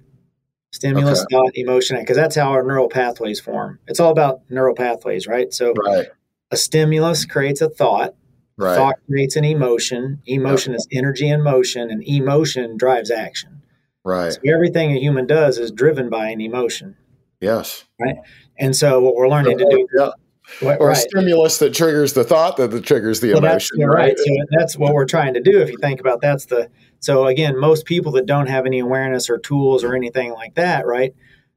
stimulus, 0.73 1.21
okay. 1.21 1.35
thought, 1.35 1.51
emotion, 1.55 1.97
because 1.99 2.17
that's 2.17 2.35
how 2.35 2.51
our 2.51 2.63
neural 2.63 2.89
pathways 2.89 3.39
form. 3.39 3.79
It's 3.87 3.99
all 3.99 4.11
about 4.11 4.41
neural 4.49 4.75
pathways, 4.75 5.27
right? 5.27 5.53
So 5.53 5.73
right. 5.73 6.07
a 6.51 6.57
stimulus 6.57 7.25
creates 7.25 7.61
a 7.61 7.69
thought. 7.69 8.15
Right. 8.55 8.75
Thought 8.75 8.95
creates 9.07 9.35
an 9.35 9.45
emotion. 9.45 10.21
Emotion 10.27 10.75
is 10.75 10.87
energy 10.91 11.27
and 11.27 11.43
motion, 11.43 11.89
and 11.89 12.03
emotion 12.07 12.77
drives 12.77 13.09
action. 13.09 13.63
Right. 14.03 14.33
So 14.33 14.39
everything 14.45 14.91
a 14.91 14.99
human 14.99 15.25
does 15.25 15.57
is 15.57 15.71
driven 15.71 16.09
by 16.09 16.29
an 16.29 16.39
emotion. 16.39 16.95
Yes. 17.41 17.85
Right. 17.99 18.15
And 18.59 18.75
so 18.75 18.99
what 18.99 19.15
we're 19.15 19.29
learning 19.29 19.57
to 19.57 19.65
do. 19.65 19.87
Yeah. 19.97 20.11
Or 20.61 20.87
right. 20.87 20.97
a 20.97 20.99
stimulus 20.99 21.57
that 21.59 21.73
triggers 21.73 22.13
the 22.13 22.23
thought 22.23 22.57
that, 22.57 22.71
that 22.71 22.85
triggers 22.85 23.19
the 23.19 23.29
well, 23.29 23.39
emotion. 23.39 23.79
That's, 23.79 23.87
right. 23.87 23.95
right. 23.95 24.17
So 24.17 24.33
that's 24.51 24.77
what 24.77 24.93
we're 24.93 25.05
trying 25.05 25.33
to 25.33 25.41
do. 25.41 25.59
If 25.61 25.69
you 25.69 25.77
think 25.77 25.99
about 25.99 26.21
that's 26.21 26.45
the 26.45 26.69
so 26.99 27.27
again, 27.27 27.59
most 27.59 27.85
people 27.85 28.11
that 28.13 28.25
don't 28.25 28.47
have 28.47 28.65
any 28.65 28.79
awareness 28.79 29.29
or 29.29 29.37
tools 29.37 29.83
or 29.83 29.95
anything 29.95 30.31
like 30.31 30.55
that, 30.55 30.85
right? 30.85 31.13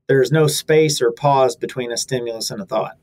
There's 0.08 0.32
no 0.32 0.46
space 0.46 1.02
or 1.02 1.10
pause 1.12 1.56
between 1.56 1.92
a 1.92 1.96
stimulus 1.96 2.50
and 2.50 2.60
a 2.60 2.64
thought. 2.64 2.96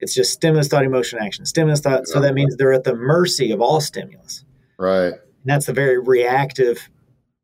It's 0.00 0.14
just 0.14 0.32
stimulus, 0.32 0.68
thought, 0.68 0.84
emotion, 0.84 1.18
action. 1.20 1.46
Stimulus, 1.46 1.80
thought. 1.80 2.06
So 2.06 2.20
that 2.20 2.34
means 2.34 2.56
they're 2.56 2.72
at 2.72 2.84
the 2.84 2.94
mercy 2.94 3.52
of 3.52 3.60
all 3.60 3.80
stimulus. 3.80 4.44
Right. 4.78 5.12
And 5.12 5.46
that's 5.46 5.66
the 5.66 5.72
very 5.72 5.98
reactive 5.98 6.90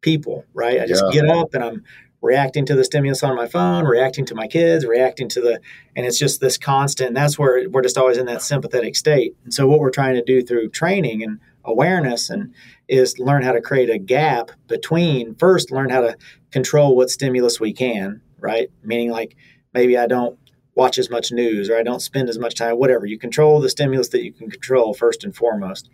people, 0.01 0.45
right? 0.55 0.81
I 0.81 0.87
just 0.87 1.05
yeah. 1.07 1.23
get 1.23 1.31
up 1.31 1.55
and 1.55 1.65
I'm 1.65 1.85
reacting 2.23 2.67
to 2.67 2.75
the 2.75 2.85
stimulus 2.85 3.23
on 3.23 3.35
my 3.35 3.47
phone, 3.47 3.85
reacting 3.85 4.27
to 4.27 4.35
my 4.35 4.47
kids, 4.47 4.85
reacting 4.85 5.29
to 5.31 5.41
the, 5.41 5.61
and 5.97 6.05
it's 6.07 6.19
just 6.19 6.41
this 6.41 6.59
constant. 6.59 7.15
that's 7.15 7.39
where 7.39 7.69
we're 7.69 7.83
just 7.83 7.99
always 7.99 8.19
in 8.19 8.27
that 8.27 8.43
sympathetic 8.43 8.95
state. 8.95 9.35
And 9.45 9.55
so, 9.55 9.67
what 9.67 9.81
we're 9.81 9.91
trying 9.91 10.15
to 10.15 10.23
do 10.23 10.43
through 10.43 10.69
training 10.71 11.23
and 11.23 11.41
awareness 11.65 12.31
and 12.31 12.55
is 12.89 13.19
learn 13.19 13.43
how 13.43 13.53
to 13.53 13.61
create 13.61 13.91
a 13.91 13.99
gap 13.99 14.51
between 14.67 15.35
first 15.35 15.71
learn 15.71 15.91
how 15.91 16.01
to 16.01 16.17
control 16.51 16.97
what 16.97 17.11
stimulus 17.11 17.61
we 17.61 17.73
can 17.73 18.21
right 18.39 18.71
meaning 18.83 19.11
like 19.11 19.37
maybe 19.75 19.97
i 19.99 20.07
don't 20.07 20.39
watch 20.75 20.99
as 20.99 21.11
much 21.11 21.31
news 21.31 21.69
or 21.69 21.77
i 21.77 21.83
don't 21.83 22.01
spend 22.01 22.29
as 22.29 22.39
much 22.39 22.55
time 22.55 22.79
whatever 22.79 23.05
you 23.05 23.19
control 23.19 23.61
the 23.61 23.69
stimulus 23.69 24.09
that 24.09 24.25
you 24.25 24.33
can 24.33 24.51
control 24.51 24.95
first 24.95 25.23
and 25.23 25.37
foremost 25.37 25.91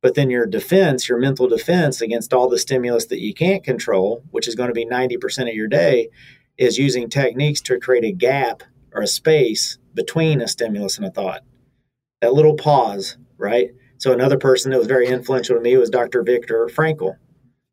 but 0.00 0.14
then 0.14 0.30
your 0.30 0.46
defense 0.46 1.08
your 1.08 1.18
mental 1.18 1.48
defense 1.48 2.00
against 2.00 2.32
all 2.32 2.48
the 2.48 2.58
stimulus 2.58 3.06
that 3.06 3.20
you 3.20 3.34
can't 3.34 3.64
control 3.64 4.22
which 4.30 4.48
is 4.48 4.54
going 4.54 4.68
to 4.68 4.74
be 4.74 4.86
90% 4.86 5.48
of 5.48 5.54
your 5.54 5.68
day 5.68 6.08
is 6.56 6.78
using 6.78 7.08
techniques 7.08 7.60
to 7.60 7.78
create 7.78 8.04
a 8.04 8.12
gap 8.12 8.62
or 8.92 9.02
a 9.02 9.06
space 9.06 9.78
between 9.94 10.40
a 10.40 10.48
stimulus 10.48 10.96
and 10.96 11.06
a 11.06 11.10
thought 11.10 11.42
that 12.20 12.34
little 12.34 12.54
pause 12.54 13.16
right 13.36 13.70
so 13.98 14.12
another 14.12 14.38
person 14.38 14.70
that 14.70 14.78
was 14.78 14.86
very 14.86 15.08
influential 15.08 15.56
to 15.56 15.60
me 15.60 15.76
was 15.76 15.90
Dr. 15.90 16.22
Viktor 16.22 16.68
Frankl, 16.72 17.16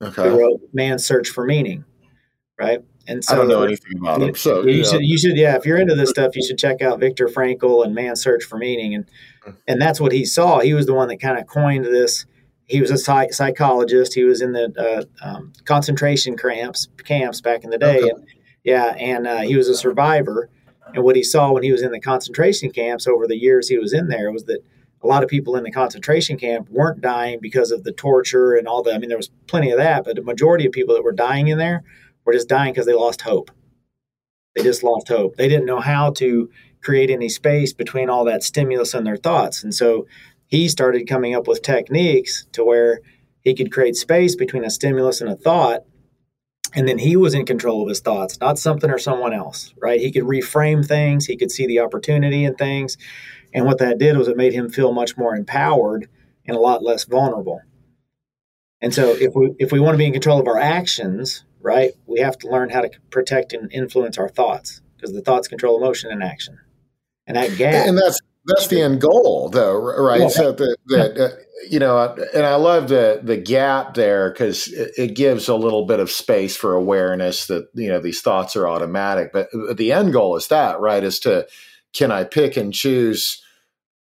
okay. 0.02 0.24
who 0.24 0.40
wrote 0.40 0.62
Man's 0.74 1.06
Search 1.06 1.30
for 1.30 1.46
Meaning, 1.46 1.86
right? 2.60 2.80
And 3.08 3.24
so 3.24 3.34
I 3.34 3.38
don't 3.38 3.48
know 3.48 3.64
anything 3.64 3.98
about 4.00 4.22
him. 4.22 4.36
So 4.36 4.64
you, 4.64 4.78
yeah. 4.78 4.84
should, 4.84 5.02
you 5.02 5.18
should, 5.18 5.38
yeah, 5.38 5.56
if 5.56 5.66
you're 5.66 5.78
into 5.78 5.96
this 5.96 6.10
stuff, 6.10 6.36
you 6.36 6.46
should 6.46 6.58
check 6.58 6.82
out 6.82 7.00
Viktor 7.00 7.28
Frankl 7.28 7.86
and 7.86 7.94
Man's 7.94 8.22
Search 8.22 8.44
for 8.44 8.58
Meaning, 8.58 8.96
and 8.96 9.06
hmm. 9.44 9.52
and 9.68 9.82
that's 9.82 10.00
what 10.00 10.12
he 10.12 10.26
saw. 10.26 10.60
He 10.60 10.74
was 10.74 10.86
the 10.86 10.94
one 10.94 11.08
that 11.10 11.22
kind 11.22 11.38
of 11.38 11.48
coined 11.48 11.86
this. 11.86 12.26
He 12.68 12.82
was 12.82 12.90
a 12.90 12.98
psych- 12.98 13.34
psychologist. 13.34 14.16
He 14.16 14.24
was 14.24 14.42
in 14.42 14.54
the 14.54 15.08
uh, 15.24 15.26
um, 15.26 15.54
concentration 15.66 16.36
camps 16.36 16.88
camps 17.04 17.42
back 17.42 17.64
in 17.64 17.70
the 17.70 17.78
day, 17.78 18.00
okay. 18.00 18.10
and 18.10 18.26
yeah, 18.64 18.96
and 18.98 19.28
uh, 19.28 19.42
he 19.42 19.56
was 19.56 19.70
a 19.70 19.76
survivor. 19.76 20.50
And 20.94 21.04
what 21.04 21.16
he 21.16 21.24
saw 21.24 21.52
when 21.52 21.64
he 21.64 21.72
was 21.72 21.82
in 21.82 21.92
the 21.92 22.00
concentration 22.00 22.72
camps 22.72 23.08
over 23.08 23.28
the 23.28 23.38
years 23.38 23.68
he 23.68 23.78
was 23.78 23.92
in 23.92 24.08
there 24.08 24.32
was 24.32 24.46
that 24.46 24.60
a 25.04 25.08
lot 25.08 25.24
of 25.24 25.30
people 25.30 25.56
in 25.56 25.64
the 25.64 25.72
concentration 25.72 26.38
camp 26.38 26.70
weren't 26.70 27.02
dying 27.02 27.40
because 27.42 27.72
of 27.72 27.84
the 27.84 27.92
torture 27.92 28.54
and 28.54 28.68
all 28.68 28.82
that. 28.84 28.96
I 28.96 28.98
mean, 28.98 29.10
there 29.10 29.18
was 29.18 29.30
plenty 29.48 29.72
of 29.72 29.78
that, 29.78 30.04
but 30.04 30.16
the 30.16 30.24
majority 30.24 30.66
of 30.66 30.72
people 30.72 30.96
that 30.96 31.04
were 31.04 31.12
dying 31.12 31.48
in 31.48 31.58
there 31.58 31.84
were 32.26 32.34
just 32.34 32.50
dying 32.50 32.74
because 32.74 32.86
they 32.86 32.94
lost 32.94 33.22
hope. 33.22 33.52
They 34.56 34.64
just 34.64 34.84
lost 34.84 35.08
hope. 35.08 35.36
They 35.36 35.48
didn't 35.48 35.66
know 35.66 35.80
how 35.80 36.12
to 36.12 36.50
create 36.82 37.10
any 37.10 37.30
space 37.30 37.74
between 37.74 38.10
all 38.10 38.26
that 38.26 38.44
stimulus 38.44 38.94
and 38.94 39.06
their 39.06 39.18
thoughts. 39.18 39.64
And 39.64 39.74
so 39.74 40.08
he 40.48 40.68
started 40.68 41.08
coming 41.08 41.36
up 41.36 41.48
with 41.48 41.62
techniques 41.62 42.46
to 42.54 42.64
where 42.64 43.02
he 43.42 43.54
could 43.54 43.72
create 43.72 43.96
space 43.96 44.36
between 44.36 44.64
a 44.64 44.70
stimulus 44.70 45.22
and 45.22 45.30
a 45.30 45.36
thought. 45.36 45.84
And 46.74 46.88
then 46.88 46.98
he 46.98 47.16
was 47.16 47.34
in 47.34 47.46
control 47.46 47.84
of 47.84 47.90
his 47.90 48.02
thoughts, 48.02 48.40
not 48.40 48.60
something 48.60 48.90
or 48.90 48.98
someone 48.98 49.34
else, 49.34 49.74
right? 49.82 50.00
He 50.00 50.12
could 50.12 50.24
reframe 50.24 50.86
things, 50.86 51.26
he 51.26 51.38
could 51.38 51.52
see 51.52 51.66
the 51.66 51.80
opportunity 51.80 52.44
in 52.44 52.56
things. 52.56 52.98
And 53.54 53.66
what 53.66 53.78
that 53.80 53.98
did 53.98 54.18
was 54.18 54.28
it 54.28 54.38
made 54.38 54.54
him 54.54 54.70
feel 54.70 54.92
much 54.92 55.18
more 55.18 55.36
empowered 55.36 56.10
and 56.46 56.58
a 56.58 56.60
lot 56.60 56.84
less 56.84 57.06
vulnerable. 57.06 57.62
And 58.82 58.94
so 58.94 59.12
if 59.12 59.34
we 59.34 59.56
if 59.58 59.72
we 59.72 59.80
want 59.80 59.96
to 59.96 59.98
be 59.98 60.06
in 60.06 60.14
control 60.14 60.40
of 60.40 60.48
our 60.48 60.60
actions, 60.60 61.46
right, 61.66 61.94
we 62.06 62.20
have 62.20 62.38
to 62.38 62.48
learn 62.48 62.70
how 62.70 62.82
to 62.82 62.92
protect 63.10 63.52
and 63.52 63.74
influence 63.74 64.20
our 64.20 64.30
thoughts 64.30 64.82
because 64.96 65.14
the 65.14 65.22
thoughts 65.22 65.48
control 65.48 65.78
emotion 65.78 66.12
and 66.12 66.24
action. 66.24 66.60
And 67.28 67.36
that 67.36 67.58
gap 67.58 67.88
And 67.88 67.98
that's 67.98 68.20
that's 68.46 68.68
the 68.68 68.82
end 68.82 69.02
goal 69.02 69.50
though, 69.50 69.76
right? 69.76 70.30
So 70.30 70.52
that, 70.52 70.78
that 70.88 71.18
uh, 71.18 71.36
you 71.68 71.80
know, 71.80 72.16
and 72.36 72.46
I 72.46 72.56
love 72.56 72.88
the 72.88 73.20
the 73.24 73.38
gap 73.38 73.96
there 73.96 74.32
because 74.32 74.68
it, 74.68 74.92
it, 74.96 75.16
gives 75.16 75.48
a 75.48 75.56
little 75.56 75.88
bit 75.88 76.00
of 76.00 76.12
space 76.12 76.56
for 76.56 76.76
awareness 76.76 77.48
that 77.48 77.68
you 77.74 77.90
know 77.90 78.00
these 78.00 78.22
thoughts 78.22 78.56
are 78.56 78.68
automatic. 78.68 79.34
But 79.34 79.50
the 79.76 79.92
end 79.92 80.14
goal 80.14 80.38
is 80.38 80.48
that, 80.50 80.80
right? 80.80 81.04
Is 81.04 81.20
to 81.22 81.48
can 81.94 82.12
I 82.12 82.24
pick 82.24 82.56
and 82.56 82.72
choose 82.72 83.44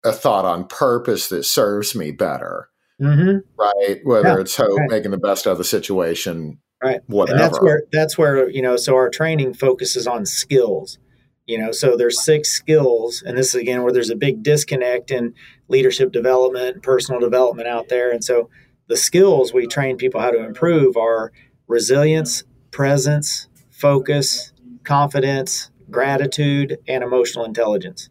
a 0.05 0.11
thought 0.11 0.45
on 0.45 0.67
purpose 0.67 1.29
that 1.29 1.45
serves 1.45 1.95
me 1.95 2.11
better, 2.11 2.69
mm-hmm. 3.01 3.39
right? 3.57 4.01
Whether 4.03 4.31
yeah, 4.31 4.41
it's 4.41 4.57
hope, 4.57 4.77
right. 4.77 4.91
making 4.91 5.13
the 5.13 5.19
best 5.19 5.47
of 5.47 5.59
the 5.59 5.65
situation, 5.65 6.59
right? 6.85 7.01
Whatever. 7.07 7.37
And 7.37 7.41
that's 7.41 7.63
where 7.63 7.83
that's 7.93 8.19
where 8.19 8.49
you 8.51 8.63
know. 8.63 8.77
So 8.77 8.95
our 8.95 9.09
training 9.09 9.55
focuses 9.55 10.07
on 10.07 10.27
skills. 10.27 10.99
You 11.47 11.59
know, 11.59 11.73
so 11.73 11.95
there's 11.95 12.25
six 12.25 12.51
skills, 12.51 13.23
and 13.25 13.37
this 13.37 13.49
is 13.49 13.61
again 13.61 13.83
where 13.83 13.93
there's 13.93 14.09
a 14.09 14.17
big 14.17 14.43
disconnect 14.43 15.11
in 15.11 15.35
leadership 15.69 16.11
development, 16.11 16.83
personal 16.83 17.21
development 17.21 17.69
out 17.69 17.89
there, 17.89 18.11
and 18.11 18.25
so 18.25 18.49
the 18.89 18.97
skills 18.97 19.53
we 19.53 19.67
train 19.67 19.97
people 19.97 20.21
how 20.21 20.31
to 20.31 20.45
improve 20.45 20.97
are 20.97 21.33
resilience, 21.67 22.45
presence, 22.71 23.49
focus, 23.71 24.53
confidence, 24.85 25.71
gratitude, 25.91 26.79
and 26.89 27.03
emotional 27.03 27.45
intelligence. 27.45 28.09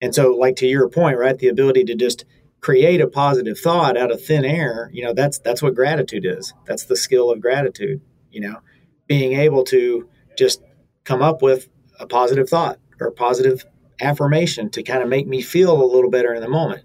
And 0.00 0.14
so, 0.14 0.32
like 0.32 0.56
to 0.56 0.66
your 0.66 0.88
point, 0.88 1.18
right, 1.18 1.38
the 1.38 1.48
ability 1.48 1.84
to 1.84 1.94
just 1.94 2.24
create 2.64 3.02
a 3.02 3.06
positive 3.06 3.58
thought 3.58 3.94
out 3.94 4.10
of 4.10 4.24
thin 4.24 4.42
air, 4.42 4.88
you 4.90 5.04
know, 5.04 5.12
that's 5.12 5.38
that's 5.40 5.60
what 5.60 5.74
gratitude 5.74 6.24
is. 6.24 6.54
That's 6.64 6.84
the 6.84 6.96
skill 6.96 7.30
of 7.30 7.38
gratitude, 7.42 8.00
you 8.30 8.40
know, 8.40 8.60
being 9.06 9.34
able 9.34 9.64
to 9.64 10.08
just 10.38 10.62
come 11.04 11.20
up 11.20 11.42
with 11.42 11.68
a 12.00 12.06
positive 12.06 12.48
thought 12.48 12.78
or 12.98 13.08
a 13.08 13.12
positive 13.12 13.66
affirmation 14.00 14.70
to 14.70 14.82
kind 14.82 15.02
of 15.02 15.10
make 15.10 15.26
me 15.26 15.42
feel 15.42 15.78
a 15.78 15.84
little 15.84 16.08
better 16.08 16.32
in 16.32 16.40
the 16.40 16.48
moment, 16.48 16.84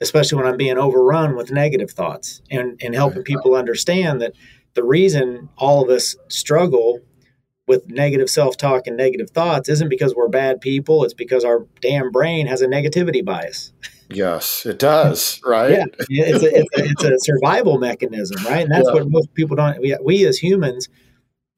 especially 0.00 0.36
when 0.36 0.48
I'm 0.48 0.56
being 0.56 0.78
overrun 0.78 1.36
with 1.36 1.52
negative 1.52 1.92
thoughts 1.92 2.42
and, 2.50 2.76
and 2.82 2.92
helping 2.92 3.22
people 3.22 3.54
understand 3.54 4.20
that 4.20 4.32
the 4.74 4.82
reason 4.82 5.48
all 5.56 5.80
of 5.80 5.90
us 5.90 6.16
struggle 6.26 6.98
with 7.68 7.88
negative 7.88 8.28
self-talk 8.28 8.88
and 8.88 8.96
negative 8.96 9.30
thoughts 9.30 9.68
isn't 9.68 9.88
because 9.88 10.12
we're 10.14 10.28
bad 10.28 10.60
people 10.60 11.02
it's 11.02 11.14
because 11.14 11.44
our 11.44 11.66
damn 11.80 12.10
brain 12.10 12.46
has 12.46 12.60
a 12.60 12.66
negativity 12.66 13.24
bias 13.24 13.72
yes 14.10 14.66
it 14.66 14.78
does 14.78 15.40
right? 15.44 15.70
Yeah 15.70 15.84
it's 16.08 16.42
a, 16.42 16.58
it's, 16.58 16.78
a, 16.78 16.84
it's 16.84 17.04
a, 17.04 17.18
survival 17.20 17.78
mechanism 17.78 18.44
right? 18.44 18.62
And 18.62 18.70
that's 18.70 18.86
yeah. 18.86 18.94
what 18.94 19.10
most 19.10 19.32
people 19.34 19.56
don't 19.56 19.80
we, 19.80 19.96
we 20.02 20.26
as 20.26 20.38
humans 20.38 20.88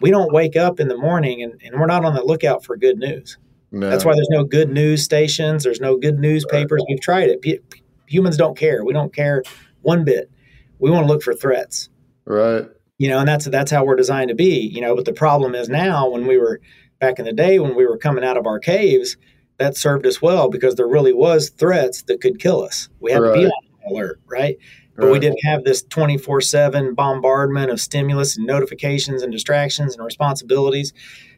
we 0.00 0.10
don't 0.10 0.32
wake 0.32 0.56
up 0.56 0.78
in 0.78 0.88
the 0.88 0.96
morning 0.96 1.42
and, 1.42 1.60
and 1.64 1.80
we're 1.80 1.86
not 1.86 2.04
on 2.04 2.14
the 2.14 2.22
lookout 2.22 2.64
for 2.64 2.76
good 2.76 2.98
news. 2.98 3.38
No. 3.72 3.90
that's 3.90 4.04
why 4.04 4.14
there's 4.14 4.28
no 4.30 4.44
good 4.44 4.70
news 4.70 5.02
stations 5.02 5.64
there's 5.64 5.80
no 5.80 5.96
good 5.96 6.18
newspapers. 6.18 6.80
Right. 6.80 6.86
we've 6.88 7.00
tried 7.00 7.30
it. 7.30 7.42
P- 7.42 7.60
humans 8.06 8.36
don't 8.36 8.56
care. 8.56 8.84
We 8.84 8.92
don't 8.92 9.12
care 9.12 9.42
one 9.82 10.04
bit. 10.04 10.30
We 10.78 10.90
want 10.90 11.06
to 11.06 11.12
look 11.12 11.22
for 11.22 11.34
threats. 11.34 11.88
Right. 12.24 12.68
You 12.98 13.08
know 13.08 13.18
and 13.18 13.28
that's 13.28 13.46
that's 13.46 13.70
how 13.70 13.84
we're 13.84 13.96
designed 13.96 14.28
to 14.28 14.34
be 14.34 14.60
you 14.60 14.80
know 14.80 14.94
but 14.94 15.04
the 15.04 15.12
problem 15.12 15.54
is 15.54 15.68
now 15.68 16.08
when 16.08 16.26
we 16.26 16.38
were 16.38 16.60
back 16.98 17.18
in 17.18 17.24
the 17.24 17.32
day 17.32 17.58
when 17.58 17.74
we 17.74 17.86
were 17.86 17.98
coming 17.98 18.24
out 18.24 18.36
of 18.36 18.46
our 18.46 18.58
caves 18.58 19.16
that 19.58 19.76
served 19.76 20.06
us 20.06 20.20
well 20.20 20.48
because 20.48 20.74
there 20.74 20.88
really 20.88 21.12
was 21.12 21.50
threats 21.50 22.02
that 22.02 22.20
could 22.20 22.38
kill 22.38 22.62
us. 22.62 22.88
We 23.00 23.12
had 23.12 23.22
right. 23.22 23.34
to 23.34 23.40
be 23.40 23.46
on 23.46 23.92
alert 23.92 24.20
right? 24.26 24.56
But 24.96 25.06
right. 25.06 25.12
we 25.12 25.18
didn't 25.18 25.44
have 25.44 25.64
this 25.64 25.84
24-7 25.84 26.94
bombardment 26.94 27.70
of 27.70 27.80
stimulus 27.80 28.36
and 28.36 28.46
notifications 28.46 29.22
and 29.22 29.30
distractions 29.32 29.94
and 29.94 30.04
responsibilities 30.04 30.92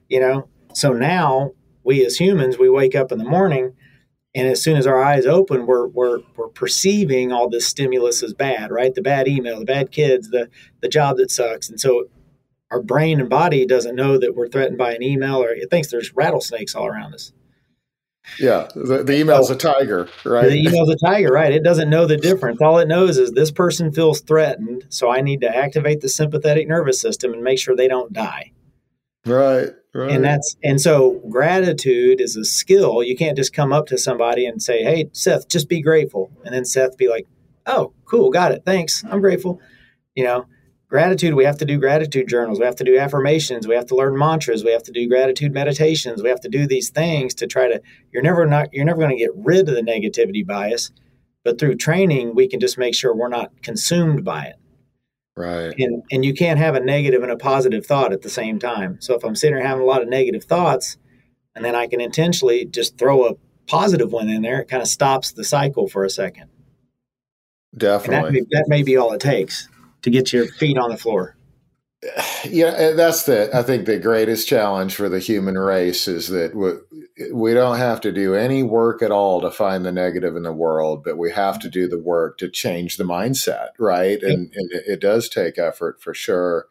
you 0.09 0.21
know? 0.21 0.49
So 0.75 0.93
now 0.93 1.53
we 1.85 2.05
as 2.05 2.17
humans 2.17 2.59
we 2.59 2.69
wake 2.69 2.95
up 2.95 3.13
in 3.13 3.19
the 3.19 3.25
morning 3.25 3.75
and 4.35 4.47
as 4.47 4.63
soon 4.63 4.77
as 4.77 4.87
our 4.87 5.03
eyes 5.03 5.27
open 5.27 5.67
we're, 5.67 5.87
we're 5.89 6.21
we're 6.37 6.49
perceiving 6.49 7.33
all 7.33 7.49
this 7.49 7.67
stimulus 7.67 8.23
as 8.23 8.35
bad 8.35 8.71
right? 8.71 8.95
The 8.95 9.03
bad 9.03 9.29
email 9.29 9.59
the 9.59 9.65
bad 9.65 9.91
kids 9.91 10.31
the 10.31 10.49
the 10.81 10.89
job 10.89 11.17
that 11.19 11.31
sucks. 11.31 11.69
And 11.69 11.81
so 11.81 12.09
our 12.71 12.83
brain 12.83 13.21
and 13.21 13.31
body 13.31 13.65
doesn't 13.65 13.97
know 13.97 14.19
that 14.19 14.35
we're 14.35 14.49
threatened 14.49 14.79
by 14.79 14.93
an 14.93 15.03
email 15.03 15.43
or 15.43 15.51
it 15.51 15.71
thinks 15.71 15.91
there's 15.91 16.15
rattlesnakes 16.15 16.75
all 16.75 16.87
around 16.87 17.15
us 17.15 17.33
yeah 18.39 18.69
the, 18.75 19.03
the 19.05 19.17
email's 19.19 19.51
a 19.51 19.57
tiger 19.57 20.09
right? 20.25 20.49
The 20.49 20.61
email's 20.61 20.91
a 20.91 20.97
tiger 20.97 21.33
right. 21.33 21.53
It 21.53 21.65
doesn't 21.65 21.91
know 21.91 22.07
the 22.07 22.17
difference. 22.17 22.61
All 22.61 22.79
it 22.79 22.89
knows 22.89 23.19
is 23.19 23.33
this 23.33 23.51
person 23.51 23.93
feels 23.93 24.21
threatened 24.21 24.85
so 24.89 25.11
i 25.11 25.21
need 25.21 25.41
to 25.41 25.57
activate 25.57 26.01
the 26.01 26.09
sympathetic 26.09 26.69
nervous 26.69 27.01
system 27.01 27.33
and 27.33 27.43
make 27.43 27.59
sure 27.59 27.75
they 27.77 27.89
don't 27.89 28.13
die. 28.13 28.53
Right 29.27 29.71
Right. 29.95 30.13
And 30.13 30.25
that's 30.25 30.57
and 30.63 30.81
so 30.81 31.21
gratitude 31.29 32.21
is 32.21 32.37
a 32.37 32.45
skill. 32.45 33.03
You 33.03 33.17
can't 33.17 33.37
just 33.37 33.53
come 33.53 33.73
up 33.73 33.87
to 33.87 33.99
somebody 33.99 34.47
and 34.47 34.63
say, 34.63 34.85
"Hey, 34.85 35.09
Seth, 35.13 35.49
just 35.49 35.69
be 35.69 35.81
grateful," 35.81 36.31
and 36.45 36.55
then 36.55 36.65
Seth 36.65 36.97
be 36.97 37.09
like, 37.09 37.27
"Oh, 37.67 37.93
cool, 38.05 38.31
got 38.31 38.53
it, 38.53 38.63
thanks, 38.67 39.03
I'm 39.11 39.21
grateful." 39.21 39.61
You 40.15 40.25
know, 40.25 40.47
gratitude. 40.89 41.35
We 41.35 41.45
have 41.45 41.59
to 41.59 41.65
do 41.65 41.79
gratitude 41.79 42.29
journals. 42.29 42.59
We 42.59 42.65
have 42.65 42.77
to 42.77 42.85
do 42.85 42.99
affirmations. 42.99 43.69
We 43.69 43.75
have 43.75 43.87
to 43.87 43.95
learn 43.95 44.19
mantras. 44.19 44.65
We 44.65 44.73
have 44.73 44.83
to 44.85 44.93
do 44.93 45.09
gratitude 45.09 45.53
meditations. 45.53 46.23
We 46.23 46.29
have 46.29 46.41
to 46.41 46.49
do 46.49 46.67
these 46.67 46.91
things 46.91 47.35
to 47.35 47.47
try 47.47 47.69
to. 47.69 47.81
You're 48.13 48.23
never 48.23 48.47
not. 48.47 48.73
You're 48.73 48.85
never 48.85 48.99
going 48.99 49.17
to 49.17 49.23
get 49.23 49.31
rid 49.35 49.69
of 49.69 49.75
the 49.75 49.83
negativity 49.83 50.47
bias, 50.47 50.91
but 51.45 51.59
through 51.59 51.77
training, 51.77 52.35
we 52.35 52.49
can 52.49 52.61
just 52.61 52.79
make 52.79 52.95
sure 52.95 53.15
we're 53.15 53.29
not 53.29 53.63
consumed 53.63 54.25
by 54.25 54.45
it. 54.45 54.57
Right. 55.37 55.75
And 55.79 56.03
and 56.11 56.25
you 56.25 56.35
can't 56.35 56.59
have 56.59 56.75
a 56.75 56.81
negative 56.81 57.23
and 57.23 57.31
a 57.31 57.37
positive 57.37 57.87
thought 57.87 58.13
at 58.13 58.23
the 58.23 58.31
same 58.31 58.59
time. 58.59 59.01
So 59.01 59.15
if 59.15 59.25
I'm 59.25 59.37
sitting 59.37 59.57
here 59.57 59.67
having 59.67 59.83
a 59.83 59.87
lot 59.87 60.03
of 60.03 60.09
negative 60.09 60.45
thoughts, 60.45 60.97
and 61.55 61.65
then 61.65 61.77
I 61.77 61.87
can 61.87 62.01
intentionally 62.01 62.65
just 62.65 62.99
throw 62.99 63.27
a 63.27 63.35
positive 63.67 64.11
one 64.11 64.29
in 64.29 64.43
there, 64.43 64.61
it 64.61 64.69
kind 64.69 64.83
of 64.83 64.89
stops 64.89 65.33
the 65.33 65.45
cycle 65.45 65.87
for 65.87 66.05
a 66.05 66.11
second. 66.11 66.49
Definitely. 67.77 68.31
That 68.31 68.33
may, 68.33 68.59
that 68.59 68.65
may 68.69 68.83
be 68.83 68.97
all 68.97 69.13
it 69.13 69.21
takes 69.21 69.69
to 70.03 70.11
get 70.11 70.33
your 70.33 70.47
feet 70.47 70.79
on 70.79 70.91
the 70.91 70.97
floor. 70.97 71.37
Yeah 72.45 72.93
that's 72.93 73.25
the 73.25 73.51
i 73.53 73.61
think 73.61 73.85
the 73.85 73.99
greatest 73.99 74.47
challenge 74.47 74.95
for 74.95 75.09
the 75.09 75.19
human 75.19 75.59
race 75.59 76.07
is 76.07 76.29
that 76.29 76.55
we, 76.55 77.33
we 77.33 77.55
don't 77.55 77.79
have 77.79 78.01
to 78.03 78.13
do 78.13 78.37
any 78.37 78.63
work 78.63 79.03
at 79.03 79.11
all 79.11 79.41
to 79.41 79.51
find 79.51 79.85
the 79.85 79.91
negative 79.91 80.37
in 80.37 80.45
the 80.45 80.53
world 80.53 81.03
but 81.03 81.19
we 81.19 81.33
have 81.33 81.59
to 81.59 81.69
do 81.69 81.89
the 81.89 81.99
work 81.99 82.39
to 82.39 82.49
change 82.49 82.99
the 82.99 83.05
mindset 83.05 83.71
right? 83.81 84.23
And, 84.23 84.53
and 84.55 84.71
it 84.87 85.01
does 85.01 85.29
take 85.29 85.59
effort 85.59 86.01
for 86.01 86.15
sure. 86.15 86.67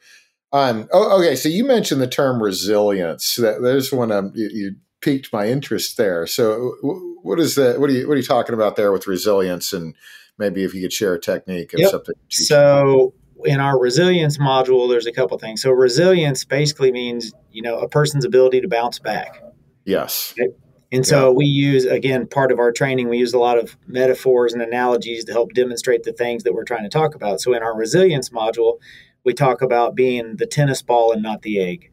Um 0.53 0.87
oh, 0.93 1.19
okay 1.19 1.35
so 1.35 1.49
you 1.49 1.65
mentioned 1.65 1.99
the 1.99 2.07
term 2.07 2.41
resilience. 2.41 3.35
That 3.35 3.62
there's 3.62 3.91
one 3.91 4.13
um, 4.13 4.31
you, 4.33 4.49
you 4.54 4.75
piqued 5.02 5.33
my 5.33 5.47
interest 5.47 5.97
there. 5.97 6.25
So 6.25 6.75
what 7.21 7.39
is 7.39 7.56
that 7.56 7.79
what 7.81 7.89
are 7.89 7.93
you 7.93 8.08
what 8.08 8.13
are 8.13 8.17
you 8.17 8.23
talking 8.23 8.56
about 8.56 8.77
there 8.77 8.91
with 8.91 9.08
resilience 9.08 9.73
and 9.73 9.93
maybe 10.38 10.63
if 10.63 10.73
you 10.73 10.81
could 10.81 10.94
share 10.94 11.13
a 11.13 11.19
technique 11.19 11.73
of 11.73 11.79
yep. 11.79 11.92
something 11.92 12.15
so 12.29 13.13
in 13.46 13.60
our 13.60 13.79
resilience 13.79 14.38
module, 14.38 14.90
there's 14.90 15.06
a 15.06 15.12
couple 15.12 15.38
things. 15.38 15.62
So 15.62 15.71
resilience 15.71 16.44
basically 16.44 16.92
means 16.92 17.33
you 17.52 17.62
know 17.62 17.79
a 17.79 17.88
person's 17.88 18.25
ability 18.25 18.62
to 18.62 18.67
bounce 18.67 19.00
back. 19.00 19.42
Yes. 19.85 20.33
Okay? 20.33 20.52
And 20.92 21.06
so 21.06 21.29
yeah. 21.29 21.35
we 21.35 21.46
use 21.46 21.85
again 21.85 22.27
part 22.27 22.52
of 22.52 22.60
our 22.60 22.71
training. 22.71 23.10
We 23.10 23.17
use 23.17 23.33
a 23.33 23.40
lot 23.40 23.58
of 23.58 23.77
metaphors 23.88 24.54
and 24.54 24.62
analogies 24.62 25.25
to 25.25 25.33
help 25.33 25.54
demonstrate 25.54 26.04
the 26.04 26.13
things 26.13 26.44
that 26.44 26.54
we're 26.54 26.63
trying 26.63 26.83
to 26.83 26.90
talk 26.90 27.15
about. 27.15 27.42
So 27.42 27.54
in 27.54 27.62
our 27.62 27.75
resilience 27.75 28.29
module, 28.29 28.79
we 29.23 29.33
talk 29.33 29.62
about 29.62 29.96
being 29.96 30.38
the 30.38 30.48
tennis 30.48 30.81
ball 30.81 31.12
and 31.12 31.21
not 31.21 31.42
the 31.42 31.60
egg 31.60 31.92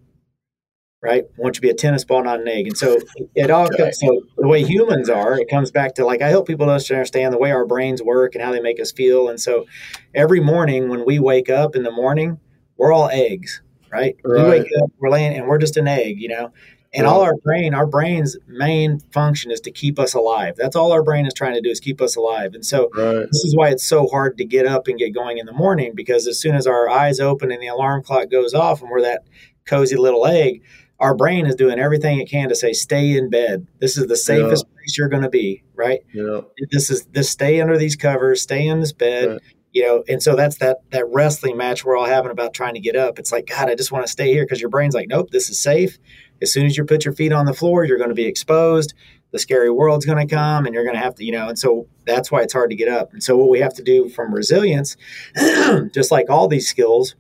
right? 1.04 1.24
I 1.24 1.40
want 1.40 1.56
you 1.56 1.58
to 1.58 1.60
be 1.60 1.68
a 1.68 1.74
tennis 1.74 2.02
ball, 2.02 2.24
not 2.24 2.40
an 2.40 2.48
egg. 2.48 2.66
And 2.66 2.76
so 2.76 2.98
it 3.34 3.50
all 3.50 3.68
comes, 3.68 4.00
so 4.00 4.22
the 4.38 4.48
way 4.48 4.64
humans 4.64 5.10
are, 5.10 5.38
it 5.38 5.50
comes 5.50 5.70
back 5.70 5.94
to 5.96 6.04
like 6.04 6.22
I 6.22 6.28
help 6.28 6.46
people 6.46 6.66
to 6.66 6.72
understand 6.72 7.34
the 7.34 7.38
way 7.38 7.52
our 7.52 7.66
brains 7.66 8.02
work 8.02 8.34
and 8.34 8.42
how 8.42 8.50
they 8.50 8.60
make 8.60 8.80
us 8.80 8.90
feel. 8.90 9.28
And 9.28 9.38
so 9.38 9.66
every 10.14 10.40
morning 10.40 10.88
when 10.88 11.04
we 11.04 11.18
wake 11.18 11.50
up 11.50 11.76
in 11.76 11.82
the 11.82 11.90
morning, 11.90 12.40
we're 12.78 12.90
all 12.90 13.10
eggs, 13.10 13.60
right? 13.92 14.16
right. 14.24 14.44
We 14.44 14.48
wake 14.48 14.68
up, 14.82 14.90
we're 14.98 15.10
laying, 15.10 15.36
and 15.36 15.46
we're 15.46 15.58
just 15.58 15.76
an 15.76 15.86
egg, 15.86 16.18
you 16.18 16.28
know. 16.28 16.52
And 16.96 17.08
all 17.08 17.22
our 17.22 17.34
brain, 17.34 17.74
our 17.74 17.88
brain's 17.88 18.36
main 18.46 19.00
function 19.12 19.50
is 19.50 19.60
to 19.62 19.72
keep 19.72 19.98
us 19.98 20.14
alive. 20.14 20.54
That's 20.56 20.76
all 20.76 20.92
our 20.92 21.02
brain 21.02 21.26
is 21.26 21.34
trying 21.34 21.54
to 21.54 21.60
do 21.60 21.68
is 21.68 21.80
keep 21.80 22.00
us 22.00 22.14
alive. 22.14 22.54
And 22.54 22.64
so 22.64 22.88
right. 22.94 23.26
this 23.26 23.44
is 23.44 23.56
why 23.56 23.70
it's 23.70 23.84
so 23.84 24.06
hard 24.06 24.38
to 24.38 24.44
get 24.44 24.64
up 24.64 24.86
and 24.86 24.96
get 24.96 25.12
going 25.12 25.38
in 25.38 25.46
the 25.46 25.52
morning 25.52 25.92
because 25.96 26.28
as 26.28 26.40
soon 26.40 26.54
as 26.54 26.68
our 26.68 26.88
eyes 26.88 27.18
open 27.18 27.50
and 27.50 27.60
the 27.60 27.66
alarm 27.66 28.04
clock 28.04 28.30
goes 28.30 28.54
off 28.54 28.80
and 28.80 28.90
we're 28.92 29.02
that 29.02 29.24
cozy 29.66 29.96
little 29.96 30.24
egg, 30.24 30.62
our 31.00 31.14
brain 31.14 31.46
is 31.46 31.54
doing 31.54 31.78
everything 31.78 32.20
it 32.20 32.28
can 32.28 32.48
to 32.48 32.54
say 32.54 32.72
stay 32.72 33.16
in 33.16 33.30
bed. 33.30 33.66
This 33.80 33.96
is 33.96 34.06
the 34.06 34.16
safest 34.16 34.64
yeah. 34.66 34.74
place 34.74 34.98
you're 34.98 35.08
going 35.08 35.22
to 35.22 35.30
be, 35.30 35.62
right? 35.74 36.00
Yeah. 36.12 36.42
This 36.70 36.90
is 36.90 37.06
this 37.06 37.30
stay 37.30 37.60
under 37.60 37.76
these 37.76 37.96
covers, 37.96 38.42
stay 38.42 38.66
in 38.66 38.80
this 38.80 38.92
bed. 38.92 39.28
Right 39.32 39.42
you 39.74 39.82
know 39.82 40.02
and 40.08 40.22
so 40.22 40.34
that's 40.34 40.56
that 40.58 40.78
that 40.90 41.04
wrestling 41.10 41.56
match 41.56 41.84
we're 41.84 41.96
all 41.96 42.06
having 42.06 42.30
about 42.30 42.54
trying 42.54 42.74
to 42.74 42.80
get 42.80 42.96
up 42.96 43.18
it's 43.18 43.32
like 43.32 43.46
god 43.46 43.68
i 43.68 43.74
just 43.74 43.92
want 43.92 44.06
to 44.06 44.10
stay 44.10 44.32
here 44.32 44.44
because 44.44 44.60
your 44.60 44.70
brain's 44.70 44.94
like 44.94 45.08
nope 45.08 45.28
this 45.30 45.50
is 45.50 45.58
safe 45.58 45.98
as 46.40 46.52
soon 46.52 46.64
as 46.64 46.76
you 46.76 46.84
put 46.84 47.04
your 47.04 47.12
feet 47.12 47.32
on 47.32 47.44
the 47.44 47.52
floor 47.52 47.84
you're 47.84 47.98
going 47.98 48.08
to 48.08 48.14
be 48.14 48.24
exposed 48.24 48.94
the 49.32 49.38
scary 49.38 49.70
world's 49.70 50.06
going 50.06 50.26
to 50.26 50.32
come 50.32 50.64
and 50.64 50.74
you're 50.74 50.84
going 50.84 50.94
to 50.94 51.02
have 51.02 51.14
to 51.14 51.24
you 51.24 51.32
know 51.32 51.48
and 51.48 51.58
so 51.58 51.86
that's 52.06 52.30
why 52.30 52.40
it's 52.40 52.52
hard 52.52 52.70
to 52.70 52.76
get 52.76 52.88
up 52.88 53.12
and 53.12 53.22
so 53.22 53.36
what 53.36 53.50
we 53.50 53.58
have 53.58 53.74
to 53.74 53.82
do 53.82 54.08
from 54.08 54.32
resilience 54.32 54.96
just 55.92 56.10
like 56.10 56.30
all 56.30 56.48
these 56.48 56.68
skills 56.68 57.16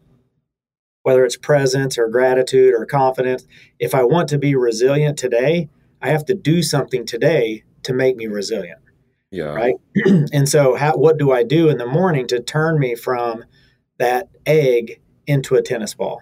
whether 1.04 1.24
it's 1.24 1.36
presence 1.36 1.96
or 1.96 2.08
gratitude 2.08 2.74
or 2.76 2.84
confidence 2.84 3.46
if 3.78 3.94
i 3.94 4.02
want 4.02 4.28
to 4.28 4.38
be 4.38 4.54
resilient 4.54 5.16
today 5.16 5.68
i 6.02 6.10
have 6.10 6.24
to 6.24 6.34
do 6.34 6.62
something 6.62 7.06
today 7.06 7.62
to 7.82 7.94
make 7.94 8.16
me 8.16 8.26
resilient 8.26 8.80
yeah. 9.34 9.46
Right. 9.46 9.74
and 10.32 10.48
so, 10.48 10.76
how, 10.76 10.96
what 10.96 11.18
do 11.18 11.32
I 11.32 11.42
do 11.42 11.68
in 11.68 11.76
the 11.76 11.86
morning 11.86 12.28
to 12.28 12.38
turn 12.38 12.78
me 12.78 12.94
from 12.94 13.44
that 13.98 14.28
egg 14.46 15.00
into 15.26 15.56
a 15.56 15.62
tennis 15.62 15.92
ball? 15.92 16.20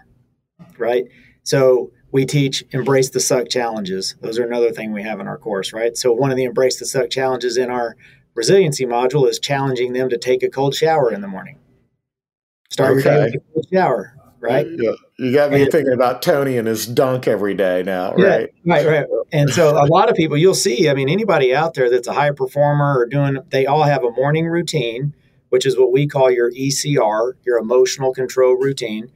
Right. 0.78 1.04
So, 1.42 1.92
we 2.10 2.24
teach 2.24 2.64
embrace 2.70 3.10
the 3.10 3.20
suck 3.20 3.50
challenges. 3.50 4.16
Those 4.22 4.38
are 4.38 4.46
another 4.46 4.70
thing 4.70 4.92
we 4.92 5.02
have 5.02 5.20
in 5.20 5.28
our 5.28 5.36
course, 5.36 5.74
right? 5.74 5.94
So, 5.94 6.10
one 6.10 6.30
of 6.30 6.38
the 6.38 6.44
embrace 6.44 6.78
the 6.78 6.86
suck 6.86 7.10
challenges 7.10 7.58
in 7.58 7.70
our 7.70 7.96
resiliency 8.34 8.86
module 8.86 9.28
is 9.28 9.38
challenging 9.38 9.92
them 9.92 10.08
to 10.08 10.16
take 10.16 10.42
a 10.42 10.48
cold 10.48 10.74
shower 10.74 11.12
in 11.12 11.20
the 11.20 11.28
morning. 11.28 11.58
Start 12.70 12.96
okay. 12.96 13.10
your 13.10 13.18
day 13.18 13.24
with 13.24 13.34
a 13.34 13.52
cold 13.52 13.66
shower 13.70 14.16
right? 14.42 14.66
Yeah. 14.68 14.92
You 15.18 15.32
got 15.32 15.52
me 15.52 15.62
and, 15.62 15.70
thinking 15.70 15.92
about 15.92 16.20
Tony 16.20 16.58
and 16.58 16.66
his 16.66 16.84
dunk 16.84 17.28
every 17.28 17.54
day 17.54 17.82
now, 17.84 18.14
right? 18.14 18.50
Yeah, 18.64 18.74
right, 18.74 18.86
right. 18.86 19.06
And 19.32 19.48
so 19.48 19.70
a 19.80 19.86
lot 19.86 20.10
of 20.10 20.16
people 20.16 20.36
you'll 20.36 20.54
see, 20.54 20.90
I 20.90 20.94
mean, 20.94 21.08
anybody 21.08 21.54
out 21.54 21.74
there 21.74 21.88
that's 21.88 22.08
a 22.08 22.12
high 22.12 22.32
performer 22.32 22.98
or 22.98 23.06
doing, 23.06 23.38
they 23.48 23.66
all 23.66 23.84
have 23.84 24.02
a 24.02 24.10
morning 24.10 24.46
routine, 24.46 25.14
which 25.50 25.64
is 25.64 25.78
what 25.78 25.92
we 25.92 26.08
call 26.08 26.30
your 26.30 26.50
ECR, 26.50 27.34
your 27.46 27.58
emotional 27.58 28.12
control 28.12 28.56
routine, 28.56 29.12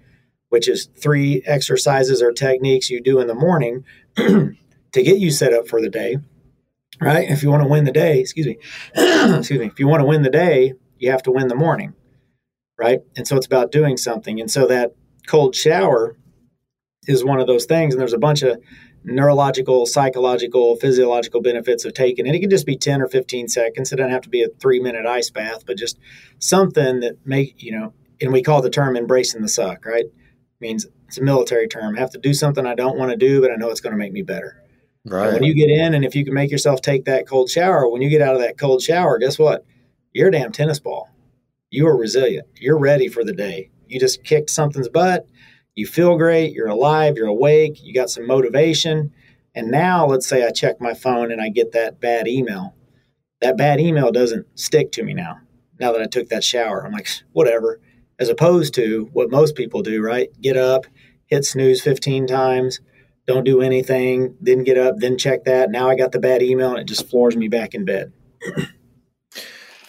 which 0.49 0.69
is 0.69 0.89
three 0.97 1.43
exercises 1.45 2.23
or 2.23 2.33
techniques 2.33 2.89
you 2.89 3.03
do 3.03 3.19
in 3.19 3.27
the 3.27 3.35
morning 3.35 3.85
to 4.17 4.55
get 4.93 5.19
you 5.19 5.33
set 5.33 5.53
up 5.53 5.67
for 5.67 5.83
the 5.83 5.91
day. 5.91 6.19
Right? 7.01 7.29
If 7.29 7.43
you 7.43 7.51
want 7.51 7.63
to 7.63 7.69
win 7.69 7.85
the 7.85 7.93
day, 7.93 8.21
excuse 8.21 8.47
me, 8.47 8.59
excuse 8.95 9.59
me, 9.59 9.67
if 9.67 9.79
you 9.81 9.89
want 9.89 10.01
to 10.01 10.07
win 10.07 10.23
the 10.23 10.31
day, 10.31 10.75
you 10.99 11.11
have 11.11 11.23
to 11.25 11.33
win 11.33 11.49
the 11.49 11.57
morning. 11.57 11.95
Right? 12.79 13.01
And 13.17 13.27
so 13.27 13.37
it's 13.37 13.47
about 13.47 13.73
doing 13.73 13.97
something. 13.97 14.41
And 14.41 14.51
so 14.51 14.67
that 14.67 14.93
cold 15.27 15.55
shower 15.55 16.17
is 17.07 17.25
one 17.25 17.41
of 17.41 17.47
those 17.47 17.67
things 17.67 17.95
and 17.95 18.01
there's 18.01 18.13
a 18.13 18.19
bunch 18.19 18.43
of 18.43 18.61
neurological 19.05 19.87
psychological 19.87 20.77
physiological 20.77 21.41
benefits 21.41 21.85
of 21.85 21.95
taking 21.95 22.27
and 22.27 22.35
it 22.35 22.41
can 22.41 22.51
just 22.51 22.67
be 22.67 22.77
10 22.77 23.01
or 23.01 23.09
15 23.09 23.49
seconds. 23.49 23.93
It 23.93 23.97
doesn't 23.97 24.11
have 24.11 24.23
to 24.23 24.29
be 24.29 24.43
a 24.43 24.49
three 24.61 24.81
minute 24.81 25.07
ice 25.07 25.31
bath 25.31 25.65
but 25.65 25.77
just 25.77 25.99
something 26.39 27.01
that 27.01 27.25
make 27.25 27.63
you 27.63 27.73
know 27.73 27.93
and 28.21 28.33
we 28.33 28.43
call 28.43 28.63
the 28.63 28.71
term 28.71 28.97
embracing 28.97 29.43
the 29.43 29.49
suck 29.49 29.85
right? 29.85 30.07
Means 30.61 30.87
it's 31.07 31.19
a 31.19 31.23
military 31.23 31.69
term. 31.69 31.97
I 31.97 32.01
have 32.01 32.11
to 32.11 32.19
do 32.19 32.35
something 32.35 32.67
i 32.67 32.75
don't 32.75 32.99
want 32.99 33.11
to 33.11 33.17
do 33.17 33.41
but 33.41 33.53
i 33.53 33.57
know 33.57 33.71
it's 33.71 33.81
going 33.81 33.93
to 33.93 33.99
make 33.99 34.13
me 34.13 34.23
better. 34.23 34.63
Right 35.05 35.27
and 35.27 35.35
when 35.35 35.45
you 35.45 35.55
get 35.55 35.71
in 35.71 35.95
and 35.95 36.05
if 36.05 36.17
you 36.17 36.25
can 36.25 36.35
make 36.35 36.51
yourself 36.51 36.81
take 36.81 37.05
that 37.05 37.29
cold 37.29 37.49
shower 37.49 37.89
when 37.89 38.03
you 38.03 38.09
get 38.09 38.23
out 38.23 38.35
of 38.35 38.41
that 38.41 38.59
cold 38.59 38.83
shower 38.83 39.19
guess 39.19 39.39
what? 39.39 39.65
You're 40.13 40.29
a 40.29 40.33
damn 40.33 40.51
tennis 40.51 40.81
ball. 40.81 41.11
You 41.71 41.87
are 41.87 41.97
resilient. 41.97 42.49
You're 42.57 42.79
ready 42.79 43.07
for 43.09 43.23
the 43.23 43.35
day 43.35 43.71
you 43.89 44.01
just 44.01 44.25
kicked 44.25 44.51
something's 44.51 44.89
butt. 44.89 45.27
You 45.75 45.87
feel 45.87 46.17
great. 46.17 46.53
You're 46.53 46.69
alive. 46.69 47.17
You're 47.17 47.27
awake. 47.27 47.83
You 47.83 47.93
got 47.93 48.11
some 48.11 48.27
motivation. 48.27 49.13
And 49.55 49.71
now, 49.71 50.07
let's 50.07 50.27
say 50.27 50.47
I 50.47 50.51
check 50.51 50.81
my 50.81 50.95
phone 50.95 51.33
and 51.33 51.41
I 51.41 51.49
get 51.49 51.73
that 51.73 52.01
bad 52.01 52.29
email. 52.29 52.75
That 53.41 53.57
bad 53.57 53.81
email 53.81 54.11
doesn't 54.11 54.47
stick 54.59 54.93
to 54.93 55.03
me 55.03 55.15
now. 55.15 55.39
Now 55.79 55.93
that 55.93 56.03
I 56.03 56.07
took 56.07 56.29
that 56.29 56.45
shower, 56.45 56.85
I'm 56.85 56.93
like, 56.93 57.09
whatever. 57.33 57.81
As 58.19 58.29
opposed 58.29 58.75
to 58.75 59.11
what 59.13 59.31
most 59.31 59.55
people 59.57 59.83
do, 59.83 60.03
right? 60.03 60.29
Get 60.41 60.57
up, 60.57 60.87
hit 61.27 61.45
snooze 61.45 61.83
15 61.83 62.27
times, 62.27 62.81
don't 63.27 63.45
do 63.45 63.61
anything, 63.61 64.37
then 64.41 64.65
get 64.65 64.79
up, 64.79 64.97
then 64.99 65.19
check 65.19 65.45
that. 65.45 65.71
Now 65.71 65.91
I 65.91 65.97
got 65.97 66.13
the 66.13 66.19
bad 66.19 66.43
email 66.43 66.71
and 66.71 66.79
it 66.79 66.87
just 66.87 67.11
floors 67.11 67.37
me 67.37 67.49
back 67.49 67.75
in 67.75 67.85
bed. 67.85 68.13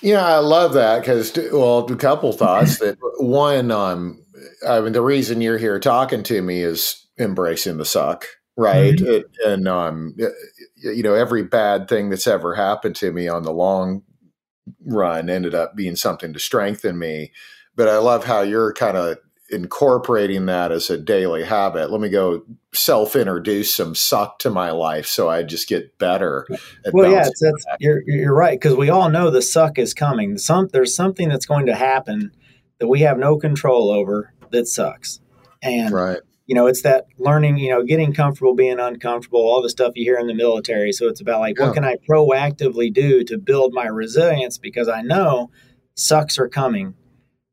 Yeah, 0.08 0.26
I 0.26 0.38
love 0.38 0.72
that 0.76 1.02
because, 1.02 1.38
well, 1.52 1.80
a 1.80 1.96
couple 1.98 2.32
thoughts. 2.32 2.80
that 2.80 2.98
one, 3.18 3.72
um, 3.72 4.24
I 4.66 4.80
mean, 4.80 4.94
the 4.94 5.02
reason 5.02 5.42
you're 5.42 5.58
here 5.58 5.82
talking 5.82 6.24
to 6.24 6.42
me 6.42 6.62
is 6.62 7.06
embracing 7.20 7.76
the 7.76 7.84
suck, 7.84 8.26
right? 8.56 8.96
Mm-hmm. 8.96 9.06
It, 9.06 9.26
and 9.46 9.68
um, 9.68 10.16
you 10.78 11.04
know, 11.04 11.14
every 11.14 11.44
bad 11.44 11.90
thing 11.90 12.10
that's 12.10 12.26
ever 12.26 12.56
happened 12.56 12.96
to 12.98 13.12
me 13.12 13.28
on 13.28 13.44
the 13.44 13.52
long 13.52 14.04
run 14.86 15.30
ended 15.30 15.54
up 15.54 15.76
being 15.76 15.98
something 15.98 16.32
to 16.32 16.40
strengthen 16.40 16.98
me. 16.98 17.34
But 17.76 17.90
I 17.90 17.98
love 17.98 18.24
how 18.24 18.44
you're 18.44 18.72
kind 18.72 18.96
of 18.96 19.18
incorporating 19.50 20.46
that 20.48 20.72
as 20.72 20.90
a 20.90 20.98
daily 20.98 21.44
habit. 21.44 21.92
Let 21.92 22.02
me 22.02 22.10
go 22.10 22.44
self 22.74 23.16
introduce 23.16 23.74
some 23.74 23.96
suck 23.96 24.40
to 24.40 24.50
my 24.50 24.72
life 24.72 25.06
so 25.08 25.30
I 25.30 25.44
just 25.44 25.68
get 25.68 25.98
better. 25.98 26.46
well, 26.92 27.12
yeah, 27.12 27.24
that's, 27.24 27.66
you're, 27.80 28.02
you're 28.06 28.36
right. 28.36 28.60
Cause 28.60 28.76
we 28.76 28.90
all 28.90 29.10
know 29.10 29.30
the 29.30 29.42
suck 29.42 29.80
is 29.80 29.94
coming. 29.94 30.38
Some, 30.38 30.68
there's 30.72 30.96
something 30.96 31.30
that's 31.30 31.46
going 31.46 31.68
to 31.68 31.76
happen 31.76 32.32
that 32.80 32.88
we 32.88 33.02
have 33.02 33.18
no 33.18 33.38
control 33.38 33.90
over 33.90 34.34
that 34.52 34.68
sucks. 34.68 35.20
And, 35.62 35.94
right. 35.94 36.20
you 36.46 36.54
know, 36.54 36.68
it's 36.68 36.84
that 36.84 37.06
learning, 37.18 37.58
you 37.58 37.70
know, 37.70 37.84
getting 37.84 38.14
comfortable, 38.14 38.54
being 38.54 38.80
uncomfortable, 38.80 39.40
all 39.40 39.62
the 39.62 39.70
stuff 39.70 39.94
you 39.96 40.04
hear 40.04 40.20
in 40.20 40.28
the 40.28 40.36
military. 40.36 40.92
So 40.92 41.08
it's 41.08 41.22
about 41.22 41.40
like, 41.40 41.58
yeah. 41.58 41.68
what 41.68 41.74
can 41.74 41.86
I 41.86 41.96
proactively 42.08 42.94
do 42.94 43.24
to 43.24 43.38
build 43.38 43.74
my 43.74 43.88
resilience? 43.88 44.58
Because 44.58 44.88
I 44.88 45.02
know 45.02 45.50
sucks 45.96 46.38
are 46.38 46.50
coming 46.50 46.94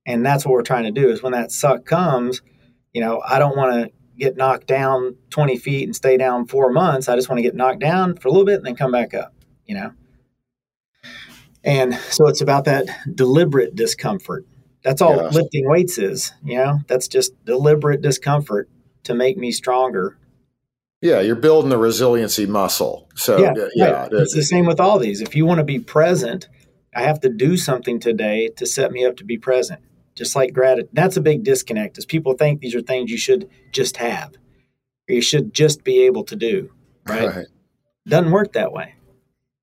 and 0.06 0.24
that's 0.24 0.44
what 0.44 0.52
we're 0.52 0.62
trying 0.62 0.84
to 0.84 0.90
do 0.90 1.10
is 1.10 1.22
when 1.22 1.32
that 1.32 1.50
suck 1.50 1.84
comes 1.84 2.42
you 2.92 3.00
know 3.00 3.22
i 3.26 3.38
don't 3.38 3.56
want 3.56 3.72
to 3.72 3.90
get 4.18 4.36
knocked 4.36 4.66
down 4.66 5.16
20 5.30 5.58
feet 5.58 5.84
and 5.84 5.96
stay 5.96 6.16
down 6.16 6.46
four 6.46 6.70
months. 6.70 7.08
I 7.08 7.16
just 7.16 7.28
want 7.28 7.38
to 7.38 7.42
get 7.42 7.56
knocked 7.56 7.80
down 7.80 8.16
for 8.16 8.28
a 8.28 8.30
little 8.30 8.46
bit 8.46 8.58
and 8.58 8.64
then 8.64 8.76
come 8.76 8.92
back 8.92 9.12
up 9.12 9.34
you 9.66 9.74
know? 9.74 9.92
And 11.62 11.94
so 11.94 12.28
it's 12.28 12.42
about 12.42 12.66
that 12.66 12.86
deliberate 13.14 13.74
discomfort. 13.74 14.46
That's 14.82 15.00
all 15.00 15.16
yes. 15.16 15.34
lifting 15.34 15.68
weights 15.68 15.98
is 15.98 16.32
you 16.44 16.58
know? 16.58 16.80
That's 16.86 17.08
just 17.08 17.32
deliberate 17.44 18.02
discomfort 18.02 18.68
to 19.04 19.14
make 19.14 19.36
me 19.36 19.52
stronger. 19.52 20.18
Yeah 21.00 21.20
you're 21.20 21.36
building 21.36 21.70
the 21.70 21.78
resiliency 21.78 22.46
muscle. 22.46 23.08
So 23.14 23.38
yeah, 23.38 23.52
yeah 23.74 23.90
right. 23.90 24.12
it's 24.12 24.34
the 24.34 24.42
same 24.42 24.66
with 24.66 24.80
all 24.80 24.98
these. 24.98 25.20
If 25.20 25.34
you 25.34 25.46
want 25.46 25.58
to 25.58 25.64
be 25.64 25.78
present 25.78 26.48
i 26.96 27.02
have 27.02 27.18
to 27.18 27.28
do 27.28 27.56
something 27.56 27.98
today 27.98 28.48
to 28.56 28.64
set 28.64 28.92
me 28.92 29.04
up 29.04 29.16
to 29.16 29.24
be 29.24 29.36
present 29.36 29.80
just 30.14 30.36
like 30.36 30.52
gratitude. 30.52 30.90
That's 30.92 31.16
a 31.16 31.20
big 31.20 31.44
disconnect 31.44 31.98
is 31.98 32.06
people 32.06 32.34
think 32.34 32.60
these 32.60 32.74
are 32.74 32.80
things 32.80 33.10
you 33.10 33.18
should 33.18 33.48
just 33.72 33.96
have 33.96 34.34
or 35.08 35.14
you 35.14 35.20
should 35.20 35.52
just 35.52 35.84
be 35.84 36.02
able 36.02 36.24
to 36.24 36.36
do. 36.36 36.70
Right. 37.06 37.28
right. 37.28 37.46
Doesn't 38.06 38.30
work 38.30 38.52
that 38.52 38.72
way. 38.72 38.94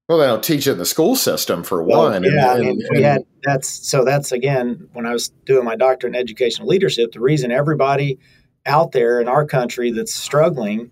Well, 0.07 0.17
they 0.17 0.27
don't 0.27 0.43
teach 0.43 0.67
it 0.67 0.73
in 0.73 0.77
the 0.77 0.85
school 0.85 1.15
system 1.15 1.63
for 1.63 1.81
well, 1.81 2.09
one. 2.09 2.23
Yeah, 2.23 2.29
and, 2.29 2.39
I 2.39 2.59
mean, 2.59 2.81
and, 2.81 2.89
we 2.91 3.01
had 3.01 3.23
that's 3.43 3.69
so 3.69 4.03
that's 4.03 4.33
again 4.33 4.89
when 4.91 5.05
I 5.05 5.13
was 5.13 5.29
doing 5.45 5.63
my 5.63 5.77
doctorate 5.77 6.15
in 6.15 6.19
educational 6.19 6.67
leadership. 6.67 7.13
The 7.13 7.21
reason 7.21 7.49
everybody 7.49 8.19
out 8.65 8.91
there 8.91 9.21
in 9.21 9.29
our 9.29 9.45
country 9.45 9.91
that's 9.91 10.13
struggling 10.13 10.91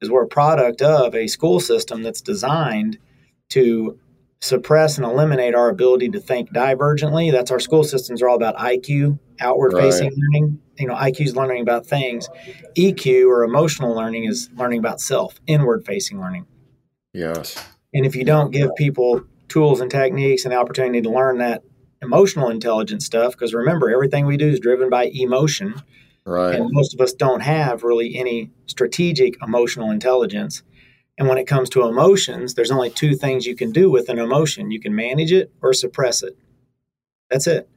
is 0.00 0.10
we're 0.10 0.24
a 0.24 0.28
product 0.28 0.82
of 0.82 1.14
a 1.14 1.28
school 1.28 1.60
system 1.60 2.02
that's 2.02 2.20
designed 2.20 2.98
to 3.50 3.98
suppress 4.40 4.98
and 4.98 5.06
eliminate 5.06 5.54
our 5.54 5.68
ability 5.68 6.10
to 6.10 6.20
think 6.20 6.52
divergently. 6.52 7.32
That's 7.32 7.50
our 7.50 7.60
school 7.60 7.84
systems 7.84 8.22
are 8.22 8.28
all 8.28 8.36
about 8.36 8.56
IQ, 8.56 9.18
outward 9.40 9.72
facing 9.72 10.10
learning. 10.10 10.60
You 10.78 10.88
know, 10.88 10.94
IQ 10.94 11.20
is 11.22 11.36
learning 11.36 11.62
about 11.62 11.86
things. 11.86 12.28
EQ 12.76 13.26
or 13.28 13.44
emotional 13.44 13.94
learning 13.94 14.24
is 14.24 14.50
learning 14.56 14.78
about 14.78 15.00
self, 15.00 15.40
inward 15.46 15.84
facing 15.86 16.20
learning. 16.20 16.46
Yes. 17.14 17.56
And 17.94 18.04
if 18.04 18.14
you 18.14 18.24
don't 18.24 18.50
give 18.50 18.74
people 18.76 19.22
tools 19.48 19.80
and 19.80 19.90
techniques 19.90 20.44
and 20.44 20.52
the 20.52 20.58
opportunity 20.58 21.00
to 21.00 21.10
learn 21.10 21.38
that 21.38 21.62
emotional 22.02 22.50
intelligence 22.50 23.06
stuff, 23.06 23.32
because 23.32 23.54
remember, 23.54 23.90
everything 23.90 24.26
we 24.26 24.36
do 24.36 24.48
is 24.48 24.60
driven 24.60 24.90
by 24.90 25.10
emotion. 25.14 25.74
Right. 26.26 26.56
And 26.56 26.68
most 26.72 26.92
of 26.92 27.00
us 27.00 27.14
don't 27.14 27.40
have 27.40 27.84
really 27.84 28.16
any 28.16 28.50
strategic 28.66 29.36
emotional 29.42 29.90
intelligence. 29.90 30.62
And 31.18 31.28
when 31.28 31.38
it 31.38 31.46
comes 31.46 31.70
to 31.70 31.86
emotions, 31.86 32.54
there's 32.54 32.70
only 32.70 32.90
two 32.90 33.14
things 33.14 33.46
you 33.46 33.56
can 33.56 33.72
do 33.72 33.90
with 33.90 34.08
an 34.08 34.18
emotion 34.18 34.70
you 34.70 34.80
can 34.80 34.94
manage 34.94 35.32
it 35.32 35.50
or 35.62 35.72
suppress 35.72 36.22
it. 36.22 36.36
That's 37.30 37.46
it. 37.46 37.68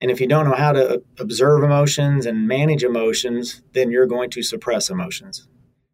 And 0.00 0.10
if 0.10 0.20
you 0.20 0.26
don't 0.26 0.48
know 0.48 0.54
how 0.54 0.72
to 0.72 1.02
observe 1.18 1.62
emotions 1.64 2.26
and 2.26 2.46
manage 2.48 2.84
emotions, 2.84 3.62
then 3.72 3.90
you're 3.90 4.06
going 4.06 4.30
to 4.30 4.42
suppress 4.42 4.88
emotions. 4.88 5.48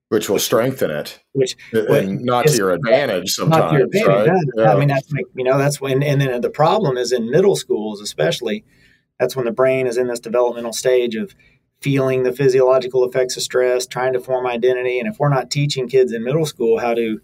which 0.09 0.31
will 0.31 0.39
strengthen 0.39 0.91
it, 0.91 1.21
which 1.33 1.57
and 1.73 2.21
not 2.23 2.47
to 2.47 2.57
your 2.57 2.71
advantage 2.71 3.31
sometimes. 3.31 3.61
Not 3.61 3.71
to 3.71 3.77
your 3.77 3.87
advantage. 3.87 4.29
Right? 4.29 4.47
Yeah. 4.57 4.73
I 4.73 4.79
mean, 4.79 4.89
that's 4.89 5.11
like, 5.13 5.27
you 5.35 5.45
know 5.45 5.59
that's 5.59 5.81
when 5.81 6.03
and 6.03 6.21
then 6.21 6.41
the 6.41 6.51
problem 6.51 6.97
is 6.97 7.13
in 7.13 7.31
middle 7.31 7.57
schools, 7.57 8.01
especially. 8.01 8.65
That's 9.19 9.35
when 9.35 9.47
the 9.47 9.53
brain 9.53 9.87
is 9.87 9.97
in 9.97 10.09
this 10.09 10.21
developmental 10.21 10.75
stage 10.75 11.15
of 11.15 11.35
feeling 11.81 12.23
the 12.23 12.33
physiological 12.33 13.05
effects 13.05 13.37
of 13.37 13.43
stress, 13.43 13.87
trying 13.87 14.13
to 14.13 14.21
form 14.21 14.47
identity, 14.47 14.99
and 14.99 15.09
if 15.09 15.19
we're 15.19 15.29
not 15.29 15.51
teaching 15.51 15.89
kids 15.89 16.13
in 16.13 16.25
middle 16.25 16.47
school 16.47 16.79
how 16.79 16.95
to 16.95 17.21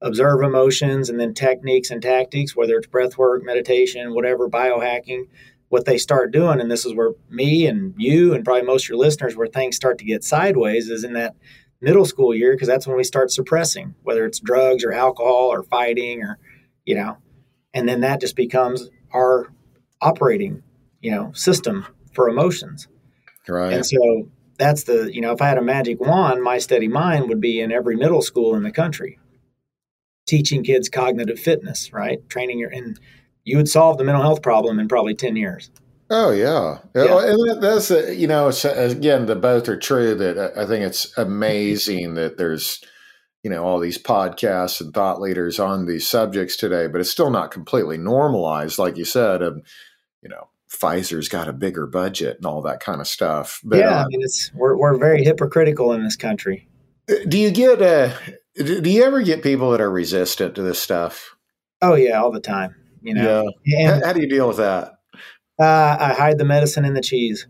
observe 0.00 0.42
emotions 0.42 1.08
and 1.08 1.18
then 1.18 1.32
techniques 1.32 1.90
and 1.90 2.02
tactics, 2.02 2.54
whether 2.54 2.76
it's 2.76 2.86
breath 2.86 3.16
work, 3.16 3.42
meditation, 3.42 4.14
whatever, 4.14 4.48
biohacking, 4.48 5.22
what 5.70 5.86
they 5.86 5.96
start 5.96 6.30
doing, 6.30 6.60
and 6.60 6.70
this 6.70 6.84
is 6.84 6.94
where 6.94 7.12
me 7.30 7.66
and 7.66 7.94
you 7.96 8.34
and 8.34 8.44
probably 8.44 8.62
most 8.62 8.84
of 8.84 8.90
your 8.90 8.98
listeners, 8.98 9.34
where 9.34 9.46
things 9.46 9.74
start 9.74 9.98
to 9.98 10.04
get 10.04 10.22
sideways, 10.22 10.88
is 10.88 11.04
in 11.04 11.14
that 11.14 11.34
middle 11.80 12.04
school 12.04 12.34
year, 12.34 12.52
because 12.52 12.68
that's 12.68 12.86
when 12.86 12.96
we 12.96 13.04
start 13.04 13.30
suppressing, 13.30 13.94
whether 14.02 14.24
it's 14.26 14.38
drugs 14.38 14.84
or 14.84 14.92
alcohol 14.92 15.50
or 15.50 15.62
fighting 15.62 16.22
or, 16.22 16.38
you 16.84 16.94
know, 16.94 17.16
and 17.72 17.88
then 17.88 18.00
that 18.02 18.20
just 18.20 18.36
becomes 18.36 18.88
our 19.12 19.52
operating, 20.00 20.62
you 21.00 21.10
know, 21.10 21.32
system 21.32 21.86
for 22.12 22.28
emotions. 22.28 22.86
Right. 23.48 23.72
And 23.72 23.86
so 23.86 24.28
that's 24.58 24.84
the, 24.84 25.12
you 25.12 25.20
know, 25.20 25.32
if 25.32 25.42
I 25.42 25.48
had 25.48 25.58
a 25.58 25.62
magic 25.62 26.00
wand, 26.00 26.42
my 26.42 26.58
steady 26.58 26.88
mind 26.88 27.28
would 27.28 27.40
be 27.40 27.60
in 27.60 27.72
every 27.72 27.96
middle 27.96 28.22
school 28.22 28.54
in 28.54 28.62
the 28.62 28.72
country 28.72 29.18
teaching 30.26 30.64
kids 30.64 30.88
cognitive 30.88 31.38
fitness, 31.38 31.92
right? 31.92 32.26
Training 32.28 32.58
your 32.58 32.70
and 32.70 32.98
you 33.44 33.56
would 33.56 33.68
solve 33.68 33.98
the 33.98 34.04
mental 34.04 34.22
health 34.22 34.42
problem 34.42 34.78
in 34.78 34.88
probably 34.88 35.14
10 35.14 35.36
years. 35.36 35.70
Oh 36.10 36.30
yeah, 36.30 36.78
yeah. 36.94 37.30
and 37.30 37.62
that's 37.62 37.90
you 37.90 38.26
know 38.26 38.52
again 38.64 39.24
the 39.24 39.34
both 39.34 39.68
are 39.70 39.78
true. 39.78 40.14
That 40.14 40.52
I 40.56 40.66
think 40.66 40.84
it's 40.84 41.16
amazing 41.16 42.14
that 42.14 42.36
there's 42.36 42.84
you 43.42 43.48
know 43.48 43.64
all 43.64 43.80
these 43.80 43.96
podcasts 43.96 44.82
and 44.82 44.92
thought 44.92 45.20
leaders 45.20 45.58
on 45.58 45.86
these 45.86 46.06
subjects 46.06 46.56
today, 46.56 46.88
but 46.88 47.00
it's 47.00 47.10
still 47.10 47.30
not 47.30 47.50
completely 47.50 47.96
normalized, 47.96 48.78
like 48.78 48.98
you 48.98 49.06
said. 49.06 49.42
Um, 49.42 49.62
you 50.22 50.28
know, 50.28 50.48
Pfizer's 50.74 51.28
got 51.28 51.48
a 51.48 51.52
bigger 51.52 51.86
budget 51.86 52.36
and 52.36 52.46
all 52.46 52.62
that 52.62 52.80
kind 52.80 53.00
of 53.00 53.06
stuff. 53.06 53.60
But, 53.64 53.78
yeah, 53.78 54.00
uh, 54.00 54.04
I 54.04 54.06
mean, 54.08 54.22
it's 54.22 54.50
we're 54.54 54.76
we're 54.76 54.96
very 54.96 55.24
hypocritical 55.24 55.92
in 55.92 56.02
this 56.02 56.16
country. 56.16 56.68
Uh, 57.10 57.14
do 57.28 57.38
you 57.38 57.50
get 57.50 57.80
uh, 57.80 58.10
do 58.56 58.90
you 58.90 59.04
ever 59.04 59.22
get 59.22 59.42
people 59.42 59.70
that 59.70 59.80
are 59.80 59.90
resistant 59.90 60.54
to 60.56 60.62
this 60.62 60.78
stuff? 60.78 61.36
Oh 61.82 61.94
yeah, 61.94 62.20
all 62.20 62.30
the 62.30 62.40
time. 62.40 62.74
You 63.02 63.14
know. 63.14 63.52
Yeah. 63.64 63.92
And, 63.92 64.02
how, 64.02 64.08
how, 64.08 64.12
do 64.14 64.20
you 64.20 64.28
deal 64.28 64.48
with 64.48 64.56
that? 64.56 64.94
Uh, 65.60 65.96
I 66.00 66.14
hide 66.14 66.38
the 66.38 66.44
medicine 66.44 66.84
in 66.84 66.94
the 66.94 67.02
cheese. 67.02 67.46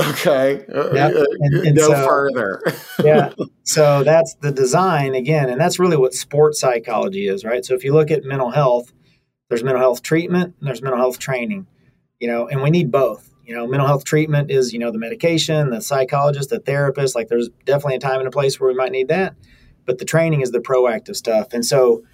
Okay. 0.00 0.64
Uh, 0.74 0.92
yep. 0.92 1.14
And, 1.40 1.54
and 1.66 1.76
Go 1.76 1.88
so, 1.88 2.06
further. 2.06 2.62
yeah. 3.04 3.32
So 3.62 4.02
that's 4.04 4.34
the 4.40 4.50
design 4.50 5.14
again, 5.14 5.48
and 5.48 5.60
that's 5.60 5.78
really 5.78 5.96
what 5.96 6.12
sports 6.12 6.60
psychology 6.60 7.28
is, 7.28 7.44
right? 7.44 7.64
So 7.64 7.74
if 7.74 7.84
you 7.84 7.92
look 7.92 8.10
at 8.10 8.24
mental 8.24 8.50
health, 8.50 8.92
there's 9.48 9.62
mental 9.62 9.80
health 9.80 10.02
treatment 10.02 10.54
and 10.58 10.66
there's 10.66 10.82
mental 10.82 10.98
health 10.98 11.18
training. 11.18 11.66
You 12.24 12.30
know, 12.30 12.48
and 12.48 12.62
we 12.62 12.70
need 12.70 12.90
both. 12.90 13.30
You 13.44 13.54
know, 13.54 13.66
mental 13.66 13.86
health 13.86 14.04
treatment 14.04 14.50
is, 14.50 14.72
you 14.72 14.78
know, 14.78 14.90
the 14.90 14.98
medication, 14.98 15.68
the 15.68 15.82
psychologist, 15.82 16.48
the 16.48 16.60
therapist. 16.60 17.14
Like 17.14 17.28
there's 17.28 17.50
definitely 17.66 17.96
a 17.96 18.00
time 18.00 18.18
and 18.20 18.26
a 18.26 18.30
place 18.30 18.58
where 18.58 18.70
we 18.70 18.74
might 18.74 18.92
need 18.92 19.08
that 19.08 19.34
but 19.86 19.98
the 19.98 20.04
training 20.04 20.40
is 20.40 20.50
the 20.50 20.60
proactive 20.60 21.16
stuff. 21.16 21.48
And 21.52 21.64
so, 21.64 22.04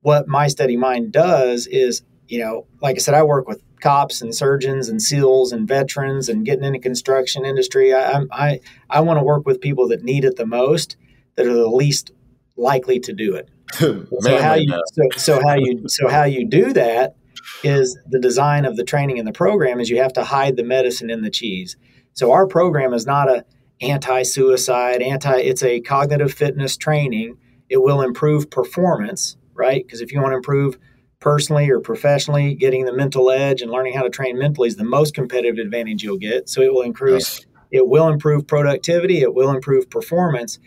what 0.00 0.28
my 0.28 0.46
steady 0.48 0.76
mind 0.76 1.12
does 1.12 1.66
is, 1.66 2.02
you 2.28 2.38
know, 2.38 2.66
like 2.80 2.96
I 2.96 2.98
said, 2.98 3.14
I 3.14 3.22
work 3.22 3.48
with 3.48 3.60
cops 3.80 4.22
and 4.22 4.34
surgeons 4.34 4.88
and 4.88 5.02
SEALs 5.02 5.52
and 5.52 5.66
veterans 5.66 6.28
and 6.28 6.44
getting 6.44 6.64
into 6.64 6.78
the 6.78 6.82
construction 6.82 7.44
industry. 7.44 7.94
I 7.94 8.24
I 8.30 8.60
I 8.88 9.00
want 9.00 9.18
to 9.18 9.24
work 9.24 9.46
with 9.46 9.60
people 9.60 9.88
that 9.88 10.02
need 10.02 10.24
it 10.24 10.36
the 10.36 10.46
most, 10.46 10.96
that 11.36 11.46
are 11.46 11.52
the 11.52 11.68
least 11.68 12.12
likely 12.56 13.00
to 13.00 13.12
do 13.12 13.34
it. 13.34 13.50
so 13.74 14.42
how 14.42 14.54
you 14.54 14.82
so, 14.92 15.02
so 15.16 15.40
how 15.42 15.54
you 15.54 15.82
so 15.88 16.08
how 16.08 16.24
you 16.24 16.46
do 16.46 16.72
that 16.72 17.16
is 17.62 17.98
the 18.06 18.18
design 18.20 18.64
of 18.64 18.76
the 18.76 18.84
training 18.84 19.18
and 19.18 19.26
the 19.26 19.32
program 19.32 19.80
is 19.80 19.90
you 19.90 19.98
have 19.98 20.12
to 20.12 20.24
hide 20.24 20.56
the 20.56 20.64
medicine 20.64 21.10
in 21.10 21.22
the 21.22 21.30
cheese. 21.30 21.76
So 22.12 22.32
our 22.32 22.46
program 22.46 22.92
is 22.92 23.06
not 23.06 23.28
a 23.28 23.44
anti-suicide, 23.80 25.02
anti 25.02 25.36
it's 25.36 25.62
a 25.62 25.80
cognitive 25.80 26.32
fitness 26.32 26.76
training. 26.76 27.36
It 27.68 27.82
will 27.82 28.02
improve 28.02 28.50
performance, 28.50 29.36
right? 29.54 29.84
Because 29.84 30.00
if 30.00 30.12
you 30.12 30.20
want 30.20 30.32
to 30.32 30.36
improve 30.36 30.78
personally 31.20 31.68
or 31.70 31.80
professionally, 31.80 32.54
getting 32.54 32.84
the 32.84 32.92
mental 32.92 33.30
edge 33.30 33.60
and 33.60 33.70
learning 33.70 33.94
how 33.94 34.02
to 34.02 34.10
train 34.10 34.38
mentally 34.38 34.68
is 34.68 34.76
the 34.76 34.84
most 34.84 35.14
competitive 35.14 35.58
advantage 35.58 36.02
you'll 36.02 36.18
get. 36.18 36.48
So 36.48 36.60
it 36.60 36.72
will 36.72 36.82
increase 36.82 37.40
yes. 37.40 37.46
it 37.70 37.88
will 37.88 38.08
improve 38.08 38.46
productivity, 38.46 39.20
it 39.20 39.34
will 39.34 39.50
improve 39.50 39.90
performance. 39.90 40.58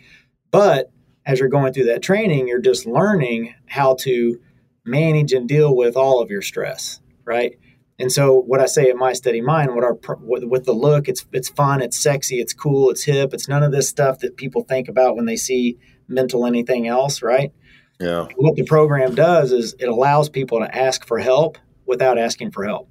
But 0.50 0.90
as 1.24 1.38
you're 1.40 1.48
going 1.48 1.72
through 1.72 1.86
that 1.86 2.02
training, 2.02 2.48
you're 2.48 2.60
just 2.60 2.86
learning 2.86 3.54
how 3.66 3.94
to 4.00 4.40
manage 4.84 5.32
and 5.32 5.48
deal 5.48 5.74
with 5.74 5.96
all 5.96 6.20
of 6.20 6.30
your 6.30 6.42
stress, 6.42 7.00
right? 7.24 7.58
And 7.98 8.10
so, 8.10 8.40
what 8.40 8.60
I 8.60 8.66
say 8.66 8.90
at 8.90 8.96
my 8.96 9.12
steady 9.12 9.40
mind, 9.40 9.74
what 9.74 9.84
our 9.84 9.96
with 10.20 10.64
the 10.64 10.72
look, 10.72 11.08
it's 11.08 11.24
it's 11.32 11.48
fun, 11.48 11.82
it's 11.82 11.98
sexy, 11.98 12.40
it's 12.40 12.52
cool, 12.52 12.90
it's 12.90 13.04
hip. 13.04 13.32
It's 13.32 13.48
none 13.48 13.62
of 13.62 13.70
this 13.70 13.88
stuff 13.88 14.20
that 14.20 14.36
people 14.36 14.64
think 14.64 14.88
about 14.88 15.14
when 15.14 15.26
they 15.26 15.36
see 15.36 15.78
mental 16.08 16.46
anything 16.46 16.88
else, 16.88 17.22
right? 17.22 17.52
Yeah. 18.00 18.26
What 18.36 18.56
the 18.56 18.64
program 18.64 19.14
does 19.14 19.52
is 19.52 19.74
it 19.78 19.88
allows 19.88 20.28
people 20.28 20.58
to 20.58 20.76
ask 20.76 21.06
for 21.06 21.18
help 21.18 21.58
without 21.86 22.18
asking 22.18 22.50
for 22.50 22.64
help. 22.64 22.88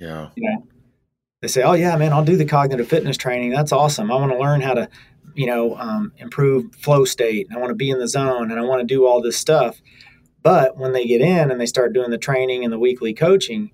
Yeah. 0.00 0.30
You 0.34 0.50
know, 0.50 0.66
they 1.40 1.48
say, 1.48 1.62
"Oh 1.62 1.74
yeah, 1.74 1.96
man, 1.96 2.12
I'll 2.12 2.24
do 2.24 2.36
the 2.36 2.44
cognitive 2.44 2.88
fitness 2.88 3.16
training. 3.16 3.50
That's 3.50 3.72
awesome. 3.72 4.10
I 4.10 4.16
want 4.16 4.32
to 4.32 4.38
learn 4.38 4.60
how 4.60 4.74
to, 4.74 4.88
you 5.34 5.46
know, 5.46 5.76
um, 5.76 6.12
improve 6.18 6.74
flow 6.74 7.04
state. 7.04 7.46
And 7.48 7.56
I 7.56 7.60
want 7.60 7.70
to 7.70 7.76
be 7.76 7.90
in 7.90 7.98
the 7.98 8.08
zone, 8.08 8.50
and 8.50 8.58
I 8.58 8.64
want 8.64 8.80
to 8.80 8.86
do 8.86 9.06
all 9.06 9.22
this 9.22 9.36
stuff." 9.36 9.80
But 10.46 10.78
when 10.78 10.92
they 10.92 11.04
get 11.04 11.22
in 11.22 11.50
and 11.50 11.60
they 11.60 11.66
start 11.66 11.92
doing 11.92 12.12
the 12.12 12.18
training 12.18 12.62
and 12.62 12.72
the 12.72 12.78
weekly 12.78 13.12
coaching, 13.12 13.72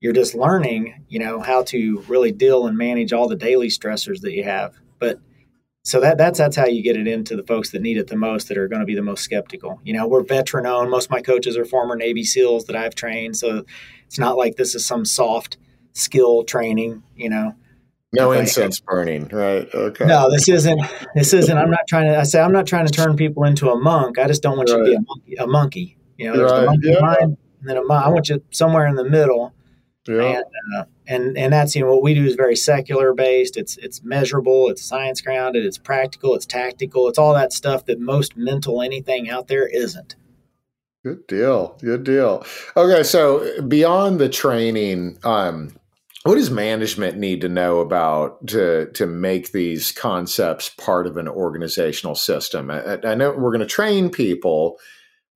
you're 0.00 0.12
just 0.12 0.34
learning, 0.34 1.04
you 1.08 1.20
know, 1.20 1.38
how 1.38 1.62
to 1.66 2.04
really 2.08 2.32
deal 2.32 2.66
and 2.66 2.76
manage 2.76 3.12
all 3.12 3.28
the 3.28 3.36
daily 3.36 3.68
stressors 3.68 4.22
that 4.22 4.32
you 4.32 4.42
have. 4.42 4.74
But 4.98 5.20
so 5.84 6.00
that 6.00 6.18
that's 6.18 6.40
that's 6.40 6.56
how 6.56 6.66
you 6.66 6.82
get 6.82 6.96
it 6.96 7.06
into 7.06 7.36
the 7.36 7.44
folks 7.44 7.70
that 7.70 7.82
need 7.82 7.98
it 7.98 8.08
the 8.08 8.16
most 8.16 8.48
that 8.48 8.58
are 8.58 8.66
going 8.66 8.80
to 8.80 8.84
be 8.84 8.96
the 8.96 9.00
most 9.00 9.22
skeptical. 9.22 9.80
You 9.84 9.92
know, 9.92 10.08
we're 10.08 10.24
veteran 10.24 10.66
owned. 10.66 10.90
Most 10.90 11.04
of 11.04 11.12
my 11.12 11.22
coaches 11.22 11.56
are 11.56 11.64
former 11.64 11.94
Navy 11.94 12.24
SEALs 12.24 12.64
that 12.64 12.74
I've 12.74 12.96
trained, 12.96 13.36
so 13.36 13.64
it's 14.04 14.18
not 14.18 14.36
like 14.36 14.56
this 14.56 14.74
is 14.74 14.84
some 14.84 15.04
soft 15.04 15.56
skill 15.92 16.42
training. 16.42 17.04
You 17.14 17.30
know, 17.30 17.54
no 18.12 18.32
incense 18.32 18.80
burning, 18.80 19.28
right? 19.28 19.72
Okay. 19.72 20.04
No, 20.04 20.28
this 20.32 20.48
isn't. 20.48 20.80
This 21.14 21.32
isn't. 21.32 21.56
I'm 21.56 21.70
not 21.70 21.86
trying 21.88 22.06
to. 22.06 22.18
I 22.18 22.24
say 22.24 22.40
I'm 22.40 22.52
not 22.52 22.66
trying 22.66 22.88
to 22.88 22.92
turn 22.92 23.14
people 23.14 23.44
into 23.44 23.70
a 23.70 23.78
monk. 23.78 24.18
I 24.18 24.26
just 24.26 24.42
don't 24.42 24.56
want 24.56 24.68
right. 24.68 24.78
you 24.78 24.84
to 24.84 24.90
be 24.90 24.96
a 24.96 25.00
monkey. 25.00 25.34
A 25.36 25.46
monkey. 25.46 25.97
You 26.18 26.26
know, 26.26 26.36
there's 26.36 26.52
right. 26.52 26.60
the 26.60 26.66
monkey 26.66 26.88
yeah. 26.90 27.00
mind 27.00 27.38
and 27.60 27.68
then 27.68 27.76
a 27.78 27.84
mind. 27.84 28.04
I 28.04 28.08
want 28.10 28.28
you 28.28 28.42
somewhere 28.50 28.86
in 28.86 28.96
the 28.96 29.08
middle. 29.08 29.54
Yeah. 30.06 30.22
And, 30.22 30.44
uh, 30.76 30.84
and 31.06 31.38
and 31.38 31.52
that's 31.52 31.74
you 31.74 31.82
know 31.82 31.90
what 31.92 32.02
we 32.02 32.14
do 32.14 32.24
is 32.24 32.34
very 32.34 32.56
secular 32.56 33.14
based. 33.14 33.56
It's 33.56 33.76
it's 33.78 34.02
measurable. 34.02 34.68
It's 34.68 34.82
science 34.82 35.20
grounded. 35.20 35.64
It's 35.64 35.78
practical. 35.78 36.34
It's 36.34 36.46
tactical. 36.46 37.08
It's 37.08 37.18
all 37.18 37.34
that 37.34 37.52
stuff 37.52 37.86
that 37.86 38.00
most 38.00 38.36
mental 38.36 38.82
anything 38.82 39.30
out 39.30 39.48
there 39.48 39.66
isn't. 39.66 40.16
Good 41.04 41.26
deal. 41.26 41.78
Good 41.80 42.04
deal. 42.04 42.44
Okay, 42.76 43.02
so 43.02 43.62
beyond 43.62 44.18
the 44.18 44.28
training, 44.28 45.18
um, 45.24 45.76
what 46.24 46.34
does 46.34 46.50
management 46.50 47.16
need 47.16 47.40
to 47.42 47.48
know 47.48 47.80
about 47.80 48.46
to 48.48 48.90
to 48.92 49.06
make 49.06 49.52
these 49.52 49.92
concepts 49.92 50.70
part 50.70 51.06
of 51.06 51.16
an 51.16 51.28
organizational 51.28 52.14
system? 52.14 52.70
I, 52.70 52.98
I 53.04 53.14
know 53.14 53.32
we're 53.32 53.52
going 53.52 53.60
to 53.60 53.66
train 53.66 54.10
people 54.10 54.78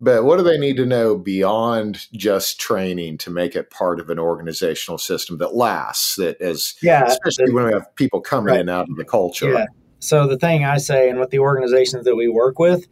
but 0.03 0.25
what 0.25 0.37
do 0.37 0.43
they 0.43 0.59
need 0.59 0.77
to 0.77 0.85
know 0.85 1.17
beyond 1.17 2.09
just 2.13 2.61
training 2.61 3.17
to 3.19 3.31
make 3.31 3.57
it 3.57 3.71
part 3.71 4.01
of 4.01 4.11
an 4.11 4.19
organizational 4.19 4.99
system 4.99 5.39
that 5.39 5.55
lasts? 5.55 6.17
That 6.17 6.37
is, 6.41 6.75
yeah, 6.83 7.05
especially 7.05 7.47
the, 7.47 7.55
when 7.55 7.67
we 7.67 7.73
have 7.73 7.95
people 7.97 8.21
coming 8.21 8.53
right. 8.53 8.61
in 8.61 8.69
out 8.69 8.91
of 8.91 8.97
the 8.97 9.05
culture. 9.05 9.53
Yeah. 9.53 9.67
So 10.01 10.27
the 10.27 10.37
thing 10.37 10.65
I 10.65 10.79
say, 10.79 11.09
and 11.09 11.21
with 11.21 11.31
the 11.31 11.39
organizations 11.39 12.05
that 12.05 12.17
we 12.17 12.29
work 12.29 12.59
with, 12.59 12.87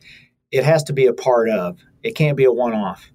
it 0.52 0.64
has 0.64 0.84
to 0.84 0.92
be 0.92 1.06
a 1.06 1.12
part 1.12 1.50
of. 1.50 1.78
It 2.02 2.12
can't 2.12 2.36
be 2.36 2.44
a 2.44 2.52
one-off. 2.52 3.10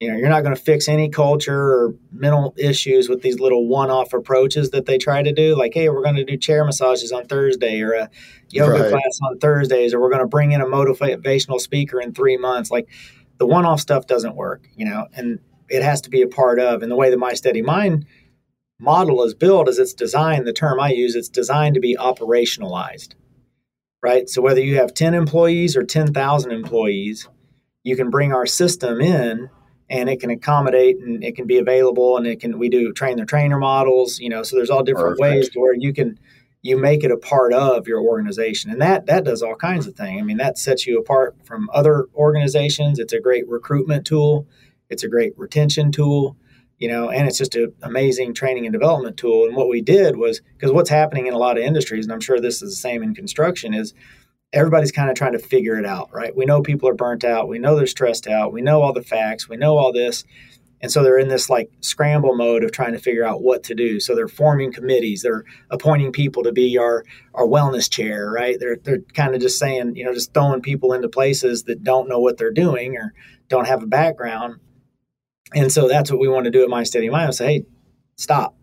You 0.00 0.10
know, 0.10 0.18
you're 0.18 0.28
not 0.28 0.42
going 0.42 0.54
to 0.54 0.60
fix 0.60 0.88
any 0.88 1.08
culture 1.08 1.54
or 1.56 1.94
mental 2.10 2.54
issues 2.58 3.08
with 3.08 3.22
these 3.22 3.38
little 3.38 3.68
one-off 3.68 4.12
approaches 4.12 4.70
that 4.70 4.84
they 4.84 4.98
try 4.98 5.22
to 5.22 5.32
do. 5.32 5.56
Like, 5.56 5.74
hey, 5.74 5.88
we're 5.88 6.02
going 6.02 6.16
to 6.16 6.24
do 6.24 6.36
chair 6.36 6.64
massages 6.64 7.12
on 7.12 7.26
Thursday, 7.26 7.80
or 7.82 7.92
a 7.92 8.10
yoga 8.50 8.80
right. 8.80 8.90
class 8.90 9.18
on 9.22 9.38
Thursdays, 9.38 9.94
or 9.94 10.00
we're 10.00 10.10
going 10.10 10.22
to 10.22 10.26
bring 10.26 10.50
in 10.50 10.60
a 10.60 10.66
motivational 10.66 11.60
speaker 11.60 12.00
in 12.00 12.12
three 12.12 12.36
months. 12.36 12.70
Like 12.70 12.88
the 13.42 13.46
one-off 13.46 13.80
stuff 13.80 14.06
doesn't 14.06 14.36
work, 14.36 14.68
you 14.76 14.84
know, 14.84 15.08
and 15.16 15.40
it 15.68 15.82
has 15.82 16.00
to 16.02 16.10
be 16.10 16.22
a 16.22 16.28
part 16.28 16.60
of. 16.60 16.80
And 16.80 16.92
the 16.92 16.94
way 16.94 17.10
the 17.10 17.16
My 17.16 17.34
Steady 17.34 17.60
Mind 17.60 18.06
model 18.78 19.24
is 19.24 19.34
built 19.34 19.68
is 19.68 19.80
it's 19.80 19.94
designed, 19.94 20.46
the 20.46 20.52
term 20.52 20.78
I 20.78 20.90
use, 20.90 21.16
it's 21.16 21.28
designed 21.28 21.74
to 21.74 21.80
be 21.80 21.96
operationalized, 21.96 23.14
right? 24.00 24.28
So 24.28 24.40
whether 24.40 24.60
you 24.60 24.76
have 24.76 24.94
10 24.94 25.12
employees 25.14 25.76
or 25.76 25.82
10,000 25.82 26.52
employees, 26.52 27.28
you 27.82 27.96
can 27.96 28.10
bring 28.10 28.32
our 28.32 28.46
system 28.46 29.00
in 29.00 29.50
and 29.90 30.08
it 30.08 30.20
can 30.20 30.30
accommodate 30.30 30.98
and 30.98 31.24
it 31.24 31.34
can 31.34 31.48
be 31.48 31.58
available 31.58 32.16
and 32.16 32.28
it 32.28 32.38
can, 32.38 32.60
we 32.60 32.68
do 32.68 32.92
train 32.92 33.16
the 33.16 33.26
trainer 33.26 33.58
models, 33.58 34.20
you 34.20 34.28
know, 34.28 34.44
so 34.44 34.54
there's 34.54 34.70
all 34.70 34.84
different 34.84 35.18
Perfect. 35.18 35.34
ways 35.34 35.48
to 35.48 35.58
where 35.58 35.74
you 35.74 35.92
can, 35.92 36.16
you 36.62 36.78
make 36.78 37.02
it 37.02 37.10
a 37.10 37.16
part 37.16 37.52
of 37.52 37.88
your 37.88 38.00
organization. 38.00 38.70
And 38.70 38.80
that 38.80 39.06
that 39.06 39.24
does 39.24 39.42
all 39.42 39.56
kinds 39.56 39.86
of 39.86 39.96
things 39.96 40.20
i 40.20 40.24
mean 40.24 40.36
that 40.38 40.58
sets 40.58 40.86
you 40.86 40.98
apart 40.98 41.36
from 41.44 41.68
other 41.74 42.06
organizations. 42.14 42.98
It's 42.98 43.12
a 43.12 43.20
great 43.20 43.48
recruitment 43.48 44.06
tool. 44.06 44.46
It's 44.88 45.02
a 45.02 45.08
great 45.08 45.36
retention 45.36 45.92
tool 45.92 46.36
you 46.82 46.88
know 46.88 47.10
and 47.10 47.28
it's 47.28 47.38
just 47.38 47.54
an 47.54 47.72
amazing 47.82 48.34
training 48.34 48.66
and 48.66 48.72
development 48.72 49.16
tool. 49.16 49.46
And 49.46 49.54
what 49.54 49.68
we 49.68 49.80
did 49.80 50.16
was 50.16 50.40
because 50.56 50.72
what's 50.72 50.90
happening 50.90 51.28
in 51.28 51.32
a 51.32 51.38
lot 51.38 51.56
of 51.56 51.62
industries 51.62 52.04
and 52.04 52.12
i'm 52.12 52.20
sure 52.20 52.40
this 52.40 52.60
is 52.60 52.70
the 52.70 52.76
same 52.76 53.04
in 53.04 53.14
construction 53.14 53.72
is 53.72 53.94
everybody's 54.52 54.92
kind 54.92 55.08
of 55.08 55.16
trying 55.16 55.32
to 55.32 55.38
figure 55.38 55.78
it 55.78 55.86
out 55.86 56.10
right? 56.12 56.34
We 56.36 56.44
know 56.44 56.60
people 56.60 56.88
are 56.88 56.94
burnt 56.94 57.24
out. 57.24 57.48
We 57.48 57.60
know 57.60 57.76
they're 57.76 57.86
stressed 57.86 58.26
out. 58.26 58.52
We 58.52 58.62
know 58.62 58.82
all 58.82 58.92
the 58.92 59.02
facts. 59.02 59.48
We 59.48 59.56
know 59.56 59.78
all 59.78 59.92
this 59.92 60.24
and 60.82 60.90
so 60.90 61.02
they're 61.02 61.18
in 61.18 61.28
this 61.28 61.48
like 61.48 61.70
scramble 61.80 62.34
mode 62.34 62.64
of 62.64 62.72
trying 62.72 62.92
to 62.92 62.98
figure 62.98 63.24
out 63.24 63.40
what 63.40 63.62
to 63.64 63.74
do. 63.74 64.00
So 64.00 64.16
they're 64.16 64.26
forming 64.26 64.72
committees, 64.72 65.22
they're 65.22 65.44
appointing 65.70 66.10
people 66.10 66.42
to 66.42 66.52
be 66.52 66.76
our 66.76 67.04
our 67.34 67.46
wellness 67.46 67.88
chair, 67.88 68.30
right? 68.30 68.56
They're 68.58 68.76
they're 68.82 69.00
kind 69.14 69.34
of 69.34 69.40
just 69.40 69.58
saying, 69.58 69.94
you 69.94 70.04
know, 70.04 70.12
just 70.12 70.34
throwing 70.34 70.60
people 70.60 70.92
into 70.92 71.08
places 71.08 71.62
that 71.64 71.84
don't 71.84 72.08
know 72.08 72.18
what 72.18 72.36
they're 72.36 72.52
doing 72.52 72.96
or 72.96 73.14
don't 73.48 73.68
have 73.68 73.82
a 73.82 73.86
background. 73.86 74.56
And 75.54 75.70
so 75.70 75.86
that's 75.86 76.10
what 76.10 76.20
we 76.20 76.28
want 76.28 76.46
to 76.46 76.50
do 76.50 76.64
at 76.64 76.68
My 76.68 76.82
Steady 76.82 77.10
Mind. 77.10 77.34
Say, 77.34 77.46
hey, 77.46 77.64
stop. 78.16 78.56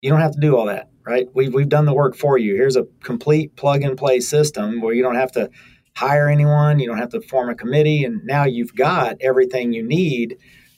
You 0.00 0.10
don't 0.10 0.20
have 0.20 0.32
to 0.32 0.40
do 0.40 0.56
all 0.56 0.66
that, 0.66 0.88
right? 1.04 1.26
We've 1.34 1.52
we've 1.52 1.68
done 1.68 1.84
the 1.84 1.94
work 1.94 2.16
for 2.16 2.38
you. 2.38 2.54
Here's 2.54 2.76
a 2.76 2.86
complete 3.02 3.56
plug 3.56 3.82
and 3.82 3.98
play 3.98 4.20
system 4.20 4.80
where 4.80 4.94
you 4.94 5.02
don't 5.02 5.16
have 5.16 5.32
to 5.32 5.50
hire 5.96 6.28
anyone, 6.28 6.78
you 6.78 6.86
don't 6.86 6.98
have 6.98 7.10
to 7.10 7.20
form 7.20 7.50
a 7.50 7.54
committee, 7.54 8.04
and 8.04 8.22
now 8.24 8.44
you've 8.44 8.74
got 8.74 9.16
everything 9.20 9.72
you 9.72 9.82
need 9.82 10.36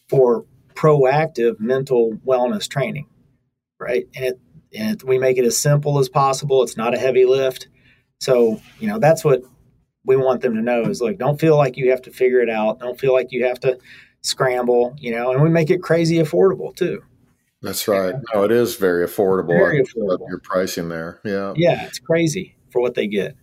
for 0.08 0.44
proactive 0.74 1.58
mental 1.60 2.18
wellness 2.26 2.68
training, 2.68 3.06
right? 3.80 4.06
And 4.14 4.24
it 4.24 4.40
and 4.74 5.02
we 5.02 5.18
make 5.18 5.38
it 5.38 5.44
as 5.44 5.58
simple 5.58 5.98
as 5.98 6.08
possible. 6.08 6.62
It's 6.62 6.76
not 6.76 6.94
a 6.94 6.98
heavy 6.98 7.24
lift. 7.24 7.68
So, 8.20 8.60
you 8.78 8.88
know, 8.88 8.98
that's 8.98 9.24
what 9.24 9.42
we 10.04 10.16
want 10.16 10.40
them 10.40 10.54
to 10.54 10.62
know 10.62 10.82
is 10.82 11.00
like, 11.00 11.18
don't 11.18 11.40
feel 11.40 11.56
like 11.56 11.76
you 11.76 11.90
have 11.90 12.02
to 12.02 12.10
figure 12.10 12.40
it 12.40 12.50
out. 12.50 12.80
Don't 12.80 12.98
feel 12.98 13.12
like 13.12 13.28
you 13.30 13.46
have 13.46 13.60
to 13.60 13.78
scramble, 14.22 14.94
you 14.98 15.12
know, 15.12 15.32
and 15.32 15.42
we 15.42 15.48
make 15.48 15.70
it 15.70 15.82
crazy 15.82 16.16
affordable 16.16 16.74
too. 16.74 17.02
That's 17.62 17.88
right. 17.88 18.14
Yeah. 18.14 18.20
No, 18.34 18.44
it 18.44 18.52
is 18.52 18.76
very 18.76 19.06
affordable. 19.06 19.48
Very 19.48 19.82
affordable. 19.82 20.28
Your 20.28 20.40
pricing 20.40 20.88
there. 20.88 21.20
Yeah. 21.24 21.54
Yeah. 21.56 21.86
It's 21.86 21.98
crazy 21.98 22.56
for 22.70 22.80
what 22.80 22.94
they 22.94 23.06
get. 23.06 23.36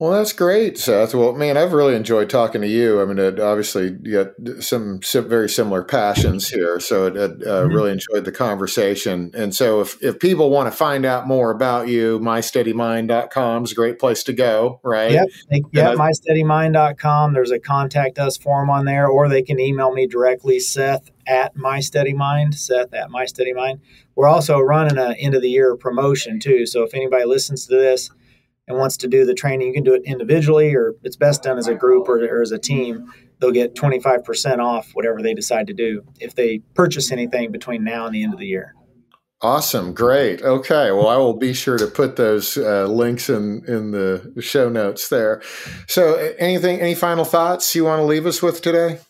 Well, 0.00 0.10
that's 0.10 0.32
great, 0.32 0.76
Seth. 0.76 1.14
Well, 1.14 1.34
man, 1.34 1.56
I've 1.56 1.72
really 1.72 1.94
enjoyed 1.94 2.28
talking 2.28 2.60
to 2.62 2.66
you. 2.66 3.00
I 3.00 3.04
mean, 3.04 3.18
it, 3.18 3.38
obviously, 3.38 3.96
you 4.02 4.24
got 4.24 4.62
some 4.62 5.00
very 5.00 5.48
similar 5.48 5.84
passions 5.84 6.48
here, 6.48 6.80
so 6.80 7.06
it, 7.06 7.16
it 7.16 7.30
uh, 7.46 7.62
mm-hmm. 7.62 7.72
really 7.72 7.92
enjoyed 7.92 8.24
the 8.24 8.32
conversation. 8.32 9.30
And 9.34 9.54
so, 9.54 9.80
if, 9.80 10.02
if 10.02 10.18
people 10.18 10.50
want 10.50 10.66
to 10.66 10.76
find 10.76 11.06
out 11.06 11.28
more 11.28 11.52
about 11.52 11.86
you, 11.86 12.18
mysteadymind.com 12.18 13.64
is 13.64 13.70
a 13.70 13.74
great 13.76 14.00
place 14.00 14.24
to 14.24 14.32
go, 14.32 14.80
right? 14.82 15.12
Yep, 15.12 15.28
yep, 15.72 15.96
mysteadymind.com. 15.96 17.32
There's 17.32 17.52
a 17.52 17.60
contact 17.60 18.18
us 18.18 18.36
form 18.36 18.70
on 18.70 18.86
there, 18.86 19.06
or 19.06 19.28
they 19.28 19.42
can 19.42 19.60
email 19.60 19.92
me 19.92 20.08
directly, 20.08 20.58
Seth 20.58 21.12
at 21.24 21.54
mysteadymind, 21.54 22.54
Seth 22.54 22.92
at 22.94 23.10
mysteadymind. 23.10 23.78
We're 24.16 24.28
also 24.28 24.58
running 24.58 24.98
an 24.98 25.12
end 25.14 25.36
of 25.36 25.42
the 25.42 25.50
year 25.50 25.76
promotion 25.76 26.40
too. 26.40 26.66
So 26.66 26.82
if 26.82 26.94
anybody 26.94 27.24
listens 27.26 27.66
to 27.68 27.76
this 27.76 28.10
and 28.66 28.78
wants 28.78 28.96
to 28.98 29.08
do 29.08 29.24
the 29.24 29.34
training, 29.34 29.68
you 29.68 29.72
can 29.72 29.84
do 29.84 29.94
it 29.94 30.02
individually 30.04 30.74
or 30.74 30.94
it's 31.02 31.16
best 31.16 31.42
done 31.42 31.58
as 31.58 31.68
a 31.68 31.74
group 31.74 32.08
or, 32.08 32.24
or 32.24 32.42
as 32.42 32.52
a 32.52 32.58
team. 32.58 33.12
They'll 33.40 33.50
get 33.50 33.74
25% 33.74 34.58
off 34.58 34.90
whatever 34.94 35.20
they 35.20 35.34
decide 35.34 35.66
to 35.66 35.74
do 35.74 36.02
if 36.20 36.34
they 36.34 36.60
purchase 36.74 37.12
anything 37.12 37.52
between 37.52 37.84
now 37.84 38.06
and 38.06 38.14
the 38.14 38.22
end 38.22 38.32
of 38.32 38.40
the 38.40 38.46
year. 38.46 38.74
Awesome, 39.42 39.92
great. 39.92 40.40
Okay, 40.40 40.90
well, 40.90 41.08
I 41.08 41.18
will 41.18 41.34
be 41.34 41.52
sure 41.52 41.76
to 41.76 41.86
put 41.86 42.16
those 42.16 42.56
uh, 42.56 42.86
links 42.86 43.28
in 43.28 43.62
in 43.66 43.90
the 43.90 44.32
show 44.40 44.70
notes 44.70 45.10
there. 45.10 45.42
So, 45.86 46.14
anything, 46.38 46.80
any 46.80 46.94
final 46.94 47.26
thoughts 47.26 47.74
you 47.74 47.84
want 47.84 48.00
to 48.00 48.04
leave 48.04 48.24
us 48.24 48.40
with 48.40 48.62
today? 48.62 49.00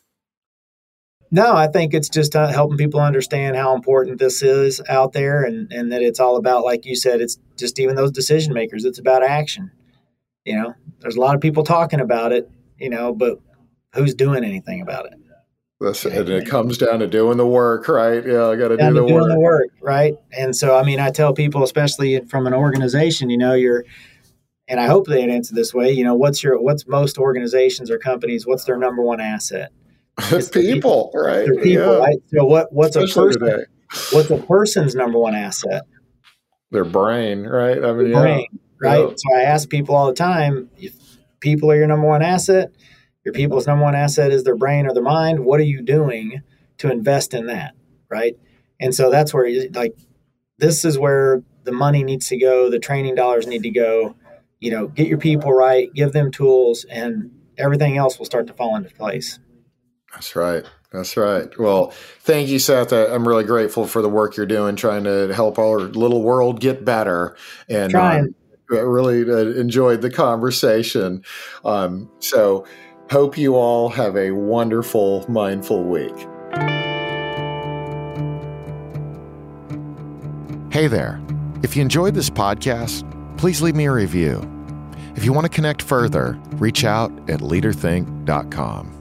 No, 1.35 1.57
I 1.57 1.67
think 1.67 1.95
it's 1.95 2.09
just 2.09 2.37
uh, 2.37 2.47
helping 2.47 2.79
people 2.79 3.01
understand 3.01 3.57
how 3.57 3.75
important 3.75 4.21
this 4.21 4.41
is 4.41 4.81
out 4.89 5.15
there 5.15 5.43
and, 5.43 5.73
and 5.73 5.91
that 5.91 6.01
it's 6.01 6.21
all 6.21 6.37
about, 6.37 6.63
like 6.63 6.87
you 6.87 6.95
said, 6.95 7.21
it's 7.21 7.41
just 7.57 7.81
even 7.81 7.97
those 7.97 8.13
decision 8.13 8.55
makers. 8.55 8.85
It's 8.85 9.01
about 9.01 9.25
action. 9.25 9.73
You 10.45 10.55
know, 10.55 10.75
there's 11.01 11.17
a 11.17 11.21
lot 11.21 11.35
of 11.35 11.41
people 11.41 11.65
talking 11.65 11.99
about 11.99 12.31
it, 12.31 12.49
you 12.79 12.89
know, 12.89 13.13
but 13.13 13.41
who's 13.97 14.15
doing 14.15 14.45
anything 14.45 14.81
about 14.81 15.07
it? 15.07 15.15
That's, 15.81 16.05
and 16.05 16.29
it 16.29 16.49
comes 16.49 16.79
down 16.79 17.01
to 17.01 17.09
doing 17.09 17.37
the 17.37 17.47
work, 17.49 17.89
right? 17.89 18.25
Yeah, 18.25 18.51
I 18.51 18.55
got 18.55 18.69
to 18.69 18.77
do 18.77 18.93
the 18.93 19.05
work. 19.05 19.29
the 19.29 19.41
work, 19.41 19.71
right? 19.83 20.15
And 20.39 20.55
so, 20.55 20.77
I 20.77 20.85
mean, 20.85 21.01
I 21.01 21.11
tell 21.11 21.35
people, 21.35 21.65
especially 21.65 22.21
from 22.27 22.47
an 22.47 22.55
organization, 22.55 23.29
you 23.29 23.39
know, 23.39 23.55
you're, 23.55 23.85
and 24.69 24.79
I 24.79 24.87
hope 24.87 25.09
they 25.09 25.29
answer 25.29 25.53
this 25.53 25.75
way. 25.75 25.91
You 25.91 26.05
know, 26.05 26.15
what's 26.15 26.45
your, 26.45 26.63
what's 26.63 26.87
most 26.87 27.19
organizations 27.19 27.91
or 27.91 27.99
companies? 27.99 28.47
What's 28.47 28.67
their 28.67 28.79
number 28.79 29.03
one 29.03 29.21
asset? 29.21 29.73
People, 30.53 31.11
right? 31.15 31.47
They're 31.47 31.55
people, 31.57 31.93
yeah. 31.93 31.99
right? 31.99 32.17
So 32.29 32.45
what 32.45 32.73
what's 32.73 32.97
Especially 32.97 33.23
a 33.23 33.27
person 33.27 33.41
today. 33.41 33.65
what's 34.13 34.31
a 34.31 34.39
person's 34.39 34.95
number 34.95 35.19
one 35.19 35.35
asset? 35.35 35.83
Their 36.71 36.85
brain, 36.85 37.45
right? 37.45 37.83
I 37.83 37.93
mean, 37.93 38.11
yeah. 38.11 38.21
brain, 38.21 38.47
right? 38.81 39.09
Yeah. 39.09 39.15
So 39.17 39.37
I 39.37 39.43
ask 39.43 39.69
people 39.69 39.95
all 39.95 40.07
the 40.07 40.15
time, 40.15 40.71
if 40.77 40.95
people 41.41 41.71
are 41.71 41.77
your 41.77 41.87
number 41.87 42.07
one 42.07 42.23
asset, 42.23 42.73
your 43.25 43.35
people's 43.35 43.67
number 43.67 43.85
one 43.85 43.95
asset 43.95 44.31
is 44.31 44.45
their 44.45 44.57
brain 44.57 44.87
or 44.87 44.95
their 44.95 45.03
mind, 45.03 45.45
what 45.45 45.61
are 45.61 45.65
you 45.65 45.83
doing 45.83 46.43
to 46.79 46.91
invest 46.91 47.35
in 47.35 47.47
that, 47.47 47.75
right? 48.09 48.37
And 48.81 48.95
so 48.95 49.11
that's 49.11 49.33
where 49.33 49.47
you, 49.47 49.71
like 49.71 49.97
this 50.59 50.85
is 50.85 50.99
where 50.99 51.43
the 51.65 51.73
money 51.73 52.05
needs 52.05 52.29
to 52.29 52.39
go, 52.39 52.71
the 52.71 52.79
training 52.79 53.15
dollars 53.15 53.47
need 53.47 53.63
to 53.63 53.71
go. 53.71 54.17
You 54.61 54.71
know, 54.71 54.87
get 54.87 55.09
your 55.09 55.19
people 55.19 55.53
right, 55.53 55.93
give 55.93 56.13
them 56.13 56.31
tools, 56.31 56.85
and 56.89 57.31
everything 57.59 57.99
else 57.99 58.19
will 58.19 58.25
start 58.25 58.47
to 58.47 58.55
fall 58.55 58.77
into 58.77 58.89
place. 58.95 59.39
That's 60.15 60.37
right. 60.37 60.65
That's 60.93 61.17
right. 61.17 61.49
Well, 61.59 61.91
thank 62.21 62.49
you, 62.49 62.61
Seth. 62.61 62.93
I'm 62.93 63.27
really 63.27 63.43
grateful 63.45 63.87
for 63.87 64.01
the 64.01 64.09
work 64.09 64.37
you're 64.37 64.47
doing, 64.47 64.77
trying 64.77 65.05
to 65.05 65.35
help 65.35 65.59
our 65.59 65.81
little 65.81 66.23
world 66.23 66.61
get 66.61 66.85
better. 66.85 67.37
And 67.69 67.91
trying. 67.91 68.35
I 68.71 68.77
really 68.77 69.29
uh, 69.29 69.61
enjoyed 69.61 70.03
the 70.03 70.11
conversation. 70.11 71.25
Um, 71.65 72.11
so, 72.21 72.65
hope 73.11 73.37
you 73.37 73.57
all 73.57 73.89
have 73.91 74.17
a 74.17 74.31
wonderful, 74.31 75.29
mindful 75.29 75.85
week. 75.85 76.15
Hey 80.73 80.87
there. 80.87 81.21
If 81.63 81.77
you 81.77 81.83
enjoyed 81.83 82.15
this 82.15 82.31
podcast, 82.31 83.05
please 83.37 83.63
leave 83.63 83.75
me 83.75 83.87
a 83.87 83.93
review. 83.93 84.43
If 85.17 85.25
you 85.25 85.33
want 85.33 85.45
to 85.45 85.49
connect 85.49 85.83
further, 85.83 86.39
reach 86.53 86.85
out 86.85 87.13
at 87.29 87.41
leaderthink.com. 87.41 88.94